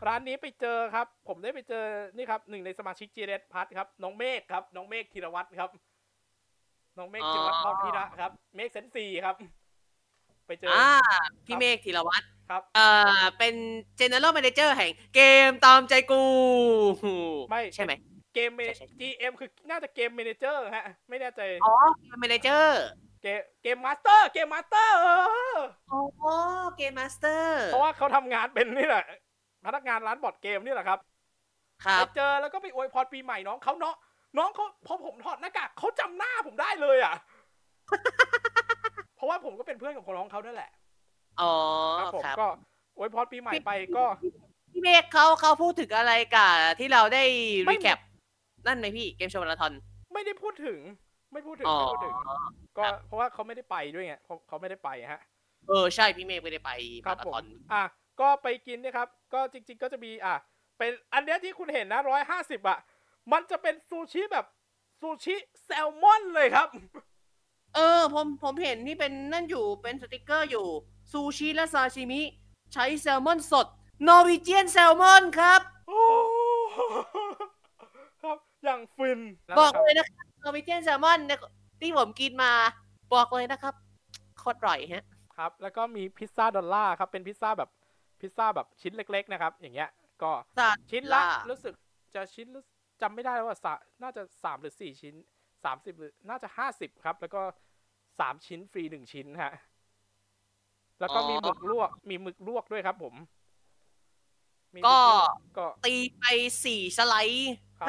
[0.07, 1.85] ร้านนี้ไปเจอครับ ผมได้ไปเจอ
[2.17, 5.71] นี่ครับหนึ่งในสมาชิก g เ s พัทครับ น้องเมฆครับ น้องเมฆธีรวัตรครับ
[6.99, 9.37] น้องเมฆธีรวัตรอ๋อทองพีระครับ เมฆเซนซีครับ
[10.47, 10.89] ไปเจออ่า
[11.47, 12.89] พี่เมฆธีรวัตรครับ เอ่
[13.21, 13.55] อ เป็น
[14.01, 16.23] general manager แห่งเกมตามใจกู
[17.51, 17.93] ไม่ใช่ไหม
[18.35, 22.65] เกมเมใช่ใช่ GM คือน่าจะเกมเมนเจอร์ฮะ ไม่แน่ใจ อ๋อเกม manager
[23.07, 24.99] เกมเกมมาสเตอร์ เกมมาสเตอร์
[25.93, 26.01] อ๋อ
[26.77, 29.05] game master เพราะว่าเขาทำงานเป็นนี่แหละ
[29.65, 30.99] พนักงานร้านบอร์ดเกมนี่แหละครับ
[31.85, 33.97] ครับไปเจอแล้วก็ไปอวยพรปีใหม่น้องเขาเนาะ
[34.39, 37.15] น้องเขาพอผมถอดหน้ากากเขาจำหน้าผมได้เลยอะ
[39.17, 40.71] เพราะว่าผมก็เป็นเพื่อนกับคนน้องเขานั่นแหละ
[41.41, 41.55] อ๋อ
[41.99, 42.49] ครับผมครับ ก็
[42.97, 44.05] อวยพรปีใหม่ไปก็
[44.73, 47.25] พี่เมฆเขาเขาพูดถึงอะไรกับที่เราได้
[47.67, 47.99] ไม่ recap
[48.67, 49.73] นั่นไหมพี่เกมโชว์มาราธอน
[50.13, 50.79] ไม่ได้พูดถึง
[51.33, 52.15] ไม่พูดถึงอ๋อ ไม่พูดถึง
[52.77, 55.21] ก็ครับเพราะว่าเขาไม่ได้ไปด้วยไงเขาเขาไม่ได้ไปฮะ
[55.69, 57.83] เออใช่พี่เมฆไม่ได้ไปมารับราธอนอะครับผม
[58.21, 60.35] ก็ไปกินนะครับ ก็จริง ๆ ก็จะมีอะ
[60.79, 62.79] เป็นอันเนี้ยที่คุณเห็นนะร้อยห้าสิบอะ
[63.33, 64.47] มันจะเป็นซูชิแบบ
[65.01, 66.69] ซูชิแซลมอนเลยครับ
[67.75, 70.67] เออผมผมเห็นที่เป็นนั่นอยู่เป็นสติกเกอร์อยู่
[71.13, 72.23] ซูชิและซาชิมิ
[72.73, 73.67] ใช้แซลมอนสด
[74.07, 76.03] Norwegian salmon ครับ โอ้
[78.23, 79.21] ครับ อย่างฟิน
[79.59, 81.41] บอกนะครับเลยนะครับ Norwegian salmon เนี่ย
[81.81, 82.53] ที่ผมกินมา
[83.15, 83.75] บอกเลยนะครับ
[84.39, 85.05] โคตรอร่อยฮะ
[85.37, 87.71] ครับ แล้วก็มีพิซซ่าดอลลาร์ครับ เป็นพิซซ่าแบบ
[88.21, 89.91] พิซซ่าแบบชิ้นเล็ก ๆ นะครับ อย่างเงี้ย
[90.23, 91.75] ก็สัตว์ชิ้นละล่ะรู้สึก
[92.15, 92.65] จะชิ้นละ
[93.03, 95.15] จำไม่ได้แล้วว่าสะน่าจะสามหรือสี่ชิ้น
[95.65, 97.43] สามสิบหรือน่าจะห้าสิบครับ แล้วก็
[98.21, 99.53] สามชิ้นฟรีหนึ่งชิ้นฮะ
[101.01, 103.15] แล้วก็มีหมึกลวก มีหมึกลวกด้วยครับผม
[104.75, 105.27] มีหมึก็ลว
[105.59, 106.25] ก็ตีไป
[106.65, 107.89] สี่สไลด์ครับ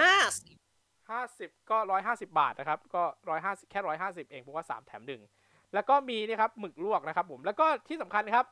[1.10, 5.22] ห้าห้าสิบก็ร้อยห้าสิบาทนะครับก็ร้อยห้าแค่ร้อยห้าสิบเองเพราะว่าสามแถมหนึ่ง
[5.74, 8.46] แล้วก็มีนี่ครับหมึกลวกนะครับผมแล้วก็ที่สำคัญครับ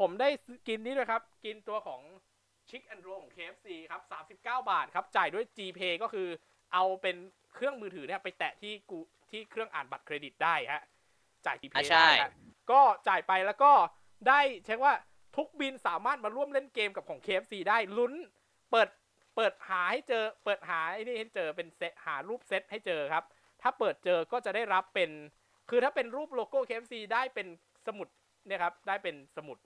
[0.00, 2.00] ผมได้ซื้อกินนี่ด้วยครับ กินตัวของ
[2.68, 6.28] ชิคแอนโรของ KFC ครับสามสิบเก้าบาทครับ จ่ายด้วย GPay ก็คือ
[6.72, 7.16] เอาเป็น
[7.54, 8.98] เครื่องมือถือเนี่ยไปแตะที่กู
[9.30, 10.82] ที่เครื่องอ่านบัตรเครดิตได้ฮะ
[11.46, 12.30] จ่าย GPay อะใช่ได้ฮะ
[12.70, 13.72] ก็จ่ายไปแล้วก็
[14.28, 14.94] ได้เช็คว่า
[15.36, 18.12] ทุกบินสามารถมาร่วมเล่นเกมกับของ KFC ได้ลุ้น
[18.70, 18.88] เปิด
[19.36, 23.24] เปิดหาให้เจอ เปิดหาไอ้นี่ให้เจอเป็นเซตหารูปเซตให้เจอครับ
[23.62, 25.10] ถ้าเปิดเจอก็จะได้รับเป็น
[25.70, 27.46] คือถ้าเป็นรูปโลโก้ KFC ได้เป็น
[27.86, 28.08] สมุด
[28.46, 29.58] เนี่ยครับ ได้เป็นสมุด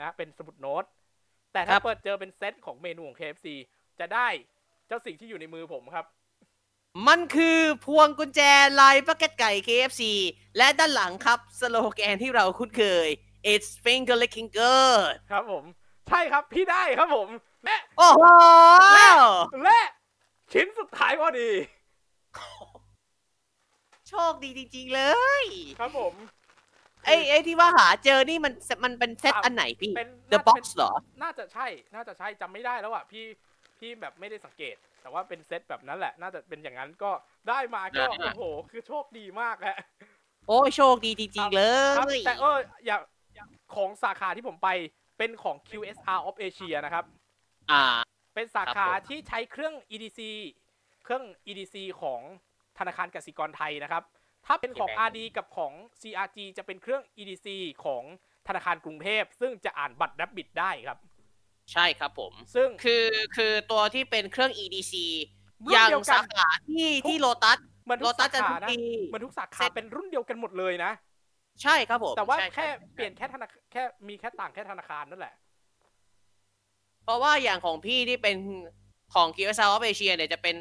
[0.00, 0.84] ะเป็นสมุดโน้ต
[1.52, 3.46] แต่คถ้ารับเปิดเจอเป็นเซตของเมนูของ KFC
[4.00, 4.28] จะได้
[4.86, 6.06] เจ้าสิ่งที่อยู่ในมือผมครับ
[7.08, 8.40] มันคือพวงกุญแจ
[8.80, 10.02] ลายปักเก็ตไก่ KFC
[10.56, 13.08] และด้านหลังครับสโลแกนที่เราคุ้นเคย
[13.52, 15.64] it's finger licking good ครับผม
[16.08, 17.28] ใช่ครับพี่ได้ครับผม
[17.64, 18.22] และโอ้โห
[19.64, 19.80] และ
[20.52, 21.50] ชิ้นสุดท้ายพอดี
[24.08, 25.02] โชคดีจริง ๆ เล
[25.42, 25.44] ย
[25.80, 26.14] ครับผม
[27.06, 28.54] ไอ้ไอ้ที่ว่าหาเจอนี่มัน
[28.84, 30.92] มันเป็นเซตครับอันไหนพี่ เป็น The น่าจะ Box เป็นเหรอ
[31.22, 33.24] น่าจะใช่ น่าจะใช่จำไม่ได้แล้วอะพี่
[33.78, 37.10] พี่แบบไม่ได้สังเกต แต่ว่าเป็นเซตแบบนั้นแหละ น่าจะเป็นอย่างนั้นก็
[37.48, 39.76] ได้มาก็อ่าโอ้โห คือโชคดีมากฮะ
[40.48, 41.62] โอ้ยโชคดีจริง ๆ เล
[41.98, 42.56] ครับย แต่เออ
[42.86, 42.96] อย่า
[43.74, 44.68] ของสาขาที่ผมไป
[45.18, 47.04] เป็นของ QSR of Asia นะครับ
[47.70, 47.82] อ่า
[48.34, 50.20] เป็นสาครับขาผมที่ใช้เครื่อง EDC
[51.04, 52.20] เครื่อง EDC ของ
[52.78, 54.02] ธนาคารกสิกรไทยนะครับ
[54.46, 57.48] ถ้าเป็นของ RD กับของ CRG จะเป็นเครื่อง EDC
[57.84, 58.02] ของ
[58.48, 60.98] ธนาคารกรุงเทพ ซึ่งจะอ่านบัตรดับบิดได้ครับ
[61.72, 63.04] ใช่ครับผม ซึ่งคือ
[63.36, 64.94] คือตัวที่เป็นเครื่อง EDC
[65.66, 70.92] รุ่นอย่างเดียวกันสาขาที่ที่โลตัสเหมือนโลทุกตัสาสจะขาทุกนะปีเหมือนทุกสาขาเซ็ตเป็นรุ่นเดียวกันหมดเลยนะ
[71.62, 75.34] ใช่ครับผม แต่ว่าใช่แค่รับเปลี่ยนแค่ธนาคารแค่มีแค่ต่างแค่ธนาคารนั่นแหละ
[77.04, 78.36] เพราะว่าอย่างของพี่ที่เป็น
[79.14, 80.56] ของ q s l of Asia เนี่ยจะเป็น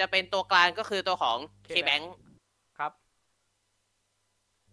[0.00, 2.04] จะเป็นตัวกลางก็คือตัวของ K-Bank K-Bank
[2.78, 2.92] ครับ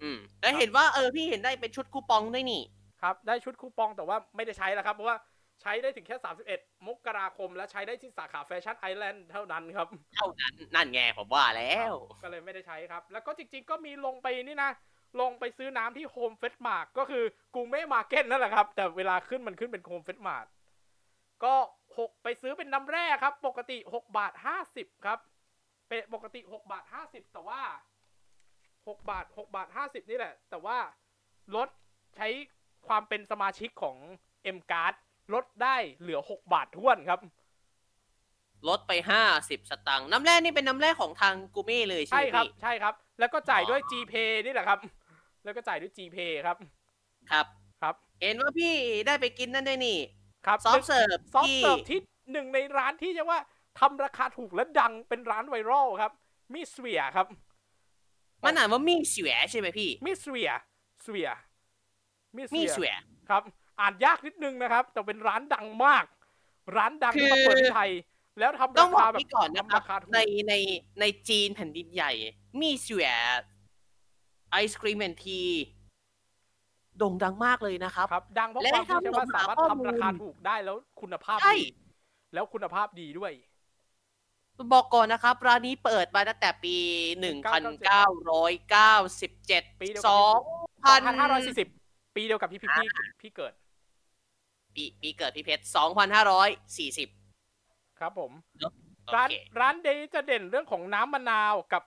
[0.01, 2.61] อืม แล้วเห็นว่าเออพี่เห็นได้เป็นชุดคูปองด้วยนี่
[3.01, 5.18] ครับ ได้ชุดคูปองแต่ว่าไม่ได้ใช้แล้วครับ เพราะว่า
[5.61, 6.18] ใช้ได้ถึงแค่
[6.51, 11.93] 31 มกราคม และใช้ได้ที่สาขาแฟชั่นไอแลนด์เท่านั้นครับ เท่านั้น นั่นไงผมว่าแล้ว
[12.24, 14.72] ก็เลยไม่ได้ใช้ครับ แล้วก็จริง ๆ ก็มีลงไปนี่นะ
[15.22, 17.24] ลงไปซื้อน้ำที่ Home Fresh Mart ก็คือ
[17.55, 20.45] กูเม่มาร์เก็ตนั่นแหละครับ แต่เวลาขึ้นมันขึ้นเป็นโฮมเฟสมาร์ก
[21.43, 21.55] ก็
[21.97, 24.33] หกไปซื้อเป็นน้ำแร่ครับ ปกติ 6 บาท
[24.69, 25.19] 50 ครับ
[25.88, 27.61] เป็นปกติ 6 บาท 50 แต่ว่า
[28.88, 30.77] 6 บาท 6 บาท 50 นี่แหละ แต่ว่า
[31.55, 31.69] ลด
[32.15, 32.27] ใช้
[32.88, 33.97] ความเป็นสมาชิกของ
[34.55, 34.93] M Card
[35.33, 37.19] ลดได้เหลือ 6 บาทท้วนครับ
[38.67, 44.79] ลดไปห้าสิบสตางค์น้ำแร่นี่เป็นน้ำแร่ของทางกูเม่เลยใช่ใช่ไหมครับ พี่ ใช่ครับ แล้วก็จ่ายด้วยอ๋อ GPay นี่แหละครับ
[45.43, 46.57] แล้วก็จ่ายด้วย GPay ครับ
[47.31, 47.45] ครับ
[47.81, 48.73] ครับ เห็นว่าพี่
[49.07, 49.97] ได้ไปกินนั่นด้วยนี่
[50.47, 51.99] ครับ soft serve soft ที่เสิร์ฟที่
[52.31, 53.39] หนึ่งในร้านที่จะว่า
[53.79, 56.11] ทำราคาถูกและดังเป็นร้านไวรัลครับ
[56.53, 57.27] มิสเวียครับ
[58.45, 60.51] มันอ่านว่ามี่เสวยใช่ไหมพี่ มิสเวีย
[61.05, 61.29] สเวีย
[62.37, 62.93] มิสมี่เวีเสวย
[63.29, 63.43] ครับ
[63.79, 66.05] อ่านยากนิดนึงนะครับ แต่เป็นร้านดังมาก
[66.77, 67.91] ร้านดังคือที่มาเปิดที่ไทย
[68.39, 70.19] แล้วทำต้อรางบอคากแบบพี่ก่อนนะครับทำราคาถูกใน
[70.49, 70.53] ใน
[70.99, 72.11] ในจีนแผ่นดินใหญ่
[72.59, 73.09] มี่เสวย
[74.51, 75.41] ไอศครีมแอนที
[76.97, 81.65] โด่งดังมากเลยนะครับ ครับ ดังเพราะและความที่ถ้าใช่ว่าผมหาสามารถข้อทำราคามูลถูกได้แล้วคุณภาพใช่ดี
[82.33, 83.31] แล้วคุณภาพดีด้วย
[84.73, 86.75] บอกก่อนนะครับ ร้านนี้เปิดมาตั้งแต่ปี
[88.85, 90.39] 1997 ปีเดียวกับสอ
[90.79, 91.01] งพัน
[91.57, 92.87] 2540 ปีเดียวกับที่พี่พี่
[93.21, 93.53] พี่เกิด
[94.75, 95.63] ปีปีเกิดพี่เพชร
[97.21, 101.83] 2540 ครับผมโอเคร้าน ร้านเนี้ยจะเด่นเรื่องของน้ำมะนาวกับ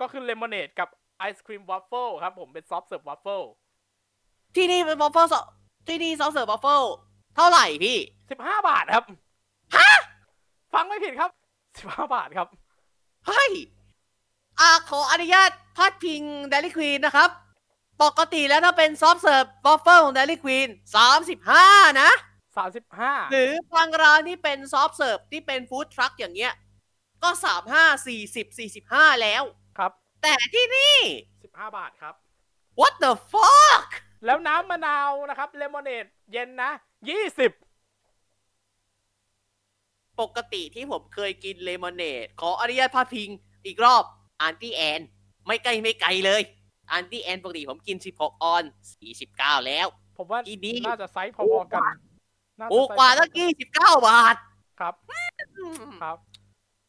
[0.00, 0.88] ก็คือเลมอนเนดกับ
[1.18, 3.42] ไอศครีมวัฟเฟิลครับผมเป็น soft serve waffle
[4.56, 5.26] ที่นี่เป็นวอฟเฟิล
[5.88, 6.82] ที่นี่ soft serve waffle
[7.36, 7.98] เท่าไหร่พี่
[8.30, 9.04] สิบห้าบาทครับ
[9.76, 9.90] ฮะ
[10.74, 11.30] ฟังไม่ผิดครับ
[11.78, 12.48] สิบห้าบาทครับ
[13.26, 13.50] เฮ้ย
[14.60, 17.30] อ่าขออนุญาตพาดพิง Dairy Queen นะครับ
[18.02, 20.68] ปกติแล้วถ้าเป็น soft serve waffle ของ Dairy Queen
[21.34, 22.10] 35นะ
[22.56, 26.52] สามสิบห้าหรือบางร้านที่เป็น soft serve ที่เป็น food truck อย่างเงี้ย
[27.22, 27.30] ก็
[27.70, 29.42] 35 40 45แล้ว
[29.78, 29.92] ครับ
[30.22, 30.96] แต่ที่นี่
[31.44, 32.14] สิบห้าบาทครับ
[32.80, 33.88] what the fuck
[34.24, 36.70] แล้วน้ำมะนาวนะครับเลมอนเนดเย็นนะ
[37.08, 37.52] ยี่สิบ
[40.20, 43.28] ปกติที่ผมเคยกินเลมอนเนดขออนุญาตพาดพิง
[43.66, 44.04] อีกรอบ
[44.40, 45.00] Auntie Anne's
[45.46, 46.42] ไม่ไกลไม่ไกลเลย
[46.90, 48.64] Auntie Anne's ปกติผมกิน 16 ออนซ์
[49.14, 49.86] 49 แล้ว
[50.18, 51.82] ผมว่าอีนี่น่าจะไซส์พอๆกัน
[52.58, 54.36] น่จะถูกกว่าตั้งไซส์29บาท
[54.80, 54.94] ครับ
[55.58, 56.18] อืมครับ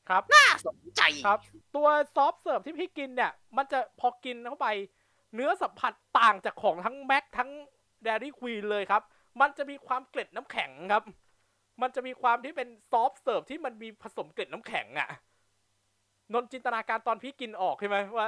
[0.10, 1.40] ครับน่าสนใจครับ
[1.76, 4.68] ตัว soft serve ที่พี่กินเนี่ย มันจะพอกินเข้าไป
[5.36, 7.50] เนื้อสัมผัสต่างจากของทั้งแมคทั้ง
[8.03, 9.02] Dairy Queen เลยครับ
[9.42, 11.04] มันจะมีความเกล็ดน้ำแข็งครับ
[11.82, 15.10] มันจะมีความที่เป็น soft serve ที่มันมีผสมเกล็ดน้ำแข็งอะ่ะ
[16.34, 18.28] นนท์จินตนาการตอนพี่กินออกใช่ไหมว่า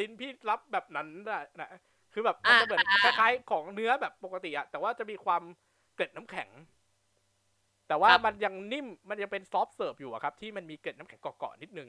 [0.00, 1.70] ลิ้นพี่รับแบบนั้นน่ะนะ
[2.12, 5.42] คือแบบมันจะเหมือนคล้ายๆของเนื้อแบบปกติอะแต่ว่าจะมีความ
[5.94, 6.48] เกล็ดน้ำแข็ง
[7.88, 11.88] แต่ว่ามันยังนิ่มมันยังเป็นซอฟต์เสิร์ฟอยู่อะครับ ที่มันมีเกล็ดน้ำแข็งเกาะๆนิดนึง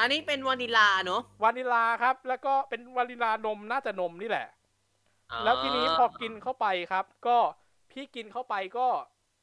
[0.00, 4.46] อันนี้เป็นวานิลาเนอะวานิลาครับ แล้วก็เป็นวานิลานมน่าจะนมนี่แหละ
[5.44, 7.38] แล้วทีนี้พอกินเข้าไปครับ ก็
[7.90, 8.86] พี่กินเข้าไปก็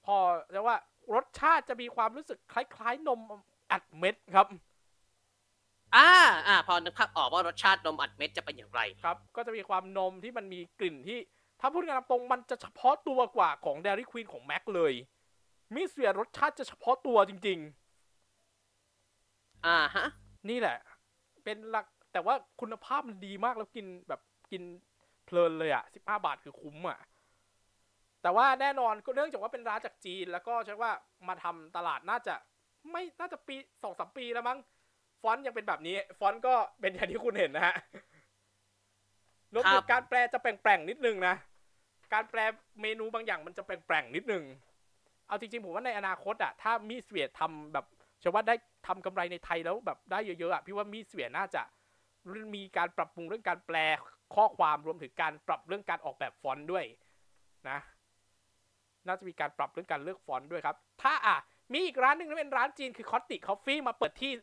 [0.05, 0.17] พอ
[0.53, 0.77] จะว่า
[1.13, 3.19] รสชาติจะมีความรู้สึกคล้ายๆนม
[3.71, 4.47] อัดเม็ดครับ
[5.95, 6.09] อ่า
[6.47, 11.19] อ่าพอนึกภาพออกว่ารสชาตินมอัดเม็ดจะเป็นอย่างไรครับ ก็จะมีความนมที่มันมีกลิ่นที่
[11.59, 14.93] ถ้าพูดกันตามตรงมันจะเฉพาะตัวกว่าของ Dairy Queen ของแม็กเลย
[15.75, 17.59] มิสเวียรสชาติจะเฉพาะตัวจริง
[19.65, 20.77] อ่าฮะๆ นี่แหละ
[21.43, 24.21] เป็นหลักแต่ว่าคุณภาพมันดีมากแล้วกินแบบ
[24.51, 24.63] กิน
[25.25, 26.99] เพลินเลยอะสิบห้าบาทคือคุ้มอะ
[28.21, 30.91] แต่ว่าแน่นอนก็เนื่องจากว่าเป็นร้านจากจีน แล้วก็ใช่ว่า
[31.27, 32.35] มาทำตลาดน่าจะ
[32.91, 34.59] ไม่น่าจะปีสองสามปีแล้วมั้ง
[35.21, 37.75] ฟอนต์ยังเป็นแบบนี้ ฟอนต์ก็เป็นอย่างที่คุณเห็นนะฮะ
[39.53, 41.35] รวมถึงการแปลครับจะแปลงๆนิดนึงนะ
[42.13, 42.39] การแปล
[42.81, 44.43] เมนูบางอย่างมันจะแปลงๆนิดนึง
[45.27, 47.85] เอาจริงๆ ผมว่าในอนาคตอะถ้า Mixue ทำแบบ
[48.19, 48.55] เชื่อว่าได้
[48.87, 51.61] ทำกำไรในไทยแล้วแบบได้เยอะๆอะพี่ว่า Mixue น่าจะ
[52.55, 53.77] มีการปรับปรุงเรื่องการแปล
[54.35, 56.85] ข้อความรวมถึงการปรับเรื่องการออกแบบฟอนต์ด้วย
[57.69, 57.79] นะ
[59.07, 61.37] น่าจะมีการปรับเรื่องการเลือกฟอนต์ด้วยครับ ถ้าอะ
[61.73, 64.33] มีอีกร้านหนึ่งที่เป็นร้านจีนคือ Cotti Coffee มาเปิดที่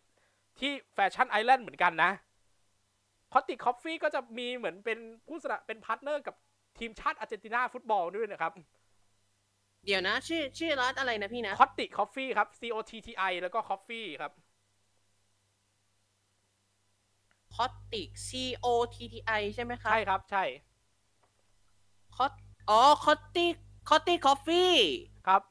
[0.59, 2.10] ที่แฟชั่นไอแลนด์เหมือนกันนะ
[3.32, 4.98] Cotti Coffee ก็จะมีเหมือนเป็น
[5.28, 6.35] ผู้สนับเป็น partner กับ
[6.78, 8.52] ทีมชาติอาร์เจนตินาฟุตบอลด้วยนะครับ
[9.85, 14.32] เดี๋ยวนะ ชื่อชื่อร้านอะไรนะพี่นะ Cotti Coffee ครับ C O T T I แล้วก็ Coffee ครับ
[17.55, 18.31] Cotti C
[18.64, 20.44] O T T I ใช่ไหมครับ ใช่ครับ ใช่
[22.16, 22.32] คอต
[22.70, 23.47] อ๋อ Cotti
[23.89, 24.72] Cotti Coffee
[25.26, 25.43] ครับ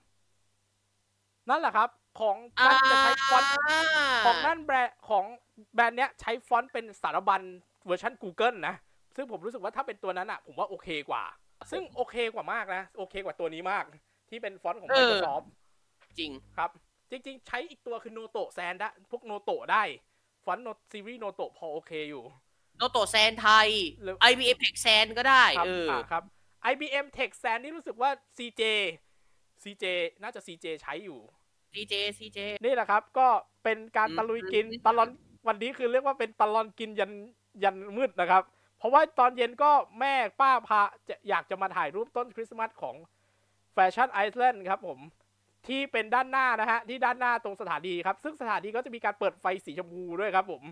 [1.49, 1.89] นั่นแหละครับ
[2.19, 2.35] ของ
[2.65, 3.51] นั่นจะใช้ฟอนต์
[4.25, 5.25] ของนั่นแบรนด์ของ
[5.73, 7.41] แบรนด์เนี้ยใช้ฟอนต์เป็น Sarabun
[7.85, 8.75] เวอร์ชัน Google นะ
[9.15, 11.23] ซึ่งผมรู้สึกว่าถ้าเป็นตัวนั้นอะ ผมว่าโอเคกว่า
[11.71, 13.83] ซึ่งโอเคกว่ามากนะ โอเคกว่าตัวนี้มาก
[14.29, 15.45] ที่เป็นฟอนต์ของเออ Microsoft
[16.19, 16.69] จริงครับ
[17.11, 19.83] จริง ๆ ใช้อีกตัวคือ Noto Sans ได้พวก Noto ได้
[20.43, 22.23] ฟอนต์โนซีรีส์ Noto พอโอเคอยู่
[22.77, 23.69] Noto Sans Thai
[24.01, 26.23] หรือ IBM Tech แซนก็ได้ครับเอออ่าครับ
[26.71, 28.61] IBM Tech Sand นี่รู้สึกว่า CJ
[29.63, 29.85] CJ
[30.21, 31.19] น่าจะ CJ ใช้อยู่
[31.73, 33.27] CJ CJ นี่แหละครับ ก็
[33.63, 35.09] เป็นการอืมตะลุยกินตลอน
[35.47, 37.11] วันนี้คือเรียกว่าเป็นตลอนกินยัน
[37.63, 38.43] ยันมืดนะครับ
[38.77, 42.95] เพราะว่าตอนเย็นก็แม่ป้าพาจะอยากจะมาถ่ายรูปต้นคริสต์มาสของ
[43.73, 44.99] แฟชั่นไอซ์แลนด์ครับผม
[45.67, 50.63] ที่เป็นด้านหน้านะฮะที่ด้านหน้าตรงสถานีครับ ซึ่งสถานีก็จะมีการเปิดไฟสีชมพูด้วยครับผม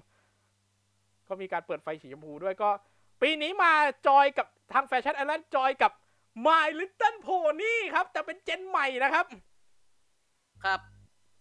[1.27, 2.69] ก็มีการเปิดไฟสีชมพูด้วยก็
[3.21, 3.73] ปีนี้มา
[4.07, 5.91] จอยกับทางแฟชั่นไอแลนด์จอยกับ
[6.47, 9.25] My Little Pony ครับ แต่เป็น gen ใหม่นะครับ
[10.65, 10.79] ครับ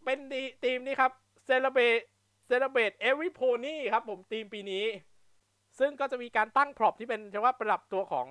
[0.04, 1.12] เป็นดีทีมนี้ครับ
[1.48, 2.02] celebrate
[2.50, 4.84] celebrate every pony ครับผมธีมปีนี้
[5.78, 8.26] ซึ่งก็จะมีการตั้ง prop ที่เป็นจะว่าประดับตัวของ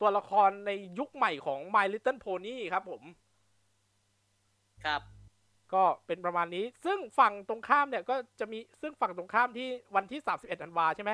[0.00, 3.02] ตัวละครในยุคใหม่ของ My Little Pony ครับผม
[4.84, 5.02] ครับ
[5.74, 11.12] ก็เป็นประมาณนี้ ซึ่งฝั่งตรงข้ามเนี่ยก็จะมีซึ่งฝั่งตรงข้ามที่วันที่ 31ธันวาใช่ไหม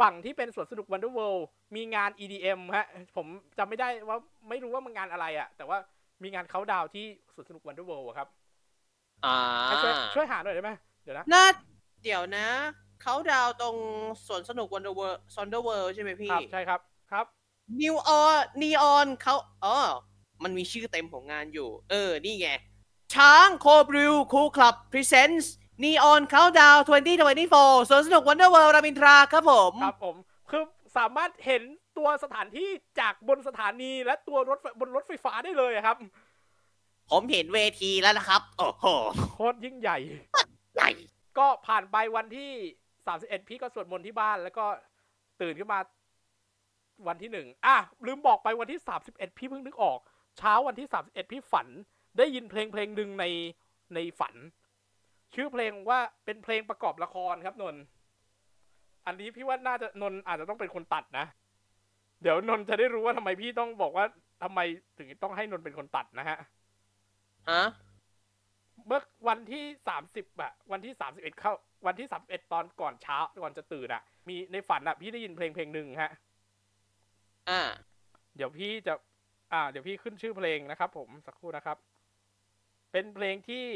[0.00, 1.44] ฝั่งที่เป็นสวนสนุก Wonder World
[1.76, 3.26] มีงาน EDM ฮะ ผม
[3.58, 4.18] จำไม่ได้ว่า
[4.48, 5.78] ไม่รู้ว่ามันงานอะไรอะแต่ว่า
[6.22, 8.28] มีงานเขาดาวที่สวนสนุก Wonder World อะครับ
[9.24, 10.72] อ่าให้ช่วยช่วยหาหน่อยได้ไหม
[11.02, 11.44] เดี๋ยวนะน่า
[12.02, 12.46] เดี๋ยวนะ
[13.02, 13.76] เขาดาวตรง
[14.26, 16.80] สวนสนุกวันเดอร์เวิร์ Wonder World ใช่ไหมพี่ครับใช่ครับ
[17.12, 17.26] ครับ
[17.80, 19.34] นิวออน neon count
[19.64, 19.76] อ๋อ
[20.42, 22.50] มันมีชื่อเต็มของงานอยู่ เออ นี่ไง
[23.14, 26.78] ช้าง Cold Brew Cool Club presents Neon Countdown
[27.32, 30.16] 2024สวนสนุก Wonder World รามอินทราครับผมครับผม
[30.50, 30.62] คือ
[30.96, 31.62] สามารถเห็น
[31.98, 32.68] ตัวสถานที่
[33.00, 35.96] จากบนสถานีและตัวรถไฟบนรถไฟฟ้าได้เลยอะครับ
[37.10, 38.86] ผมเห็นเวทีแล้วนะครับ โอ้โห
[39.34, 39.98] โคตรยิ่งใหญ่
[40.74, 40.90] ใหญ่
[41.38, 42.52] ก็ผ่านไปวันที่
[43.00, 44.64] 31 พี่ก็สวดมนต์ที่บ้านแล้วก็
[45.40, 45.78] ตื่นขึ้นมา
[47.08, 47.76] วันที่หนึ่งอะ
[48.06, 49.98] ลืมบอกไปวันที่ 31 พี่เพิ่งนึกออก
[50.38, 51.68] เช้าวันที่ 31 พี่ฝัน
[52.18, 53.24] ได้ยินเพลงเพลงหนึ่งใน
[53.94, 54.34] ในฝัน
[55.34, 57.82] ชื่อเพลงว่าเป็นเพลงประกอบละครครับนนท์
[59.06, 61.26] อันนี้พี่ว่าน่าจะนนท์อาจจะต้องเป็นคนตัดนะ
[62.22, 64.04] เดี๋ยวนนท์จะได้รู้ว่าทำไมพี่ต้องบอกว่า
[64.42, 64.60] ทำไม
[64.98, 66.38] ถึงต้องให้นนท์เป็นคนตัดนะฮะ
[67.50, 67.62] ฮะ
[68.86, 71.52] เมื่อวันที่สามสิบอะวันที่สามสิบเอ็ดเข้า
[71.86, 76.10] วันที่สามเอ็ดตอนก่อนเช้าก่อนจะตื่นอะมีในฝันอะพี่ได้ยินเพลงเพลงหนึ่งฮะ
[77.48, 77.60] อ่า
[78.36, 78.94] เดี๋ยวพี่จะ
[79.52, 81.76] อ่า เดี๋ยวพี่ขึ้นชื่อเพลงนะครับ ผมสักครู่นะครับ
[82.92, 83.66] เป็นเพลงที่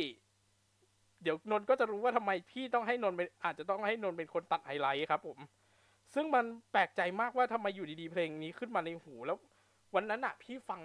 [1.23, 5.39] เดี๋ยวนนก็จะรู้ว่าทำไมพี่ต้องให้นนเป็นอาจจะต้องให้นนเป็นคนตัดไฮไลท์ครับ ผม
[6.15, 9.39] ซึ่งมันแปลกใจมากว่าทำไมอยู่ดีๆเพลงนี้ขึ้นมาในหูแล้ว
[9.95, 10.81] วันนั้นอะพี่ฟัง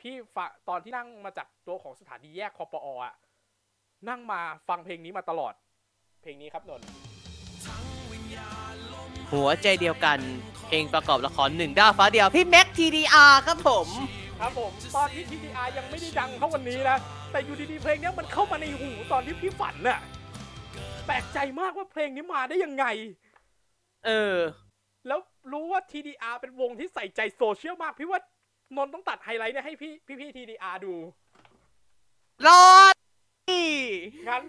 [0.00, 3.14] พี่ฟังตอนที่นั่งมาจากตัวของสถานีแยกคอปออะ
[4.08, 5.54] นั่งมาฟังเพลงนี้มาตลอด
[6.22, 6.80] เพลงนี้ครับนนท์
[9.32, 10.18] หัวใจเดียวกัน
[10.66, 13.88] เพลงประกอบละครหนึ่งดาวฟ้าเดียวพี่แม็ก TDR ครับผม
[14.40, 16.96] ครับผมตอนที่ TDR ยังไม่ได้ดังเท่าวันนี้นะ
[17.30, 19.98] แต่อยู่ดีๆเพลงเนี้ยมันเข้ามาในหูตอนที่พี่ฝันน่ะ
[21.06, 22.84] แปลกใจมากว่าเพลงนี้มาได้ยังไง
[24.06, 24.36] เออ
[25.06, 25.20] แล้ว
[25.52, 28.20] รู้ว่า TDR เป็นวงที่ใส่ใจโซเชียลมาก พี่ว่า
[28.76, 30.94] นนท์ต้องตัดไฮไลท์เนี่ยให้พี่พี่พี่ TDR ดู
[32.46, 32.94] รอด
[34.28, 34.42] งั้น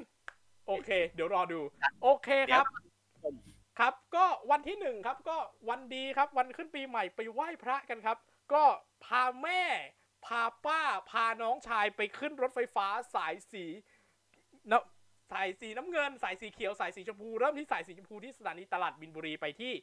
[0.68, 1.60] โอเค เดี๋ยวรอดู
[2.04, 2.66] โอเคครับ
[3.80, 5.38] ครับ ก็วันที่หนึ่งครับ ก็
[5.70, 8.18] วันดีครับ วันขึ้นปีใหม่ไปไหว้พระกันครับ
[8.54, 8.64] ก็
[9.06, 9.62] พาแม่
[10.26, 13.66] พาป้า พาน้องชายไปขึ้นรถไฟฟ้าสายสี
[14.72, 14.84] นะ
[15.32, 19.74] สายสีน้ำเงิน สายสีเขียว สายสีชมพู เริ่มที่สายสีชมพูที่สถานีตลาดบินบุรีไปที่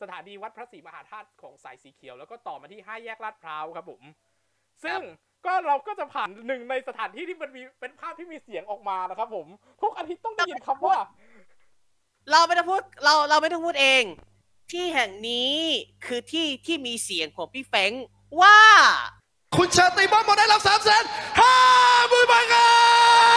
[0.00, 4.02] สถานีวัดพระศรีมหาธาตุของสายสีเขียว แล้วก็ต่อมาที่ห้าแยกลาดพร้าวครับผม
[4.84, 5.00] ซึ่ง
[5.46, 9.46] ก็เราก็จะผ่านหนึ่งในสถานที่ที่มันมีเป็นภาพที่มีเสียงออกมานะครับผม
[9.82, 10.96] ทุกอาทิตย์ต้องได้ยินคำว่า
[12.30, 14.04] เราไม่ต้องพูดเราเราไม่ต้องพูดเอง
[14.72, 15.54] ที่แห่งนี้
[16.06, 18.04] คือที่ที่มีเสียงของพี่แฟรงค์
[18.40, 18.58] ว่า
[19.56, 21.04] คุณชาตรีบอมหมดได้รับสามแสน
[21.40, 21.54] ห้า
[22.08, 22.70] หมื่นบาทครั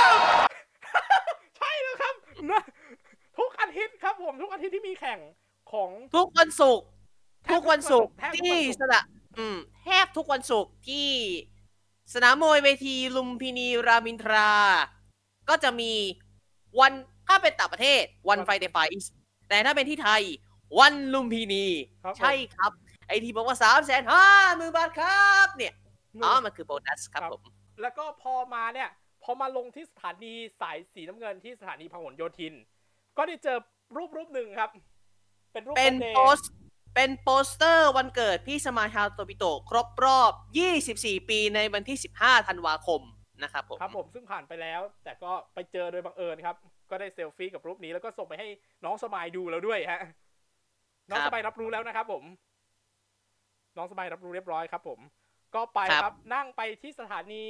[0.07, 0.11] บ
[1.57, 2.15] ใช่แล้วครับ
[2.51, 2.61] นะ
[3.37, 5.19] ทุกอาทิตย์ครับผมทุกอาทิตย์ที่มีแข่ง
[5.71, 6.87] ของทุกวันศุกร์
[7.43, 9.05] แทบทุกวันศุกร์แทบทุกวันศุกร์ที่สนาม
[9.37, 11.07] อืมแทบทุกวันศุกร์ที่
[12.13, 14.51] สนามมวยเวทีลุมพินีรามินทรา
[15.49, 15.91] ก็จะมี
[16.79, 16.93] วัน
[17.27, 18.77] ถ้าเป็นต่างประเทศวันไฟเดย์ไฟ
[19.49, 20.23] แต่ถ้าเป็นที่ไทย
[20.79, 21.65] วันลุมพินี
[22.03, 22.71] ครับผม ใช่ครับ
[23.07, 24.27] ไอที่บอกว่าสามแสนห้า
[24.57, 25.73] หมื่นบาทครับเนี่ย
[26.23, 27.41] อ๋อมันคือโบนัสครับครับผม
[27.81, 28.89] แล้วก็พอมาเนี่ย
[29.23, 32.53] พอมาลงที่สถานีสายสีน้ำเงินที่สถานีพหลโยธิน
[33.17, 33.57] ก็ได้เจอ
[33.97, 34.69] รูปรูปหนึ่งครับ
[35.51, 36.39] เป็นรูปเป็น birthday โปส
[36.95, 40.31] เป็นโปสเตอร์วันเกิดพี่สมาชาโตบิโตะครบรอบ
[40.81, 43.01] 24 ปีในวันที่ 15 ธันวาคม
[43.43, 46.55] นะครับผม ครับผมซึ่งผ่านไปแล้ว แต่ก็ไปเจอโดยบังเอิญครับ
[46.89, 48.47] ก็ได้เซลฟี่กับรูปนี้แล้วก็ส่งไปให้
[48.85, 50.01] น้องสมายดูแล้วด้วยฮะ
[51.09, 52.23] น้องสมายรับรู้แล้วนะครับ ผม
[53.77, 54.99] น้องสมายรับรู้เรียบร้อยครับ ผม
[55.55, 57.45] ก็ไปครับ นั่งไปที่สถานี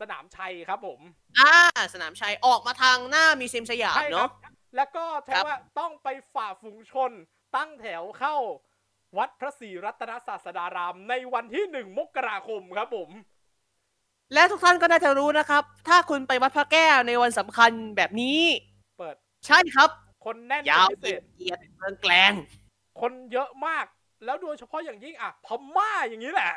[0.00, 1.00] สนามชัยครับ ผม
[1.38, 1.54] อ่า
[1.94, 4.30] สนามชัยออกมาทางหน้ามีเซมสยามใช่ครัเนาะบ
[4.76, 7.10] แล้วก็แทครับว่าต้องไปฝ่าฝูงชน
[7.56, 8.34] ตั้งแถวเข้า
[9.18, 13.10] วัดพระศรีรัตนศาสดาราม ในวันที่หนึ่งมกราคมครับ ผม
[14.34, 18.40] และทุกท่านก็น่าจะรู้นะครับ ถ้าคุณไปวัดพระแก้วในวันสำคัญแบบนี้
[18.98, 19.90] เปิด ใช่ครับ
[20.24, 22.32] คนแน่นยาวเป็นพิเอีเศยษดเอียดเมืองแกลง
[23.00, 23.86] คนเยอะมาก
[24.24, 26.52] แล้วโดยเฉพาะอย่างยิ่งอะพม่าอย่างนี้แหละ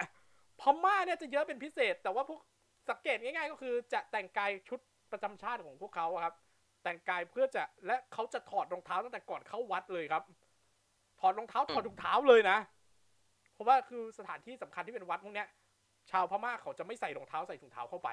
[0.61, 2.40] พม่าเนี่ยจะเยอะเป็นพิเศษ แต่ว่าพวก
[2.90, 4.80] สังเกตง่ายๆ ก็คือจะแต่งกายชุด
[5.11, 6.36] ประจำชาติของพวกเขาอะครับ
[6.84, 10.24] แต่งกายเพื่อจะและเขาจะถอดรองเท้าตั้งแต่ก่อนเข้าวัดเลยครับ
[11.20, 12.57] ถอดรองเท้าถอดถุงเท้าเลยนะ
[13.53, 15.48] เพราะว่าคือสถานที่สำคัญที่เป็นวัดพวกเนี้ย
[16.11, 18.10] ชาวพม่าเขาจะไม่ใส่รองเท้าใส่ถุงเท้าเข้าไป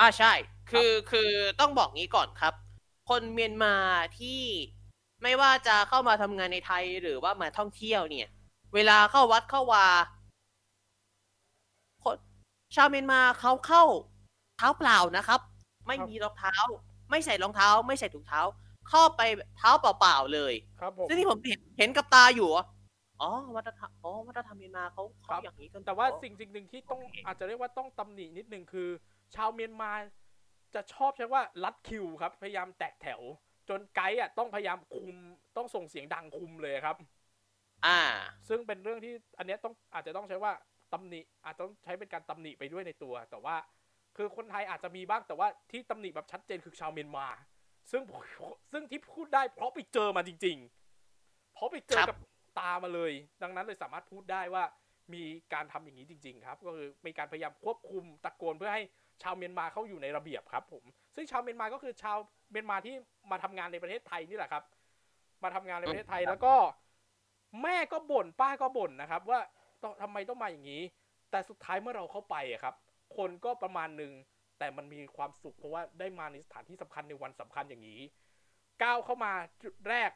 [0.00, 0.32] อ่าใช่
[0.70, 1.30] คือคือ
[1.60, 2.54] ต้องบอกงี้ก่อนครับ
[3.08, 3.74] คนเมียนมา
[4.18, 4.40] ที่
[5.22, 8.28] ไม่ว่าจะเข้ามาทำงานในไทยหรือว่ามาท่องเที่ยวเนี่ย
[8.74, 9.86] เวลาเข้าวัดเข้าวา
[12.04, 12.16] คน
[12.76, 13.82] ชาวเมียนมาเขาเข้า
[14.56, 15.40] เท้าเปล่านะครับ
[15.86, 16.54] ไม่ครับมีรองเท้า
[17.10, 18.40] ไม่ใส่รองเท้า ไม่ใส่ถุงเท้า
[18.88, 19.20] เข้าไป
[19.58, 22.66] เท้าเปล่าๆเลยครับผมซึ่งที่ผมเห็นเห็นกับตาอยู่อะ
[23.20, 28.88] อ๋อวัฒนธรรมอ๋อวัฒนธรรมเมียนมาเขาครัเขาบอย่างนี้กันแต่ว่าเหรอสิ่งสิ่งหนึ่งที่ต้องโอเคอาจจะเรียกว่าต้องตำหนินิดนึงคือ
[29.34, 29.92] ชาวเมียนมา
[30.74, 33.20] จะชอบใช้ว่าลัดคิวครับ พยายามแตกแถว
[33.68, 35.16] จนไกด์อะต้องพยายามคุม
[35.56, 36.96] ต้องส่งเสียงดังคุมเลยครับ
[37.86, 37.98] อ่า
[38.48, 40.52] ซึ่งเป็นเรื่องที่อันเนี้ยต้องอาจจะต้องใช้ว่า
[40.92, 43.56] ตำหนิอาจจะต้องใช้เป็นการตำหนิไปด้วยในตัว แต่ว่า
[44.16, 47.26] คือคนไทยอาจจะมีบ้างแต่ว่าที่ตำหนิแบบชัดเจนคือชาวเมียนมา
[47.90, 48.02] ซึ่ง
[48.72, 50.56] ซึ่งที่พูดได้เพราะไปเจอมาจริง
[51.04, 52.18] ๆ เพราะไปเจอครับกับ
[52.58, 53.12] ตามาเลย
[53.42, 54.64] ดังนั้นเลยสามารถพูดได้ว่า
[55.14, 55.22] มี
[55.54, 58.82] การทำอย่างนี้จริง ๆ ครับ ก็คือมีการพยายามควบคุมตะโกนเพื่อให้
[59.22, 60.84] ชาวเมียนมาเข้าอยู่ในระเบียบครับผม
[61.14, 62.16] ซึ่งชาวเมียนมาก็คือชาว
[62.50, 62.94] เมียนมาที่
[63.30, 64.64] มาทำงานในประเทศไทยนี่แหละครับ
[65.42, 66.54] มาทำงานในประเทศไทยแล้วก็
[67.62, 69.40] แม่ก็บ่นป้าก็บ่นนะครับ ว่า
[69.82, 70.82] ต้องทำไมต้องมาอย่างนี้
[71.30, 72.74] แต่สุดท้ายเมื่อเราเข้าไปอะครับ
[73.16, 74.12] คนก็ประมาณหนึ่ง
[74.58, 78.00] แต่มันมีความสุขเพราะว่าได้มาในสถานที่สำคัญในวันสำคัญอย่างนี้
[78.82, 79.32] ก้าวเข้ามา
[79.62, 80.10] จุดแรก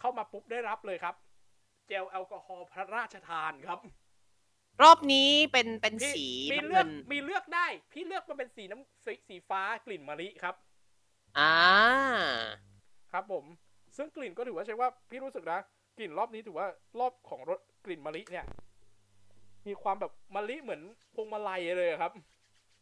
[0.00, 1.14] เข้ามาปุ๊บได้รับเลยครับ
[1.86, 3.78] เจลแอลกอฮอล์พระราชทานครับ
[4.82, 10.54] รอบนี้เป็นเป็นพี่สีมีน้ำเลือเงิกนมีเลือกได้ พี่เลือกมาเป็นสีน้ำสีสีฟ้ากลิ่นมะลิครับ
[11.38, 11.54] อ่า
[13.12, 13.44] ครับผม
[13.96, 15.60] ซึ่งกลิ่นก็ถือว่าใช่ว่าพี่รู้สึกนะ
[15.96, 16.66] กลิ่นรอบนี้ถือว่า
[16.98, 18.46] รอบของรสกลิ่นมะลิเนี่ย
[19.66, 20.82] มีความแบบมะลิเหมือน
[21.14, 22.12] พวงมาลัยเลยครับ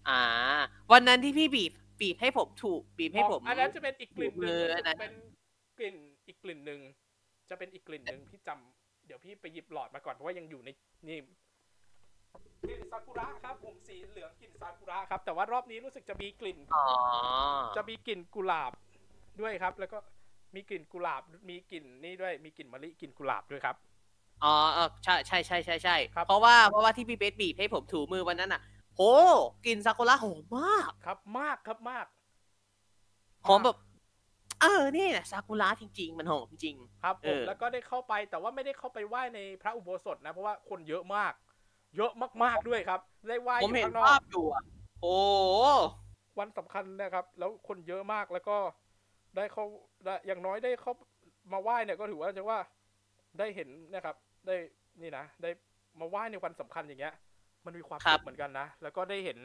[0.08, 0.20] อ่า
[0.92, 5.12] วันนั้นที่พี่บีบบีบให้ผมถูกบีบให้ผมอันนั้นจะเป็นอีกกลิ่นหนึ่งมืออันนั้นเป็น
[5.78, 5.96] กลิ่น
[6.26, 6.80] อีกกลิ่นหนึ่ง
[7.48, 10.68] จะเป็นอีกกลิ่นหนึ่งพี่จำเดี๋ยวพี่ไปหยิบหลอดมาก่อนเพราะว่ายังอยู่ใน
[11.08, 11.18] นี่
[12.62, 16.84] กลิ่นซากุระครับผมสีเหลืองกลิ่นซากุระครับ แต่ว่ารอบนี้รู้สึกจะมีกลิ่นอ๋อ
[17.76, 18.72] จะมีกลิ่นกุหลาบ
[19.40, 19.98] ด้วยครับ แล้วก็
[20.54, 23.76] มีกลิ่นกุหลาบมีกลิ่นนี่ด้วยมีกลิ่นมะลิกลิ่นกุหลาบด้วยครับ
[24.44, 28.60] อ๋อเออใช่ใช่ใช่ใช่ใช่ครับเพราะว่าเพราะว่าที่พี่เบสบีบให้ผมถูมือวันนั้นอะ
[28.94, 29.00] โห
[29.66, 32.06] กลิ่นซากุระหอมมากครับ มากครับมาก
[33.46, 33.76] หอมแบบ
[34.60, 41.32] เออนี่แหละซากุระจริง ๆ มันหอมจริง ครับผเอมอแล้วก็ได้เข้าไปแต่ว่าไม่ได้เข้าไปไหว้ในพระอุโบสถนะ เพราะว่าคนเยอะมาก
[41.96, 42.12] เยอะ
[42.44, 44.62] มากๆด้วยครับได้ไหว้อผมยู่เห็นข้างนอภากพอยู่อะ
[45.00, 45.14] โอ้
[46.38, 48.56] วันสำคัญนะครับ แล้วคนเยอะมากแล้วก็
[49.36, 49.64] ได้เข้า
[50.04, 50.92] ได้อย่างน้อยได้เข้า
[51.52, 52.58] มาไหว้เนี่ยก็ถือว่าจะว่า
[53.38, 54.16] ได้เห็นนะครับ
[54.46, 54.56] ได้
[55.00, 55.50] นี่นะได้
[56.00, 57.14] มาไหว้ในวันสำคัญอย่างเงี้ย
[57.64, 59.38] มันมีความครัสุบขเหมือนกันนะแล้วก็ได้เห็น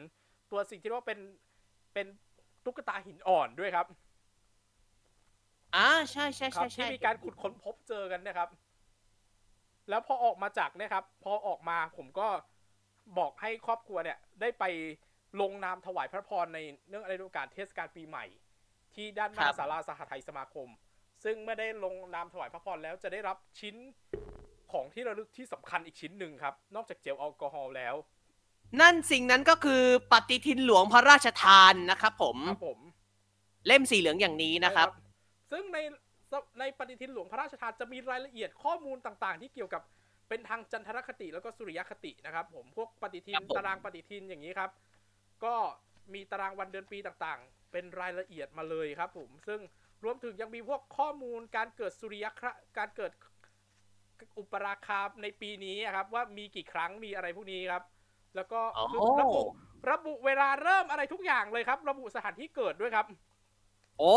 [0.50, 1.20] ตัวสิ่งที่เรียกว่าเป็น
[1.94, 2.06] เป็น
[2.64, 3.86] ตุ๊กตาหินอ่อนด้วยครับ
[5.74, 5.80] อ่า
[6.12, 8.48] ใช่ใช่ครัใช่บใช่ที่มีการขุดค้นพบเจอกันนะครับ
[9.90, 12.28] แล้วพอออกมาจากเนี่ยครับ พอออกมาผมก็
[13.18, 14.64] บอกให้ครอบครัวเนี่ยได้ไป
[15.40, 16.58] ลงนามถวายพระพรใน
[16.88, 18.24] เนื่องในโอกาสเทศกาลปีใหม่
[18.94, 20.68] ที่ด้านหน้าศาลาสหไทยสมาคม
[21.24, 23.74] ซึ่งเมื่อได้ลงนามถวายพระพรแล้วจะได้รับชิ้น
[24.72, 27.94] ของที่ระลึกที่สำคัญอีกชิ้นหนึ่งครับ นอกจากเจลแอลกอฮอล์แล้ว
[28.80, 32.78] นั่นสิ่งนั้นก็คือปฏิทินหลวงพระราชทานนะครับผมครับผม
[33.66, 34.88] เล่มสีเหลืองอย่างนี้นะครับ
[35.52, 35.78] ซึ่งใน
[36.58, 39.82] ในปฏิทินหลวงพระราชทานจะมีรายละเอียดข้อมูลต่างๆ ที่เกี่ยวกับ
[40.28, 44.70] เป็นทางจันทรคติแล้วก็สุริยคตินะครับ ผมพวกปฏิทินครับผมตารางปฏิทินอย่างนี้ครับ
[45.44, 45.54] ก็
[46.14, 49.60] มีตารางวันเดือนปีต่างๆ เป็นรายละเอียดมาเลยครับ ผมซึ่ง
[50.04, 53.12] รวมถึงยังมีพวกข้อมูลการเกิดสุริยคระการเกิด
[54.38, 57.82] อุปราคาในปีนี้อะครับ ว่ามีกี่ครั้งมีอะไรพวกนี้ครับ
[58.36, 59.40] แล้วก็อ๋อคือระบุ
[59.90, 63.06] ระบุเวลาเริ่มอะไรทุกอย่างเลยครับ ระบุสถานที่เกิดด้วยครับ
[63.98, 64.14] โอ้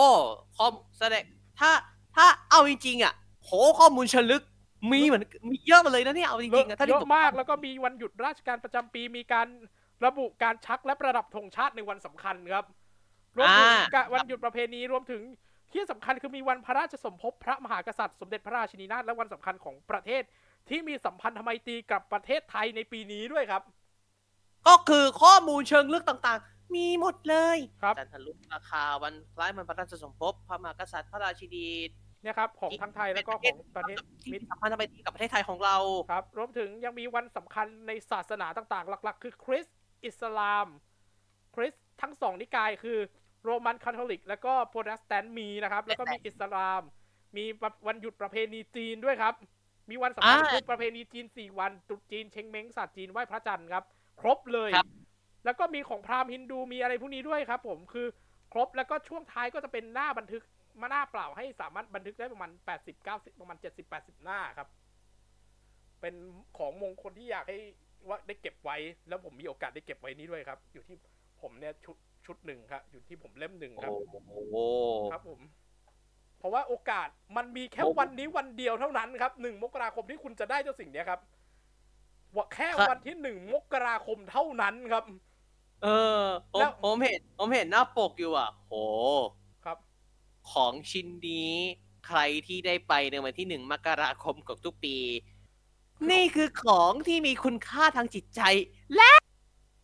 [0.57, 1.23] ข้อมแสดง
[1.59, 1.71] ถ้า
[2.15, 3.13] ถ้าเอาจริงๆอะ
[3.43, 4.43] โหข้อมูลเชงลึก
[4.91, 9.47] มีเหมือนมีเยอะมาเลยนะเนี่ยเอาจริงๆอะถ้าเยที่อะผมมากแล้วก็มีวันหยุดราชการประจำปีมีการ
[10.05, 12.65] ระบุการชักและประดับธงชาติในวันสำคัญครับ
[13.37, 15.21] รวมถึงกะวันหยุดประเพณีรวมถึง
[15.73, 20.23] ที่สำคัญคือมีวันพระราชสมภพพระมหากษัตริย์สมเด็จพระราชินีนาถและวันสำคัญของประเทศ
[20.69, 23.61] ที่มีสัมพันธไมตรีกับประเทศไทยในปีนี้ด้วยครับ
[24.67, 31.67] ก็คือข้อมูลเชิงลึกต่างๆ มีหมดเลยครับจันทรุปราคาวันคล้ายวันพระราชสมภพพระมหากษัตริย์พระราชินี
[32.23, 35.77] เนี่ยครับของทั้งไทยแล้วก็ของประเทศที่มิมีตรสัมพันธไมตรีกับประเทศไทยของเรา
[36.11, 40.67] ครับรวมถึงยังมีวันสำคัญในศาสนาต่างๆ หลัก ๆ คือคริสต์อิสลาม
[41.55, 42.97] คริสต์ทั้งสองนิกายคือ
[43.43, 46.81] โรมันคาทอลิก แล้วก็โปรเตสแตนต์มีนะครับ แล้วก็มีอิสลาม
[47.37, 47.45] มี
[47.87, 49.33] วันหยุดประเพณีจีนด้วยครับ
[49.89, 53.83] มีวันสำคัญอ่าคือประเพณีจีน4วันตรุษจีนเชงเม้งศาสตร์จีนไหว้พระจันทร์ครับ
[54.21, 54.87] ครบเลยครับ
[55.45, 58.07] แล้วก็มีของพราหมณ์ฮินดูมีอะไรพวกนี้ด้วยครับ ผมคือ
[58.53, 60.41] ครบแล้วก็ช่วงท้ายก็จะเป็นหน้าบันทึก
[60.81, 64.67] มาหน้าเปล่าให้สามารถบันทึกได้ประมาณ80 90ประมาณ70 80หน้าครับ
[66.01, 66.15] เป็น
[66.57, 67.59] ของมงคลที่อยากให้
[68.07, 68.77] ว่าได้เก็บไว้
[69.07, 70.97] แล้วผมมีโอกาสได้เก็บไว้นี้ด้วยครับ อยู่ที่
[71.41, 73.93] ผมเนี่ยชุดชุดหนึ่งครับอยู่ที่ผมเล่มหนึ่งครับ
[74.31, 74.55] โอ้โห
[75.11, 75.39] ครับผม
[76.39, 81.19] เพราะว่าโอกาสมันมีแค่โอ้วันนี้วันเดียวเท่านั้นครับหนึ่งมกราคมที่คุณจะได้เจ้าสิ่งเนี้ยครับ
[82.35, 85.03] ว่าแค่ครับวันที่หนึ่งมกราคมเท่านั้นครับ
[85.81, 85.87] เออ
[86.51, 89.42] ผแล้มวผมเห็นผมเห็นหน้าปกอยู่อะ โหครับ
[90.51, 91.53] ของชิ้นนี้
[92.07, 94.97] ใครที่ได้ไปในวันที่หนึ่งมกราคมของทุกปี
[96.11, 98.41] นี่คือของที่มีคุณค่าทางจิตใจ
[98.95, 99.11] และ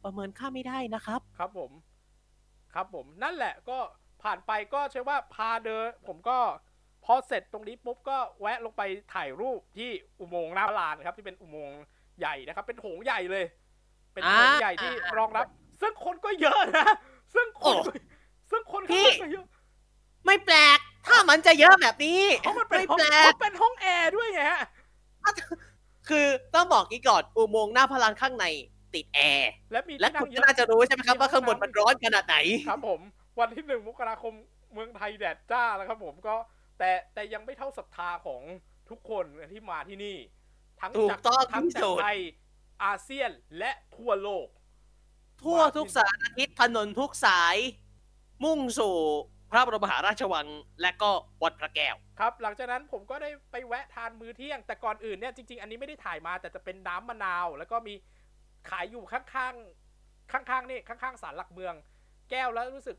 [0.04, 1.72] ประเมินค่าไม่ได้นะครับ ครับผม
[2.74, 3.78] ครับผม นั่นแหละก็
[4.24, 6.38] ผ่านไปก็ใช่ว่าพาเดินผมก็
[7.06, 8.82] พอเสร็จตรงนี้ปุ๊บก็แวะลงไป
[9.14, 11.80] ถ่ายรูปที่อุโมงค์หน้าลานครับ ที่เป็นอุโมงค์
[12.20, 13.46] ใหญ่นะครับ เป็นโถงใหญ่เลย
[14.14, 15.46] เป็นโถงอ่าใหญ่ที่อ่ารองรับ
[15.82, 16.88] ซึ่งคนก็เยอะนะ
[17.36, 17.92] ซึ่งคนก็
[18.52, 19.46] ซึ่งคนพี่ก็เยอะ
[20.30, 24.64] ไม่แปลก ถ้ามันจะเยอะแบบนี้เพราะมันเป็นไม่ห้องแปลเพกราะเป็นห้องแอร์ด้วยไงฮะ
[26.10, 28.46] คือต้องบอกงี้ก่อนอุโมงค์หน้าพลังข้างใน
[28.94, 32.38] ติดแอร์และมีและที่นั่คุงณเยก็อะน่าจะรู้ใช่ไหมครับมีว่าข้างบนห้องน้ำมันร้อนขนาดไหน
[32.70, 33.00] ครับผม
[33.40, 34.34] วันที่หนึ่งมกราคม
[34.74, 36.36] เมืองไทยแดดจ้าแล้วครับผมก็
[36.80, 38.42] แต่แต่ยังไม่เท่าศรัทธาของ
[38.90, 40.18] ทุกคนที่มาที่นี่
[40.82, 42.20] ทั้งถูกจากต้องทั้งที่จากสุดไทย
[42.84, 44.48] อาเซียนและทั่วโลก
[45.44, 47.56] ทั่วทุกสารทิศถนนทุกสาย
[48.44, 48.98] มุ่งสู่
[49.52, 50.48] พระบรมมหาราชวัง
[50.82, 51.12] และก็
[51.44, 57.94] วัดพระแก้ว ครับ หลังจากนั้นผมก็ได้ไปแวะทานมื้อเที่ยง แต่ก่อนอื่นเนี่ยจริง ๆ อันนี้ไม่ได้ถ่ายมาแต่จะเป็นน้ำมะนาว แล้วก็มี
[58.70, 61.74] ขายอยู่ข้างๆข้างๆนี่ข้างๆศาลหลักเมือง
[62.30, 62.98] แก้วแล้วรู้สึก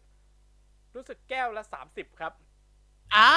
[0.97, 2.32] รู้สึกแก้วละสามสิบครับ
[3.14, 3.28] อะ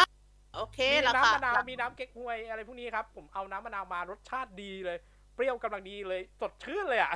[0.55, 4.97] โอเคมีราน้ำคามะนาวมีน้ำเก๊กฮวยอะไรพวกนี้ครับ ผมเอาน้ำมะนาวมารสชาติดีเลย
[5.35, 7.13] เปรี้ยวกำลังดีเลย สดชื่นเลยอะ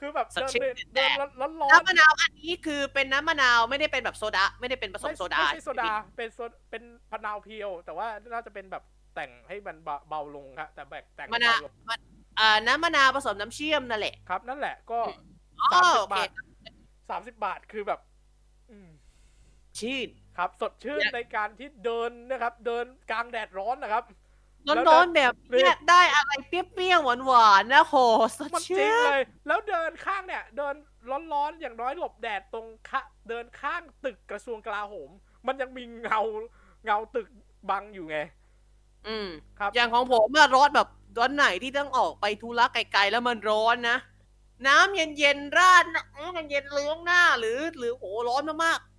[0.00, 6.38] คือแบบสดเดินชื่นเดินแต่เดินร้อนร้อนน้ำมะนาวอันนี้คือเป็นน้ำมะนาวไม่ได้เป็นแบบโซดาไม่ได้เป็นผสมโซดาไม่ใช่โซดาเป็นโซ
[6.70, 6.82] เป็น
[7.12, 8.82] มะนาวเพียว แต่ว่าน่าจะเป็นแบบ
[9.14, 11.96] แต่งให้มันเบาเบาลงครับแต่แบบแต่งมะนาวเบลงมะ
[12.38, 15.00] อ่าน้ำมะนาวผสมน้ำเชื่อมนั่นแหละครับ นั่นแหละก็
[15.60, 16.28] อ๋อสามสิบโอเคบาท
[17.10, 18.00] สามสิบบาทคือแบบ
[18.70, 18.88] อืม
[19.78, 20.08] ชื่น
[20.38, 24.25] ครับ สดชื่นและในการที่เดินนะครับ เดินกลางแดดร้อนนะครับแล้ว
[24.68, 27.94] ร้อนๆแบบเลยเนี้ยได้อะไรเปรี้ยวๆหวานๆนะโห
[28.38, 30.74] สดมันจริชื่งนเลย แล้วเดินข้างเนี่ย เดิน
[31.32, 35.10] ร้อนๆอย่างน้อยหลบแดดตรงคะเดินข้างตึกกระทรวงกลาโหม
[35.46, 36.20] มันยังมีเงา
[36.84, 37.28] เงาตึก
[37.70, 38.18] บังอยู่ไง
[39.08, 39.28] อืม
[39.58, 40.88] ครับ อย่างของผมอะร้อนแบบ
[41.18, 43.96] ตอนไหนที่ต้องออกไปธุระไกลๆแล้วมันร้อนนะ
[44.66, 48.95] น้ำเย็นๆราดนะอื้อมันเย็นเลื้องหน้าหรือ หรือโหร้อนมากๆ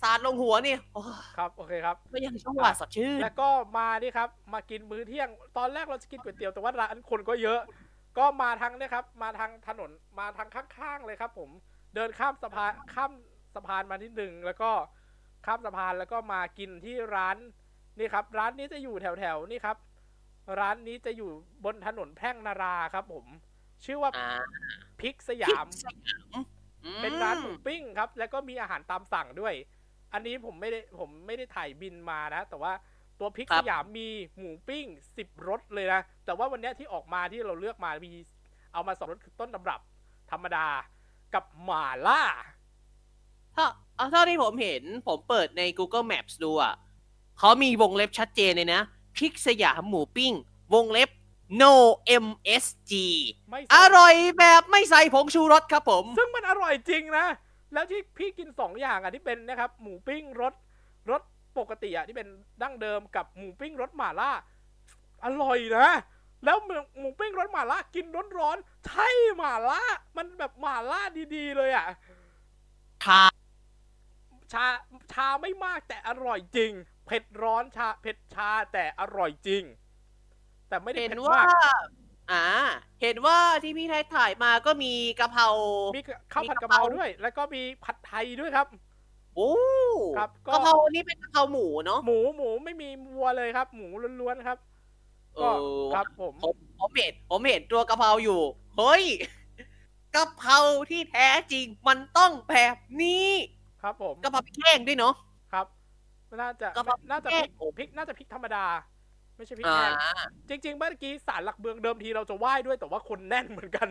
[0.00, 1.06] สาดลงหัวนี่โอ้ย
[1.36, 3.48] ครับโอเคครับ ก็ยังช่วงหวาดสดชื่นแล้วก็
[3.78, 7.60] มานี่ครับ มากินมื้อเที่ยง ตอนแรกเราจะกินก๋วยเตี๋ยวแต่ว่าร้านคนก็เยอะ
[8.18, 11.50] ก็มาทางเนี่ยครับ มาทางถนนมาทางข้างๆเลยครับ ผม
[11.94, 13.12] เดินข้ามสะพานข้าม
[13.54, 14.70] สะพานมานิดนึงแล้วก็
[15.46, 17.36] ข้ามสะพานแล้วก็มากินที่ร้าน
[17.98, 19.76] นี่ครับ ร้านนี้จะอยู่แถวๆนี่ครับ
[20.60, 21.30] ร้านนี้จะอยู่
[21.64, 23.26] บนถนนแพร่งนาราครับ ผม
[23.84, 24.42] ชื่อว่าอ่า
[25.00, 26.36] พริกสยามสยาม
[26.84, 29.54] อืมเป็นร้านหมูปิ้งครับ แล้วก็มีอาหารตามสั่งด้วย
[30.14, 32.72] อันนี้ผมไม่ได้ผมไม่ได้ถ่ายบินมานะ แต่ว่า
[33.20, 34.08] ตัวพริกสยามมี
[34.38, 34.86] หมูปิ้ง
[35.16, 38.12] สิบรสเลยนะ แต่ว่าวันเนี้ยที่ออกมาที่เราเลือกมามี
[38.72, 39.80] เอามาสองรสคือต้นตำรับ
[40.30, 40.66] ธรรมดา
[41.34, 42.22] กับหม่าล่า
[43.56, 43.66] ถ้า
[43.96, 46.74] เอาเท่าที่ผมเห็นผมเปิดใน Google Maps ดูอะ
[47.38, 48.80] เขามีวงเล็บชัดเจนเลยนะ
[49.16, 50.32] พริกสยามหมูปิ้ง
[50.74, 51.10] วงเล็บ
[51.60, 51.74] no
[52.24, 52.92] MSG
[53.50, 57.26] ไม่อใส่ร่อยแบบไม่ใส่ผงชูรสครับผม ซึ่งมันอร่อยจริงนะ
[57.74, 60.54] แล้วที่พี่กินสองอย่างอะที่เป็นนะครับหมูปิ้งรส
[61.10, 61.22] รส
[61.58, 62.28] ปกติอะที่เป็น
[62.62, 64.30] ดั้งเดิมกับหมูปิ้งรสหม่าล่า
[65.24, 65.88] อร่อยนะ
[66.44, 66.56] แล้ว
[66.98, 68.06] หมูปิ้งรสหม่าล่ากิน
[68.38, 69.82] ร้อนๆใช่หม่าล่า
[70.16, 71.00] มันแบบหม่าล่า
[71.34, 71.86] ดีๆ เลยอะ
[73.06, 73.24] ค่ะ
[74.52, 74.66] ชา
[75.12, 76.72] ชาไม่มากแต่อร่อยจริง
[77.06, 79.62] เผ็ดร้อนชาเผ็ดชาแต่อร่อยจริง
[80.68, 81.86] แต่ไม่ได้เห็นเผ็ดว่ามาก
[82.32, 82.44] อ่า
[83.02, 85.48] เห็นว่าที่พี่ไทยถ่ายมาก็มีกะเพรา
[85.96, 86.02] มี
[86.32, 88.66] ข้าวมีผัดกะกะเพเพราราด้วย แล้วก็มีผัดไทยด้วยครับ
[89.36, 89.52] โอ้
[90.18, 93.86] ครับก็กะเพรานี่เป็นกะเพราหมูเนาะหมูหมูไม่มีวัวเลยครับ หมู
[94.20, 94.58] ล้วนๆครับ
[95.36, 95.52] เอก็อ
[95.94, 98.40] ครับผมผมผมเห็นผมเห็นตัวกะเพราอยู่
[98.76, 99.04] เฮ้ย
[100.14, 100.58] กะเพรา
[100.90, 103.28] ที่แท้จริงมันต้องแบบนี้
[103.82, 105.14] ครับผมกะเพราพริกแห้งด้วยเนาะ
[105.52, 105.66] ครับ
[106.40, 108.64] น่าจะกะเพราน่าจะพริพริกกแห้งพริกน่าจะพริกธรรมดา
[109.36, 109.94] ไม่ใช่พริกอ่าแห้ง
[110.48, 113.88] จริงๆเมื่อกี้ศาลหลักเมืองเดิมทีเราจะไหว้ด้วยแต่ว่าคนแน่นเหมือนกัน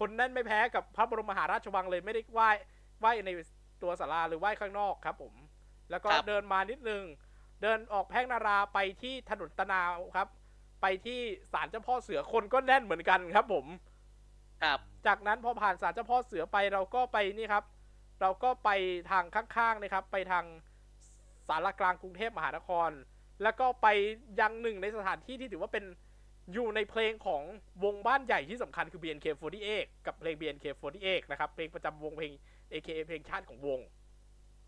[0.00, 2.48] คนแน่นไม่แพ้กับพระบรมมหาราชวังเลยไม่ได้ไหว้
[3.00, 3.30] ไหว้ใน
[3.82, 5.34] ตัวศาลาหรือไหว้ข้างนอกครับ ผม
[5.90, 7.04] แล้วก็ครับเดินมานิดนึง
[7.62, 10.28] เดินออกแพร่งนาราไปที่ถนนตะนาวครับ
[10.82, 11.20] ไปที่
[11.52, 13.66] ศาลเจ้าพ่อเสือคนก็แน่นเหมือนกันครับ ผม
[14.62, 17.64] ครับ จากนั้นพอผ่านศาลเจ้าพ่อเสือไปเราก็ไปนี่ครับ
[18.20, 18.70] เราก็ไป
[19.10, 20.44] ทางข้างๆนะครับ ไปทาง
[21.48, 22.90] สารกลางกรุงเทพมหานคร
[23.42, 23.86] แล้วก็ไป
[24.40, 25.84] ยังหนึ่งในสถานที่ที่ถือว่าเป็น
[26.52, 27.42] อยู่ในเพลงของ
[27.84, 32.32] วงบ้านใหญ่ที่สำคัญคือ BNK48 กับเพลง BNK48 นะครับ เพลงประจำวงเพลง
[32.72, 33.80] AKA เพลงชาติของวง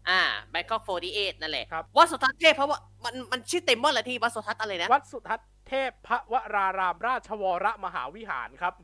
[0.08, 0.82] อ่าแบงคอก
[1.12, 8.74] 48 นั่นแหละครับวัดสุทัศน์เทพเพราะว่ามันมันชื่อเต็มว่าอะไรที่วัดสุทัศน์อะไรนะ วัดสุทัศน์เทพพระวรารามราชวรมหาวิหารครับ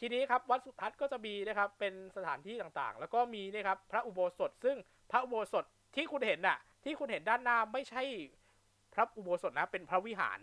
[0.00, 4.76] ทีนี้ครับวัดสุทัศน์ก็จะมีนะครับเป็นสถานที่ต่างๆ แล้วก็มีนะครับพระอุโบสถ ซึ่ง
[5.10, 5.64] พระอุโบสถ
[5.96, 8.02] ที่คุณเห็นน่ะ ที่คุณเห็นด้านหน้าไม่ใช่
[8.96, 10.40] พระอุโบสถนะเป็นพระวิหาร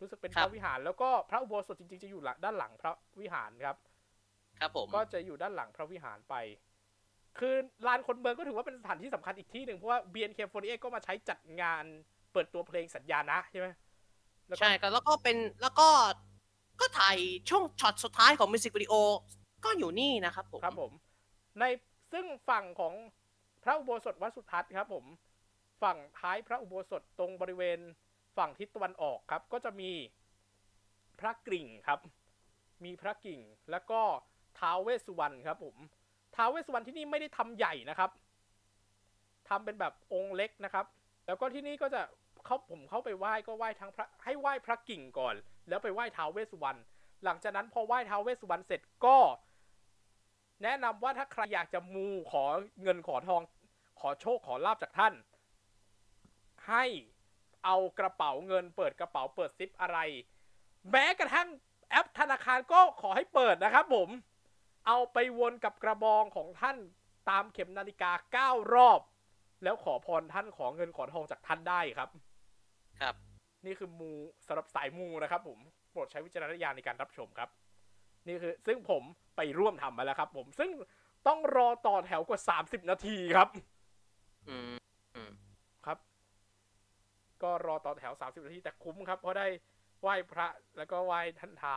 [0.00, 3.76] รู้สึกเป็นพครัระบวิหาร แล้วก็พระอุโบสถจริงๆจะอยู่หลังด้านหลังพระวิหารครับ
[4.60, 6.34] ครับผมก็จะอยู่ด้านหลังพระวิหารไป
[7.38, 7.54] คือ
[7.86, 11.84] ลานคนเมืองก็ถือว่าเป็นสถานที่สำคัญอีกที่หนึ่งเพราะว่า BNK48 ก็มาใช้จัดงาน
[12.32, 13.68] เปิดตัวเพลงสัญญานะใช่ไหม
[14.48, 15.88] แล้วก็ใช่ครับแล้วก็เป็นแล้วก็
[16.80, 17.16] ก็ถ่าย
[17.50, 18.94] ช่วงช็อตสุดท้ายของมิวสิกวิดีโอ
[19.64, 20.92] ก็อยู่นี่นะครับผมครับผม
[21.58, 21.64] ใน
[22.12, 22.94] ซึ่งฝั่งของ
[23.62, 25.04] พระอุโบสถวัดสุทัศน์ครับผม
[25.82, 27.78] ฝั่งท้ายพระอุโบสถตรงบริเวณ
[28.36, 29.90] ฝั่งทิศตะวันออกครับ ก็จะมี
[31.20, 32.00] พระกริ่งครับ
[32.84, 33.40] มีพระกริ่ง
[33.70, 34.00] แล้วก็
[34.58, 35.76] ท้าวเวสสุวรรณครับผม
[36.36, 38.10] ท้าวเวสสุวรรณที่นี่ไม่ได้ทำใหญ่นะครับ
[39.48, 40.86] ทำเป็นแบบองค์เล็กนะครับ
[41.26, 42.02] แล้วก็ที่นี่ก็จะ
[42.44, 45.34] เขาผมเข้าไปไหว้ก็ไหว้ทั้งพระให้ไหว้พระกิ่งก่อน
[45.68, 46.78] แล้วไปไหว้ท้าวเวสสุวรรณ
[47.24, 49.18] หลังจากนั้นพอไหว้ท้าวเวสสุวรรณเสร็จก็
[50.62, 52.44] แนะนำว่าถ้าใครอยากจะมูขอ
[52.82, 53.42] เงินขอทอง
[54.00, 55.14] ขอโชคขอลาบจากท่าน
[56.68, 56.84] ให้
[57.64, 59.98] เอากระเป๋าเงิน เปิดกระเป๋าเปิดซิปอะไร
[60.90, 61.48] แม้กระทั่ง
[61.90, 64.08] แอปธนาคารก็ขอให้เปิดนะครับผม
[64.86, 66.76] เอาไปวนกับกระบองของท่าน
[67.30, 69.00] ตามเข็มนาฬิกาเก้ารอบ
[69.64, 72.08] แล้วขอพรท่านขอเงินขอทองจากท่านได้ครับ
[73.00, 73.14] ครับ
[73.66, 74.12] นี่คือมู
[74.46, 75.58] สำหรับสายมูนะครับผม
[75.90, 77.48] โปรดใช้วิจารณญาณในการรับชมครับ
[78.26, 79.02] นี่คือซึ่งผม
[79.36, 80.70] ไปร่วมทำมาแล้วครับ ผมซึ่ง
[81.26, 83.62] ต้องรอต่อแถวกว่า 30 นาทีครับ อืม
[84.48, 84.81] อืมครับ
[87.44, 89.46] ก็รอต่อแถว 30 นาที แต่คุ้มครับ เพราะได้
[90.00, 90.46] ไหว้พระ
[90.76, 91.76] แล้วก็ไหว้ท่านเท้า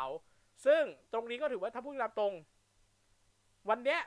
[0.66, 0.84] ซึ่ง
[1.14, 2.34] ตรงนี้ก็ถือว่าถ้าพูดตามตรง
[3.70, 4.00] วันเนี้ย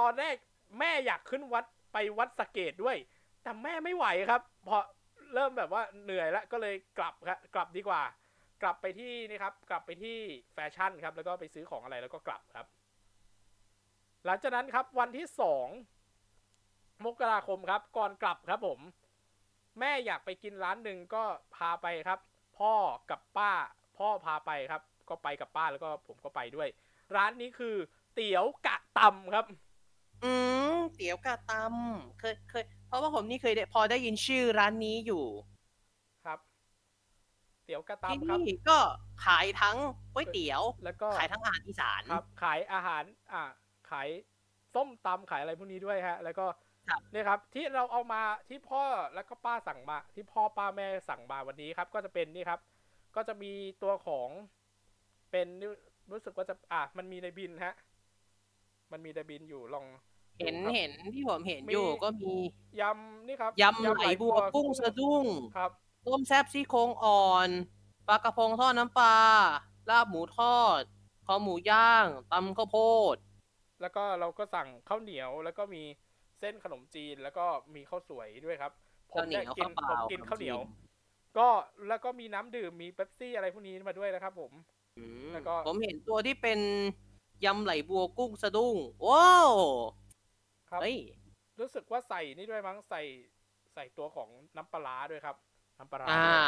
[0.00, 0.34] ตอนแรก
[0.78, 2.96] แม่อยากขึ้นวัดไปวัดสเกดด้วย
[3.42, 4.78] แต่แม่ไม่ไหวครับเพอ
[5.34, 8.02] เริ่มแบบว่าเหนื่อยแล้วก็เลยกลับครับกลับดีกว่า
[8.62, 10.18] กลับไปที่นี่ครับ กลับไปที่
[10.54, 12.66] แฟชั่นครับ แล้วก็ไปซื้อของอะไรแล้วก็กลับครับ
[14.24, 15.66] หลังจากนั้นครับวันที่สอง
[17.04, 18.80] มกราคมครับ ก่อนกลับครับผม
[19.80, 21.22] แม่อยากไปกินร้านหนึ่งก็
[21.54, 22.18] พาไปครับ
[22.58, 22.74] พ่อ
[23.10, 23.52] กับป้า
[23.98, 26.68] พ่อพาไปครับ ก็ไปกับป้าแล้วก็ผมก็ไปด้วย
[27.16, 27.74] ร้านนี้คือ
[28.14, 29.44] เตี๋ยวกะตำครับ
[30.24, 30.32] อื
[30.74, 35.24] มเตี๋ยวกะตำเคยเคย เพราะว่าผมนี่เคยได้พอได้ยินชื่อร้านนี้อยู่
[36.24, 36.38] ครับ
[37.64, 38.78] เตี๋ยวกะที่ตำครับ นี่ก็
[39.26, 39.76] ขายทั้ง
[40.14, 43.42] ก๋วยเตี๋ยว แล้วก็ขายทั้งอาหารอีสาน ครับ ขายอาหาร อ่า
[43.90, 44.08] ขาย
[44.74, 46.63] ส้มตำขายอะไรพวกนี้ด้วยฮะ แล้วก็ครับ
[47.12, 48.84] เนี่ยครับที่เราเอามาที่พ่อ
[49.14, 52.60] แล้วก็ป้าสั่งมา ที่พ่อป้าแม่สั่งมาวันนี้ครับ ก็จะเป็นนี่ครับ
[53.16, 53.52] ก็จะมี
[53.82, 54.28] ตัวของ
[55.30, 55.46] เป็น
[56.12, 57.74] รู้สึกว่าจะอะมันมีในบินฮะ
[58.92, 59.86] มันมีในบินอยู่ลอง
[60.40, 62.32] เห็นดูครับเห็นที่ผมเห็นมีอยู่ก็มี
[62.80, 65.24] ยำนี่ครับยำไหลบัวกุ้งสะดุ้ง
[65.56, 65.70] ครับ
[66.06, 67.48] ต้มแซ่บซี่โครงอ่อน
[68.08, 69.16] ปลากระพงทอดน้ำปลา
[69.90, 70.82] ลาบหมูทอด
[71.26, 72.78] คอหมูย่างตำข้าวโพ
[73.14, 73.16] ด
[73.80, 77.44] แล้วก็เราก็สั่งข้าวเหนียวแล้วก็มีเส้นขนมจีนแล้วก็
[77.74, 78.72] มีข้าวสวยด้วยครับ
[79.12, 80.84] ผมข้าวเหนีเนี่ยยวกินข้าวเปผมล่ากินขนมข้าวเหนียวจีน
[81.38, 81.48] ก็
[81.88, 84.52] แล้วก็มีน้ำดื่มมีเป๊ปซี่อะไรพวกนี้มาด้วยนะครับผม
[84.98, 86.60] อืมแล้วก็ผมเห็นตัวที่เป็น
[87.44, 88.76] ยำไหลบัวกุ้งสะดุ้ง
[89.08, 89.52] ว้าว
[90.70, 90.96] ครับเฮ้ย
[91.60, 93.02] รู้สึกว่าใส่นี่ด้วยมั้งใส่
[93.74, 95.36] ใส่ตัวของน้ำปลาร้าด้วยครับ
[95.78, 96.38] น้ำปลาร้าอ่าด้วย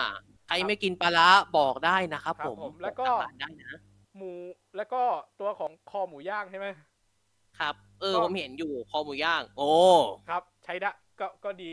[0.46, 1.28] ใครไม่กินปลาร้า
[1.58, 3.80] บอกได้นะครับครับผมผมแล้วก็บอกทางร้านได้นะ
[4.16, 4.32] หมู
[4.76, 5.02] แล้วก็
[5.40, 6.66] ตัวของคอหมูย่างใช่ไหม
[7.60, 9.70] ครับ เออก็ผมเห็นอยู่คอหมูย่าง โอ้
[10.28, 11.72] ครับ ใช้ได้ก็ก็ดี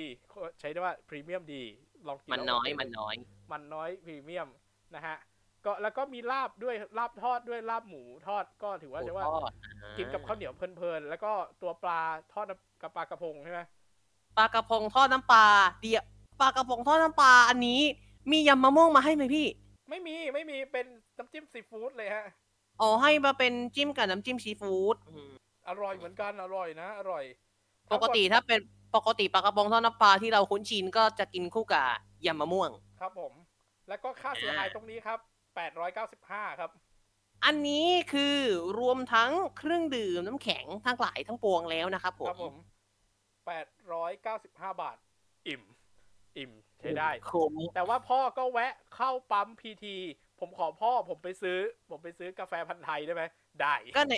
[0.59, 1.63] ใช้ได้ว่าพรีเมียมดี
[2.07, 3.15] ลองกินมันแล้วน้อยโเคมันน้อย
[3.51, 4.47] มันน้อยพรีเมียม
[4.95, 5.17] นะฮะ
[5.65, 9.53] ก็แล้วก็มีลาบด้วยลาบทอดด้วยลาบหมูทอดก็ถือว่าจะว่าหมูทอด
[9.97, 11.31] กินกับข้าวเหนียวเพลินๆแล้วก็
[11.61, 12.01] ตัวปลา
[12.33, 13.61] ทอดน้ำกับปลากระพงใช่ไหม
[14.37, 15.45] ปลากระพงทอดน้ำปลา
[15.81, 16.03] เดียว
[16.41, 17.81] ปลากระพงทอดน้ำปลาอันนี้
[18.31, 19.47] มียำมะม่วงมาให้ไหมพี่
[19.89, 20.85] ไม่มีไม่มีเป็น
[21.17, 22.25] น้ำจิ้มซีฟู้ดเลยฮะ
[22.81, 24.95] อ๋อให้มาเป็นจิ้มกับน้ำจิ้มซีฟู้ด
[25.65, 27.23] อืมอร่อยเหมือนกันอร่อยนะ อร่อย
[27.93, 28.59] ปกติถ้าเป็น
[28.95, 31.87] ปกติปลากระพงทอดน้ำปลาที่เราคุ้นชินก็จะกินคู่กับ
[32.25, 33.33] ยำมะม่วง ครับผม
[33.87, 35.19] แล้วก็ค่าเสียหายอ่าตรงนี้ครับ
[35.93, 36.71] 895ครับ
[37.45, 38.37] อันนี้คือ
[38.79, 42.53] รวมทั้งเครื่องดื่มน้ำแข็งทั้งหลายทั้งปวงแล้วนะครับผครับมผม
[43.43, 44.97] 895บาท
[45.47, 45.63] อิ่ม
[46.37, 49.95] อิ่มใช้ได้คุ้มแต่ว่าพ่อก็แวะเข้าปั๊มพีที
[50.39, 51.59] ผมขอพ่อผมไปซื้อ
[51.89, 53.23] ผมไปซื้อกาแฟพันธุ์ไทยได้ไหม
[53.61, 54.15] ได้ ก็ไหน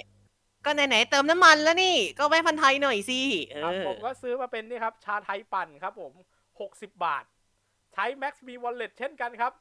[0.66, 6.14] ก็ไหนๆเติมน้ำมันแล้วนี่ ก็แวะพันไทยหน่อยสิเอครับอผมก็ซื้อมาเป็นนี่ครับ ชาไทยปั่นครับผม
[6.60, 7.24] 60 บาท
[7.94, 9.54] ใช้ Max B Wallet เช่นกันครับ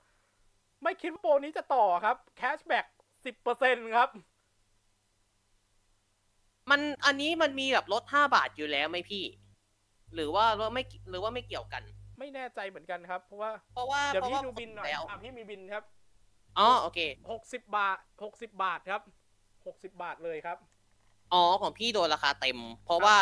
[0.82, 2.86] ไม่คิดว่าโปรนี้จะต่อครับ Cashback
[3.36, 4.08] 10%ครับ
[6.70, 9.24] มันอันนี้มันมีแบบลดห้าบาทอยู่แล้วไหมพี่
[10.14, 11.82] หรือว่าหรือว่าไม่หรือว่าไม่เกี่ยวกัน
[12.18, 15.84] ไม่แน่ใจเหมือนกันครับ เพราะว่า เพราะว่าเดี๋ยวเพราะพี่ว่าดูบินหน่อยแล้วอะพี่มีบินครับ
[16.58, 16.98] อ๋อโอเค
[17.30, 19.02] หกสิบบาทหกสิบบาทครับ
[19.66, 20.58] หกสิบบาทเลยครับ
[21.32, 23.16] อ๋อของพี่โดนราคาเต็ม เพราะว่า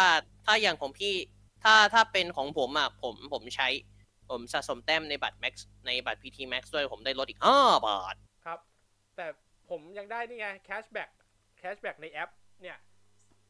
[0.46, 1.14] ถ้าอย่างของพี่
[1.62, 3.68] ถ้าถ้าเป็นของผมอะผมผมใช้
[4.30, 5.54] ผมสะสมแต้มในบัตร Max
[5.86, 8.14] ในบัตร PT Max ด้วยผมได้ลดอีกห้าบาท
[8.44, 8.58] ครับ
[9.16, 9.26] แต่
[9.70, 11.10] ผมยังได้นี่ไง cashback
[11.58, 12.30] cashback ในแอป
[12.62, 12.78] เนี่ย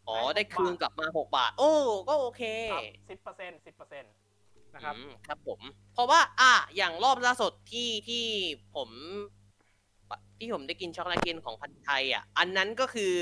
[0.08, 1.72] อ๋อ ได้ได้หกคืนบาทกลับมาหกบาท โอ้
[2.08, 2.42] ก็โอเค
[2.72, 4.12] ครับสิบเปอร์เซ็นต์สิบเปอร์เซ็นต์
[4.74, 5.60] นะครับอืมครับผม
[5.94, 8.24] เพราะว่า อะ อย่างรอบล่าสุดที่ที่
[8.74, 8.88] ผม
[10.38, 13.14] ที่ผมได้กินช็อกโกแลตเย็นของพันธุ์ไทยอะ อันนั้นก็คือ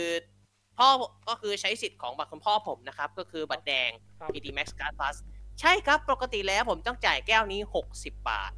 [0.80, 0.90] พ่อ
[1.28, 5.16] ก็คือใช้สิทธิ์ของบัตรคุณพ่อผมนะครับ ก็คือบัตรแดงครับ PT Max Card Plus
[5.60, 7.60] ใช่ครับปกติแล้วผมต้องจ่ายแก้วนี้
[7.92, 8.52] 60 บาท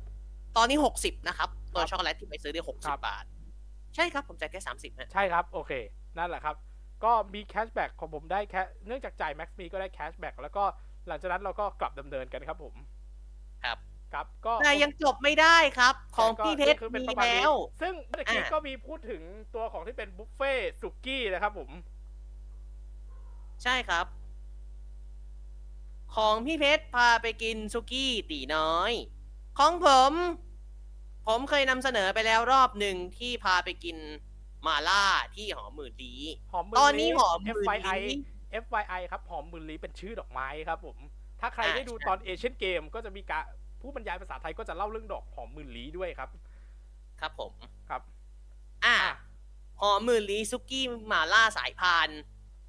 [0.56, 3.24] ตอนนี้ 60 นะครับ ตัวช็อกโกแลตที่ไปซื้อได้60 บาท
[3.94, 5.72] ใช่ครับผมจ่ายแค่ 30ฮะใช่ครับ โอเค
[6.18, 6.56] นั่นแหละครับ
[7.04, 10.64] ก็มี cashback ของผมได้แค่เนื่องจากจ่าย Max Me ก็ได้ cashback แล้วก็
[11.08, 12.74] หลังจากนั้นเราก็กลับดำเนินกันครับผม
[13.64, 13.78] ครับ
[14.12, 19.22] ครับก็แต่ยังจบไม่ได้ครับ ของพี่เพชรก็คือเป็นมีประมาณนี้แล้ว ซึ่งเมื่อกี้อะก็มีพูดถึง
[19.54, 21.70] ตัวของที่เป็นบุฟเฟ่สุกี้นะครับผม
[23.62, 24.06] ใช่ครับ
[26.16, 28.92] ของพี่เพชรพาไปกินซุกี้ตีน้อย
[29.58, 30.12] ของผม
[31.26, 33.96] ผมเคยนำเสนอไปแล้วรอบหนึ่งที่พาไปกิน
[34.66, 35.04] มาล่า
[35.36, 36.14] ที่หอหมื่นดี
[36.52, 38.18] หอมมืตอนนี้ลี้หอมหมื่น FYI ลี้
[38.64, 40.96] FYI ครับหอมมือลีเป็นชื่อดอกไม้ครับผม
[41.40, 43.44] ถ้าใครอ่าได้ดูใช่ตอนเอเชียนเกมก็จะมีการ
[43.80, 46.28] ผู้บรรยายภาษาไทยก็จะเล่าเรื่องดอกหอมมือลีด้วยครับ
[47.20, 47.52] ครับผม
[47.88, 48.02] ครับ
[48.84, 49.12] อ่าอะ
[49.80, 52.08] หอมหมื่นลี้ซุกี้หมาล่าสายพาน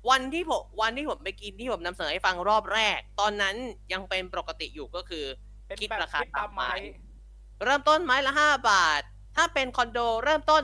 [0.09, 3.55] วันที่ผมวันที่ผมไปกินที่ผมนำเสนอให้ฟังรอบแรก ตอนนั้น
[3.93, 5.25] ยังเป็นปกติอยู่ก็คือ
[5.67, 7.01] เป็นคิดแบบราคาคิดตามไม้ตามไม้
[7.63, 9.01] เริ่มต้นไม้ละ5บาท
[9.35, 10.63] ถ้าเป็นคอนโดเริ่มต้น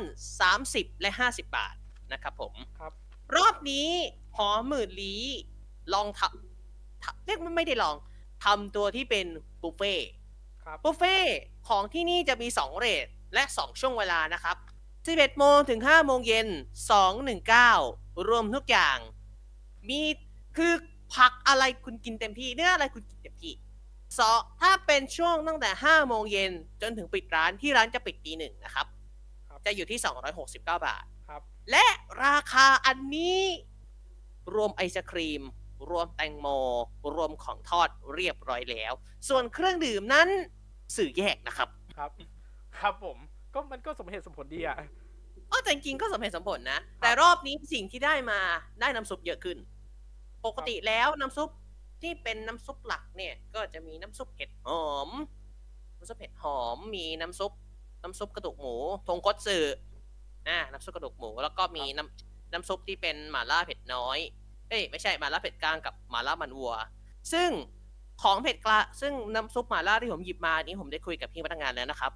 [0.51, 1.75] 30และ50บาท
[2.13, 2.93] นะครับผมครับ
[3.35, 3.87] รอบนี้
[4.37, 5.23] หอมหมื่นลี้
[5.93, 7.95] ลองทำทำเรียกว่าไม่ได้ลอง
[8.45, 9.25] ทำตัวที่เป็น
[9.61, 10.07] บุฟเฟ่ต์
[10.63, 11.35] ครับบุฟเฟ่ต์
[11.67, 14.57] ของที่นี่จะมี2เรทและ2ช่วงเวลานะครับ
[15.03, 16.47] 11โมงถึง5โมงเย็น
[17.37, 18.97] 219 รวมทุกอย่าง
[19.89, 20.01] มี
[20.57, 20.73] คือ
[21.15, 23.53] ผักอะไรคุณกินเต็มที่เนื้ออะไรคุณกินเต็มที่
[24.19, 26.51] สองถ้าเป็นช่วงตั้งแต่5โมงเย็น
[26.81, 28.87] จนถึงปิดร้านที่ร้านจะปิดตีหนึ่งนะครับ
[29.49, 29.99] ครับจะอยู่ที่
[30.31, 31.41] 269บาทครับ
[31.71, 31.85] และ
[32.25, 33.41] ราคาอันนี้
[34.55, 35.43] รวมไอศครีม
[35.89, 36.47] รวมแตงโม
[37.15, 38.93] รวมของทอดเรียบร้อยแล้ว
[39.29, 40.27] ส่วนเครื่องดื่มนั้น
[40.97, 42.11] สื่อแยกนะครับ ครับ
[42.79, 43.17] ครับผม
[43.53, 44.77] ก็มันก็สมเหตุสมผลดีอะ
[45.51, 48.39] อ๋อแต่จริงๆก็สมเหตุสมผลนะ แต่รอบนี้สิ่งที่ได้มา
[48.81, 49.57] ได้น้ำซุปเยอะขึ้น
[50.45, 51.49] ปกติแล้วน้ำซุป
[52.01, 55.09] ที่เป็นน้ำซุปหลักเนี่ย ก็จะมีน้ำซุปเห็ดหอม
[55.97, 57.51] น้ำซุปเห็ดหอม มีน้ำซุป
[58.03, 58.75] น้ำซุปกระดูกหมู
[59.07, 59.57] ทงคตสึ
[60.47, 64.17] อ่าน้ำซุปกระดูกหมู แล้วก็มีน้ำน้ำซุปที่เป็นหม่าล่าเผ็ดน้อย
[64.69, 66.73] เอ้ยไม่ใช่หม่าล่าเผ็ดกลางกับหม่าล่ามันวัว
[67.33, 67.49] ซึ่ง
[68.23, 72.11] ของเผ็ดกลางซึ่งน้ำซุปหม่าล่าที่ผมหยิบมานี้ผมได้คุยกับพี่พนักงานแล้วนะครับ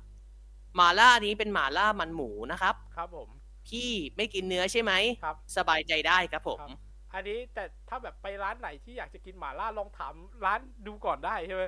[0.75, 3.29] หม่าล่านี้เป็นหม่าล่ามันหมูนะครับ ครับผม
[3.67, 4.91] พี่ไม่กินเนื้อใช่ไหม
[5.23, 6.71] ครับ สบายใจได้ครับผมครับ
[7.13, 10.13] อันนี้แต่ถ้าแบบไปร้านไหนที่อยากจะกินหม่าล่าลองถาม
[10.45, 11.63] ร้านดูก่อนได้ใช่ไหม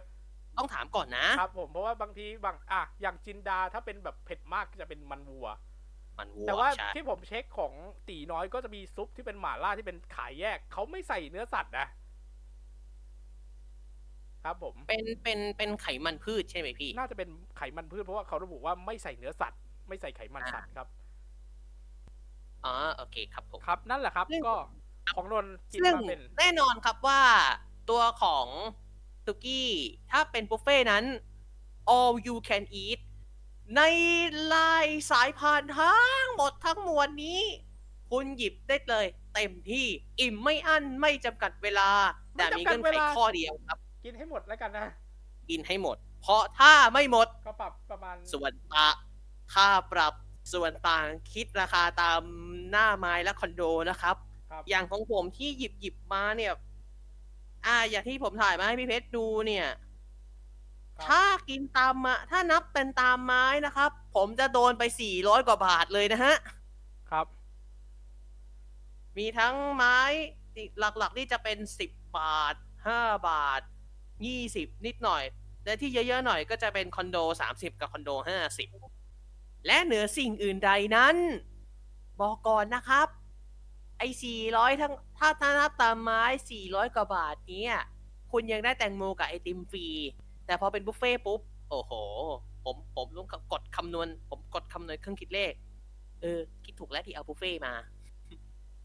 [0.57, 5.47] ต้องถามก่อนนะครับผมเพราะว่าบางทีบางอะอย่างจินดาถ้าเป็นแบบเผ็ดมากจะเป็นมันวัว
[6.19, 7.73] มันวัวแต่ว่าใช่ที่ผมเช็คของ
[8.09, 11.87] ตีน้อยก็จะมีซุปที่เป็นหม่าล่าที่เป็นขายแยกเขาไม่ใส่เนื้อสัตว์นะ
[14.43, 20.87] ครับผมเป็นเป็นเป็นไขมันพืชใช่ไหมพี่ น่าจะเป็นไขมันพืชเพราะว่าเขาระบุว่าไม่ใส่เนื้อสัตว์ ไม่ใส่ไขมันสัตว์ครับ
[22.65, 24.55] อ๋อโอเคครับผมครับ นั่นแหละครับซึ่งก็
[25.13, 27.21] ของนนท์กินซึ่งมาเป็น แน่นอนครับว่า
[27.89, 28.47] ตัวของ
[29.25, 29.69] ตุกี้
[30.11, 31.03] ถ้าเป็นบุฟเฟ่นั้น
[31.95, 32.99] all you can eat
[33.75, 33.81] ใน
[34.53, 37.41] ลายสายพานทั้งหมดทั้งมวลนี้
[38.11, 39.85] คุณหยิบได้เลย เต็มที่
[40.19, 41.89] อิ่มไม่อั้นไม่จำกัดเวลา
[42.33, 44.87] แต่มีเงื่อนไขข้อเดียวครับ กินให้หมดแล้วกันนะ
[45.49, 48.87] กินให้หมด เพราะถ้าไม่หมดก็ปรับประมาณส่วนตา
[49.53, 50.13] ค่าปรับ
[50.53, 52.21] ส่วนต่างคิดราคาตาม
[52.71, 54.34] หน้าไม้และคอนโดนะครับครับ
[54.69, 56.53] อย่างของผมที่หยิบหยิบมาเนี่ย
[57.65, 59.67] อ่า อย่างที่ผมถ่ายมาให้พี่เพชรดูเนี่ย
[60.97, 66.35] ครับถ้ากินตามมา ถ้านับเป็นตามไม้นะครับ ผมจะโดนไปสี่ร้อยกว่าบาทเลยนะฮะ
[67.11, 67.27] ครับ
[69.17, 69.99] มีทั้งไม้
[70.53, 72.55] ที่หลักๆนี่จะเป็นสิบบาท
[72.87, 73.61] ห้าบาท
[74.25, 75.23] ยี่สิบนิดหน่อย
[75.65, 78.69] และที่เยอะๆหน่อยก็จะเป็นคอนโดสามสิบกับคอนโดห้าสิบ
[79.67, 81.15] และเหนือสิ่งอื่นใดนั้น
[82.21, 83.07] บอกก่อนนะครับ
[83.97, 87.75] ไอ้สี่ร้อยทั้งถ้าถ้านับตามไม้สี่ร้อยกว่าบาทเนี้ย
[88.31, 89.87] คุณยังได้แตงโมกับไอติมฟรี
[90.45, 91.91] แต่พอเป็นบุฟเฟ่ต์ปุ๊บ โอ้โห
[92.65, 95.53] ผมผมต้องกดคำนวณ ผมกดคำนวณเครื่องคิดเลข
[96.21, 97.73] เออ คิดถูกแล้วที่เอาบุฟเฟ่ต์มา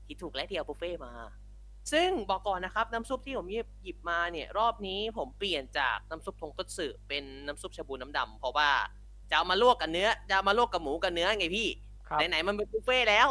[0.07, 1.13] คิดถูกแล้วที่เอาบุฟเฟ่ต์มา
[1.93, 8.71] ซึ่งบอกก่อนนะครับ น้ำซุปที่ผมหยิบหยิบมาเนี่ย รอบนี้ผมเปลี่ยนจากน้ำซุปทงคัตสึเป็นน้ำซุปชาบูน้ำดำเพราะว่า
[9.31, 11.69] จะเอามาลวกกับเนื้อ จะเอามาลวกกับหมูกับเนื้อไงพี่
[12.09, 13.29] ครับ ไหนๆมันเป็นบุฟเฟ่ต์แล้ว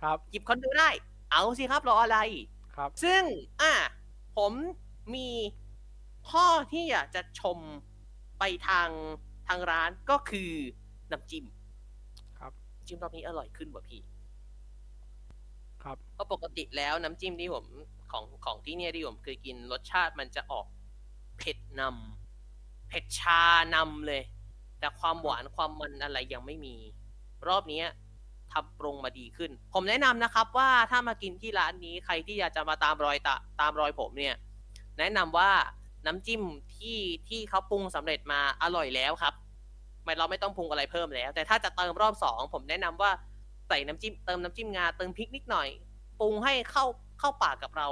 [0.00, 0.90] ครับ หยิบคอนโดได้
[1.32, 2.18] เอาสิครับรออะไร
[2.76, 3.22] ครับ ซึ่ง
[3.62, 3.74] อะ
[4.36, 4.52] ผม
[5.14, 5.28] มี
[6.30, 7.58] ข้อที่อยากจะชม
[8.38, 8.88] ไปทาง
[9.48, 10.50] ทางร้านก็คือ
[11.12, 11.44] น้ำจิ้ม
[12.38, 12.52] ครับ
[12.86, 14.00] จิ้มรอบนี้อร่อยขึ้นกว่าพี่
[15.82, 17.66] ครับเพราะปกติแล้วน้ำจิ้มที่ผม
[18.12, 20.66] ของของที่เนี่ยที่ผมเคยกินรสชาติมันจะออก
[21.38, 23.42] เผ็ดนำเผ็ดชา
[23.74, 24.22] นำเลย
[24.78, 26.74] แต่ความหวานความมันอะไรยังไม่มี
[27.48, 27.86] รอบเนี้ย
[28.52, 34.34] ทำปรุงมาดีขึ้น ผมแนะนำนะครับว่าถ้ามากินที่ร้านนี้ใครที่อยากจะมาตามรอยตะตามรอยผมเนี่ย
[34.98, 35.50] แนะนำว่า
[36.06, 36.42] น้ำจิ้ม
[36.76, 36.98] ที่
[37.28, 39.34] ที่เขาปรุงสำเร็จมาอร่อยแล้วครับ
[40.04, 43.10] ไม่เราไม่ต้องปรุงอะไรเพิ่มแล้ว แต่ถ้าจะเติมรอบสองผมแนะนำว่า
[43.68, 45.68] ใส่น้ำจิ้มเติมน้ำจิ้มงาเติมพริกนิดหน่อย
[46.20, 46.84] ปรุงให้เข้า
[47.20, 47.88] เข้าปากกับเรา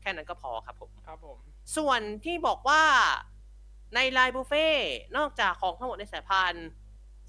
[0.00, 1.38] แค่นั้นก็พอครับผมครับผม
[1.76, 2.82] ส่วนที่บอกว่า
[3.94, 6.54] ในไลน์บุฟเฟ่ต์นอกจากของทั้งหมดในสายพาน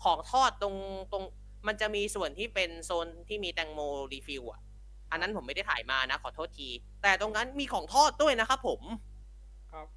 [0.03, 0.75] ของทอดตรง
[1.11, 1.23] ตรง
[1.67, 3.79] มันจะมีส่วนที่เป็นโซนที่มีแตงโม
[4.11, 4.61] refill อะ
[5.11, 6.69] อันนั้นผมไม่ได้ถ่ายมานะ ขอโทษที
[7.03, 8.81] แต่ตรงนั้นมีของทอดด้วยนะครับผม
[9.71, 9.87] ครับ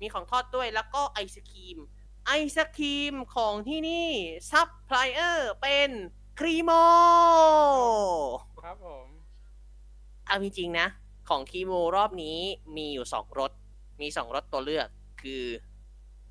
[0.00, 1.78] มีของทอดด้วยแล้วก็ไอศครีม
[2.26, 4.08] ไอศครีมของที่นี่
[4.50, 5.90] ซับพลายเออร์เป็น
[6.38, 6.70] ครีโม
[8.64, 9.06] ครับผม
[10.26, 10.86] เอาจริงๆนะ
[11.28, 12.38] ของคีโมรอบนี้
[12.76, 13.52] มีอยู่สองรส
[14.00, 14.88] มีสองรสตัวเลือก
[15.22, 15.42] คือ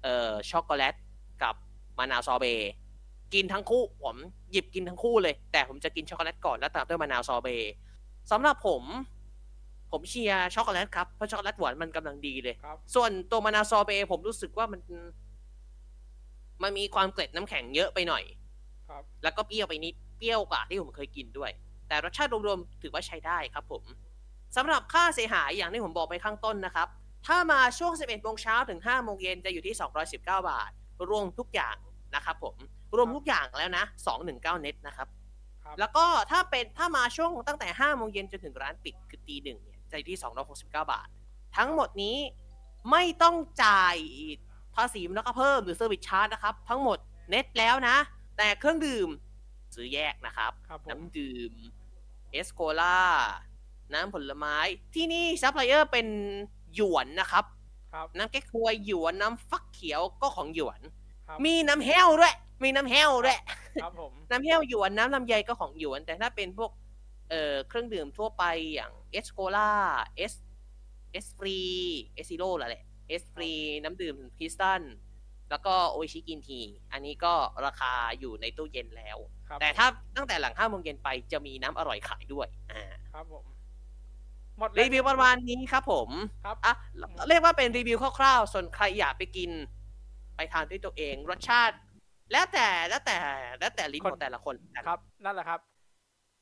[0.04, 0.96] เอ่อช็อกโกแลต
[1.44, 1.56] กับ
[1.98, 2.72] มะนาวซอเบต์
[3.34, 4.16] กินทั้งคู่ผม
[4.52, 7.72] หยิบกินทั้งคู่เลย แต่ผมจะกินช็อกโกแลตก่อนแล้วตามด้วยมะนาวซอเบต์
[8.32, 8.84] สำหรับผม
[9.92, 14.82] ผมเชียร์ช็อกโกแลตครับเพราะช็อกโกแลตหวานมันกำลังดีเลย ครับ ส่วนตัวมะนาวซอเบต์ผมรู้สึกว่ามัน
[16.64, 18.24] มันมีความเกล็ดน้ำแข็งเยอะไปหน่อย
[18.90, 21.52] ครับ แล้วก็เปรี้ยวไปนิด เปรี้ยวกว่าที่ผมเคยกินด้วย
[21.88, 23.84] แต่รสชาติรวมๆถือว่าใช้ได้ครับผม
[24.56, 26.88] สำหรับค่าเสียหายอย่างที่ผมบอกไปข้างต้นนะครับ
[27.28, 29.76] ถ้ามาช่วง 11โมงเช้าถึง5โมงเย็นจะอยู่ที่
[30.12, 30.72] 219 บาท
[31.10, 31.76] รวมทุกอย่าง
[32.16, 32.56] นะครับผม
[32.98, 33.86] รวมทุกอย่างแล้วนะ
[34.18, 35.08] 219เน็ตนะครับ
[35.64, 41.08] ครับ แล้วก็ถ้าเป็นถ้ามาช่วงตั้งแต่5โมงเย็นจนถึงร้านปิดคือตีหนึ่งเนี่ยจะอยู่ที่269บาท
[41.58, 42.18] ทั้งหมดนี้
[42.92, 43.98] ไม่ต้องจ่าย
[44.76, 46.98] ภาษีแล้วก็เพิ่มหรือ service charge นะครับ ทั้งหมด
[47.30, 47.96] เน็ตแล้วนะ
[48.38, 49.10] แต่เครื่องดื่ม
[49.76, 51.54] ซื้อแยกนะครับครับผมน้ำดื่ม
[52.32, 53.00] เอสโคล่า
[53.94, 54.58] น้ำผลไม้
[54.96, 56.08] ที่นี่ซัพพลายเออร์เป็น
[56.76, 57.46] หยวนนะครับ
[57.94, 60.82] ครับน้ำแก้ควยหยวนน้ำฟักเขียวก็ของหยวน
[61.28, 63.40] ครับมีน้ำแห้วด้วย มีน้ำแห้วด้วย
[63.84, 66.72] ครับผม น้ำแห้วหยวนน้ำลำไยก็ของหยวน แต่ถ้าเป็นพวก
[67.30, 69.72] เอ่อเครื่องดื่มทั่วไปอย่างเอสโคล่า
[70.18, 70.34] เอส
[71.12, 71.60] เอสฟรี
[72.16, 73.52] เอส zero แหละเอสฟรี
[73.84, 74.82] น้ำดื่มคริสตัล
[75.50, 76.60] แล้วก็โออิชิ green tea
[76.92, 77.34] อันนี้ก็
[77.66, 79.18] ราคาอยู่ในตู้เย็นแล้ว
[79.48, 82.84] ครับแต่ถ้าตั้งแต่หลังห้าโมงเย็นไปจะมีน้ำอร่อยขายด้วย อ่า
[83.14, 83.46] ครับผม
[84.58, 86.10] หมดแล้วรีวิวประมาณนี้ครับผม
[86.46, 86.74] ครับอะ
[87.30, 89.52] เรียกว่าเป็นรีวิวคร่าวๆ ส่วนใครอยากไปกิน
[90.36, 91.76] ไปทานด้วยตัวเอง รสชาติ
[92.32, 93.18] แล้วแต่แล้วแต่
[93.60, 94.56] แล้วแต่ลิ้นของแต่ละคน
[94.88, 95.60] ครับ นั่นแหละครับ